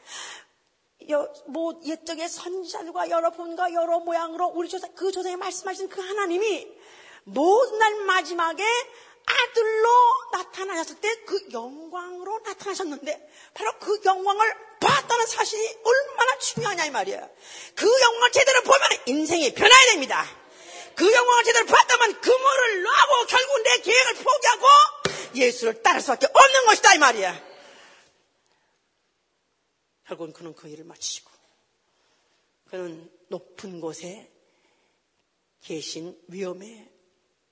뭐 1.46 1.80
옛적의 1.84 2.28
선지자들과 2.28 3.10
여러 3.10 3.30
분과 3.30 3.72
여러 3.74 4.00
모양으로 4.00 4.46
우리 4.48 4.68
조상 4.68 4.94
그 4.94 5.12
조상에 5.12 5.36
말씀하신 5.36 5.88
그 5.88 6.00
하나님이 6.00 6.68
모든 7.24 7.78
날 7.78 7.94
마지막에 8.04 8.64
아들로 9.26 9.88
나타나셨을 10.32 11.00
때 11.00 11.10
그 11.30 11.46
영광으로 11.52 12.40
나타나셨는데 12.40 13.30
바로 13.54 13.72
그 13.78 14.00
영광을 14.04 14.52
봤다는 14.80 15.26
사실이 15.26 15.78
얼마나 15.84 16.38
중요하냐 16.38 16.86
이 16.86 16.90
말이에요. 16.90 17.30
그 17.76 17.86
영광을 17.86 18.32
제대로 18.32 18.62
보면 18.62 18.80
인생이 19.06 19.54
변해야 19.54 19.92
됩니다. 19.92 20.26
그 20.94 21.12
영광을 21.12 21.44
제대로 21.44 21.66
봤다면 21.66 22.20
그 22.20 22.30
물을 22.30 22.82
놔고 22.82 23.26
결국 23.26 23.62
내 23.62 23.80
계획을 23.80 24.14
포기하고 24.14 24.66
예수를 25.34 25.82
따를 25.82 26.00
수밖에 26.00 26.26
없는 26.26 26.66
것이다 26.66 26.94
이 26.94 26.98
말이야. 26.98 27.50
결국은 30.06 30.32
그는 30.32 30.54
그 30.54 30.68
일을 30.68 30.84
마치시고 30.84 31.30
그는 32.66 33.10
높은 33.28 33.80
곳에 33.80 34.30
계신 35.62 36.20
위험의 36.28 36.90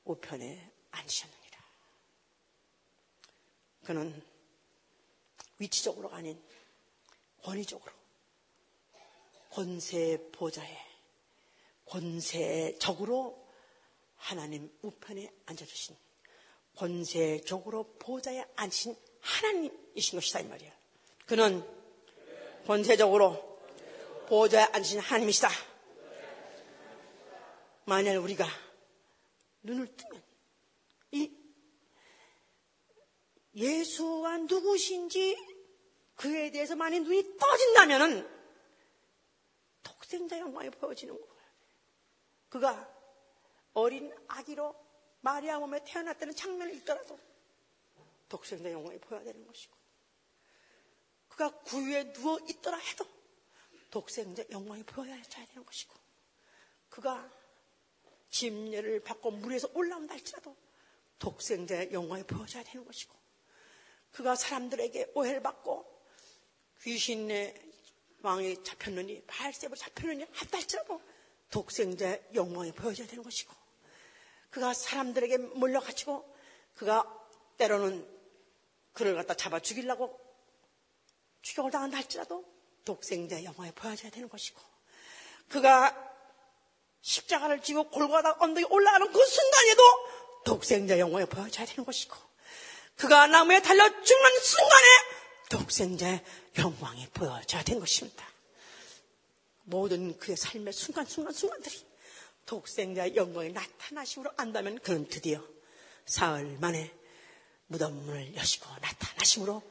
우편에 0.04 0.72
앉으셨느니라. 0.90 1.58
그는 3.84 4.22
위치적으로가 5.58 6.16
아닌 6.16 6.42
권위적으로 7.42 7.92
권세 9.50 10.18
보좌에 10.32 10.87
권세적으로 11.88 13.46
하나님 14.16 14.70
우편에 14.82 15.30
앉아주신 15.46 15.96
권세적으로 16.76 17.84
보좌에 17.98 18.44
앉으신 18.56 18.96
하나님이신 19.20 20.18
것이다 20.18 20.40
이 20.40 20.44
말이야. 20.44 20.72
그는 21.26 21.64
권세적으로 22.66 23.58
보좌에 24.28 24.64
앉으신 24.72 25.00
하나님이시다. 25.00 25.48
만약 27.84 28.22
우리가 28.22 28.46
눈을 29.62 29.96
뜨면 29.96 30.22
이 31.12 31.32
예수가 33.54 34.38
누구신지 34.38 35.36
그에 36.14 36.50
대해서 36.50 36.76
만약 36.76 37.02
눈이 37.02 37.38
떠진다면은 37.38 38.28
독생자 39.82 40.38
영광이 40.38 40.70
보여지는 40.70 41.14
거예요. 41.14 41.27
그가 42.48 42.88
어린 43.74 44.12
아기로 44.28 44.74
마리아 45.20 45.58
몸에 45.58 45.82
태어났다는 45.84 46.34
장면을 46.34 46.74
읽더라도 46.76 47.18
독생자 48.28 48.70
영광이 48.70 48.98
보여야 48.98 49.24
되는 49.24 49.46
것이고 49.46 49.76
그가 51.28 51.50
구유에 51.62 52.12
누워 52.12 52.38
있더라 52.48 52.76
해도 52.78 53.06
독생자 53.90 54.44
영광이 54.50 54.82
보여야 54.84 55.22
되는 55.22 55.64
것이고 55.64 55.94
그가 56.88 57.30
침례를 58.30 59.00
받고 59.00 59.30
물에서 59.30 59.70
올라온다 59.74 60.14
할지라도 60.14 60.56
독생자의 61.18 61.92
영광이 61.92 62.24
보여져야 62.24 62.62
되는 62.62 62.84
것이고 62.84 63.14
그가 64.12 64.34
사람들에게 64.34 65.12
오해를 65.14 65.42
받고 65.42 65.98
귀신의 66.82 67.68
왕이 68.22 68.62
잡혔느니 68.62 69.22
발셉으로 69.26 69.76
잡혔느니 69.76 70.24
한다 70.32 70.58
할지라도 70.58 71.00
독생자의 71.50 72.22
영광이 72.34 72.72
보여져야 72.72 73.06
되는 73.06 73.22
것이고 73.22 73.54
그가 74.50 74.74
사람들에게 74.74 75.38
몰려가지고 75.38 76.36
그가 76.74 77.06
때로는 77.56 78.06
그를 78.92 79.14
갖다 79.14 79.34
잡아 79.34 79.60
죽이려고 79.60 80.18
추격을 81.42 81.70
당한다 81.70 81.96
할지라도 81.96 82.44
독생자의 82.84 83.44
영광이 83.44 83.72
보여져야 83.72 84.10
되는 84.10 84.28
것이고 84.28 84.60
그가 85.48 86.08
십자가를 87.00 87.62
지고 87.62 87.88
골고다 87.90 88.36
언덕에 88.40 88.66
올라가는 88.70 89.10
그 89.12 89.26
순간에도 89.26 89.82
독생자 90.44 90.98
영광이 90.98 91.26
보여져야 91.26 91.66
되는 91.66 91.84
것이고 91.84 92.16
그가 92.96 93.26
나무에 93.26 93.62
달려 93.62 93.88
죽는 93.88 94.40
순간에 94.40 94.86
독생자의 95.50 96.24
영광이 96.58 97.08
보여져야 97.10 97.62
되는 97.62 97.80
것입니다. 97.80 98.26
모든 99.68 100.16
그의 100.18 100.36
삶의 100.36 100.72
순간순간 100.72 101.32
순간들이 101.32 101.86
독생자의 102.46 103.14
영광이 103.16 103.52
나타나심으로 103.52 104.32
안다면 104.36 104.78
그는 104.78 105.06
드디어 105.08 105.44
사흘 106.06 106.56
만에 106.58 106.94
무덤을 107.66 108.34
여시고 108.34 108.66
나타나심으로 108.80 109.62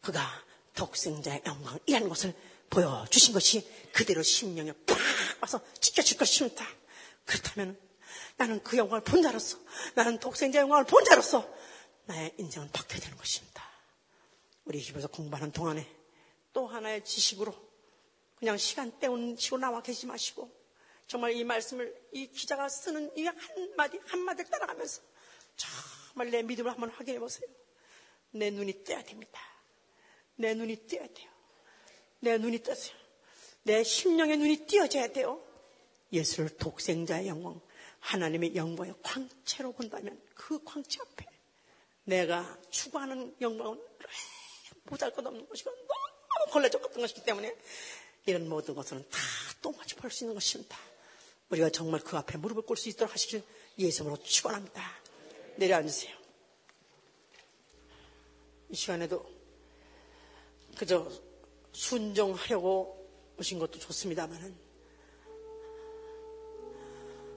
그가 0.00 0.28
독생자의 0.74 1.42
영광이라는 1.46 2.08
것을 2.08 2.34
보여주신 2.70 3.32
것이 3.32 3.68
그대로 3.92 4.22
심령에 4.22 4.72
팍 4.84 4.98
와서 5.40 5.60
지켜질 5.80 6.18
것입니다. 6.18 6.66
그렇다면 7.24 7.78
나는 8.36 8.60
그 8.64 8.76
영광을 8.76 9.04
본 9.04 9.22
자로서 9.22 9.58
나는 9.94 10.18
독생자의 10.18 10.62
영광을 10.62 10.84
본 10.86 11.04
자로서 11.04 11.48
나의 12.06 12.34
인생은 12.36 12.72
바뀌어야 12.72 13.00
되는 13.00 13.16
것입니다. 13.16 13.64
우리 14.64 14.82
집에서 14.82 15.06
공부하는 15.06 15.52
동안에 15.52 15.88
또 16.52 16.66
하나의 16.66 17.04
지식으로 17.04 17.69
그냥 18.40 18.56
시간 18.56 18.90
때우시고 18.98 19.58
나와 19.58 19.82
계시지 19.82 20.06
마시고 20.06 20.50
정말 21.06 21.32
이 21.32 21.44
말씀을 21.44 21.94
이 22.12 22.26
기자가 22.28 22.68
쓰는 22.68 23.16
이 23.16 23.26
한마디 23.26 24.00
한마디를 24.06 24.50
따라가면서 24.50 25.02
정말 25.56 26.30
내 26.30 26.42
믿음을 26.42 26.72
한번 26.72 26.90
확인해 26.90 27.20
보세요. 27.20 27.46
내 28.30 28.50
눈이 28.50 28.82
떠야 28.84 29.02
됩니다. 29.04 29.40
내 30.36 30.54
눈이 30.54 30.86
떠야 30.86 31.06
돼요. 31.06 31.30
내 32.20 32.38
눈이 32.38 32.62
떠세요. 32.62 32.96
내 33.62 33.84
심령의 33.84 34.38
눈이 34.38 34.66
띄어져야 34.66 35.08
돼요. 35.08 35.44
예수를 36.12 36.56
독생자의 36.56 37.28
영광, 37.28 37.60
하나님의 37.98 38.56
영광의 38.56 38.94
광채로 39.02 39.72
본다면 39.72 40.20
그 40.34 40.62
광채 40.64 40.98
앞에 41.02 41.26
내가 42.04 42.58
추구하는 42.70 43.36
영광은 43.40 43.80
보잘 44.86 45.12
것 45.12 45.24
없는 45.26 45.46
것이고 45.46 45.70
너무 45.70 46.50
같은 46.68 47.00
것이기 47.00 47.24
때문에 47.24 47.54
이런 48.26 48.48
모든 48.48 48.74
것은 48.74 49.04
다 49.10 49.18
똥같이 49.62 49.94
볼수 49.96 50.24
있는 50.24 50.34
것입니다. 50.34 50.76
우리가 51.50 51.70
정말 51.70 52.00
그 52.00 52.16
앞에 52.16 52.38
무릎을 52.38 52.62
꿇을 52.62 52.76
수 52.76 52.88
있도록 52.88 53.12
하시길 53.12 53.42
예수으로 53.78 54.16
축원합니다. 54.22 54.82
내려앉으세요. 55.56 56.16
이 58.70 58.76
시간에도 58.76 59.28
그저 60.76 61.10
순종하려고 61.72 63.08
오신 63.38 63.58
것도 63.58 63.78
좋습니다만은 63.78 64.54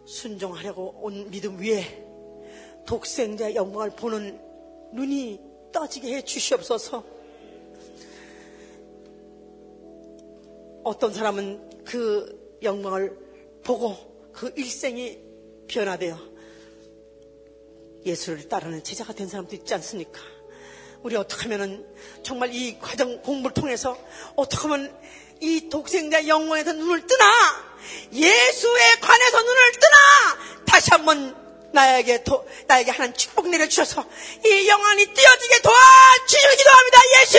순종하려고 0.05 0.99
온 1.01 1.29
믿음 1.31 1.59
위에 1.59 2.05
독생자의 2.85 3.55
영광을 3.55 3.91
보는 3.91 4.39
눈이 4.93 5.39
떠지게 5.71 6.15
해 6.15 6.21
주시옵소서. 6.21 7.12
어떤 10.83 11.13
사람은 11.13 11.83
그 11.85 12.57
영광을 12.61 13.17
보고 13.63 14.31
그 14.33 14.51
일생이 14.55 15.19
변화되어 15.67 16.17
예수를 18.05 18.49
따르는 18.49 18.83
제자가 18.83 19.13
된 19.13 19.27
사람도 19.27 19.55
있지 19.55 19.73
않습니까? 19.75 20.19
우리 21.01 21.15
어떻게 21.15 21.43
하면은 21.43 21.85
정말 22.23 22.53
이 22.53 22.77
과정 22.79 23.21
공부를 23.21 23.53
통해서 23.53 23.97
어떻게 24.35 24.67
하면 24.67 24.97
이 25.41 25.69
독생자 25.69 26.27
영광에서 26.27 26.73
눈을 26.73 27.05
뜨나? 27.05 27.25
예수에 28.11 28.95
관해서 29.01 29.41
눈을 29.41 29.71
뜨나? 29.73 29.97
다시 30.65 30.89
한번 30.91 31.43
나에게 31.73 32.23
도, 32.23 32.47
나에게 32.67 32.91
하나님 32.91 33.13
축복 33.15 33.49
내려주셔서 33.49 34.05
이 34.45 34.67
영안이 34.67 35.05
띄어지게 35.07 35.61
도와주시길 35.61 36.57
기도 36.57 36.69
합니다. 36.69 36.99
예수 37.21 37.37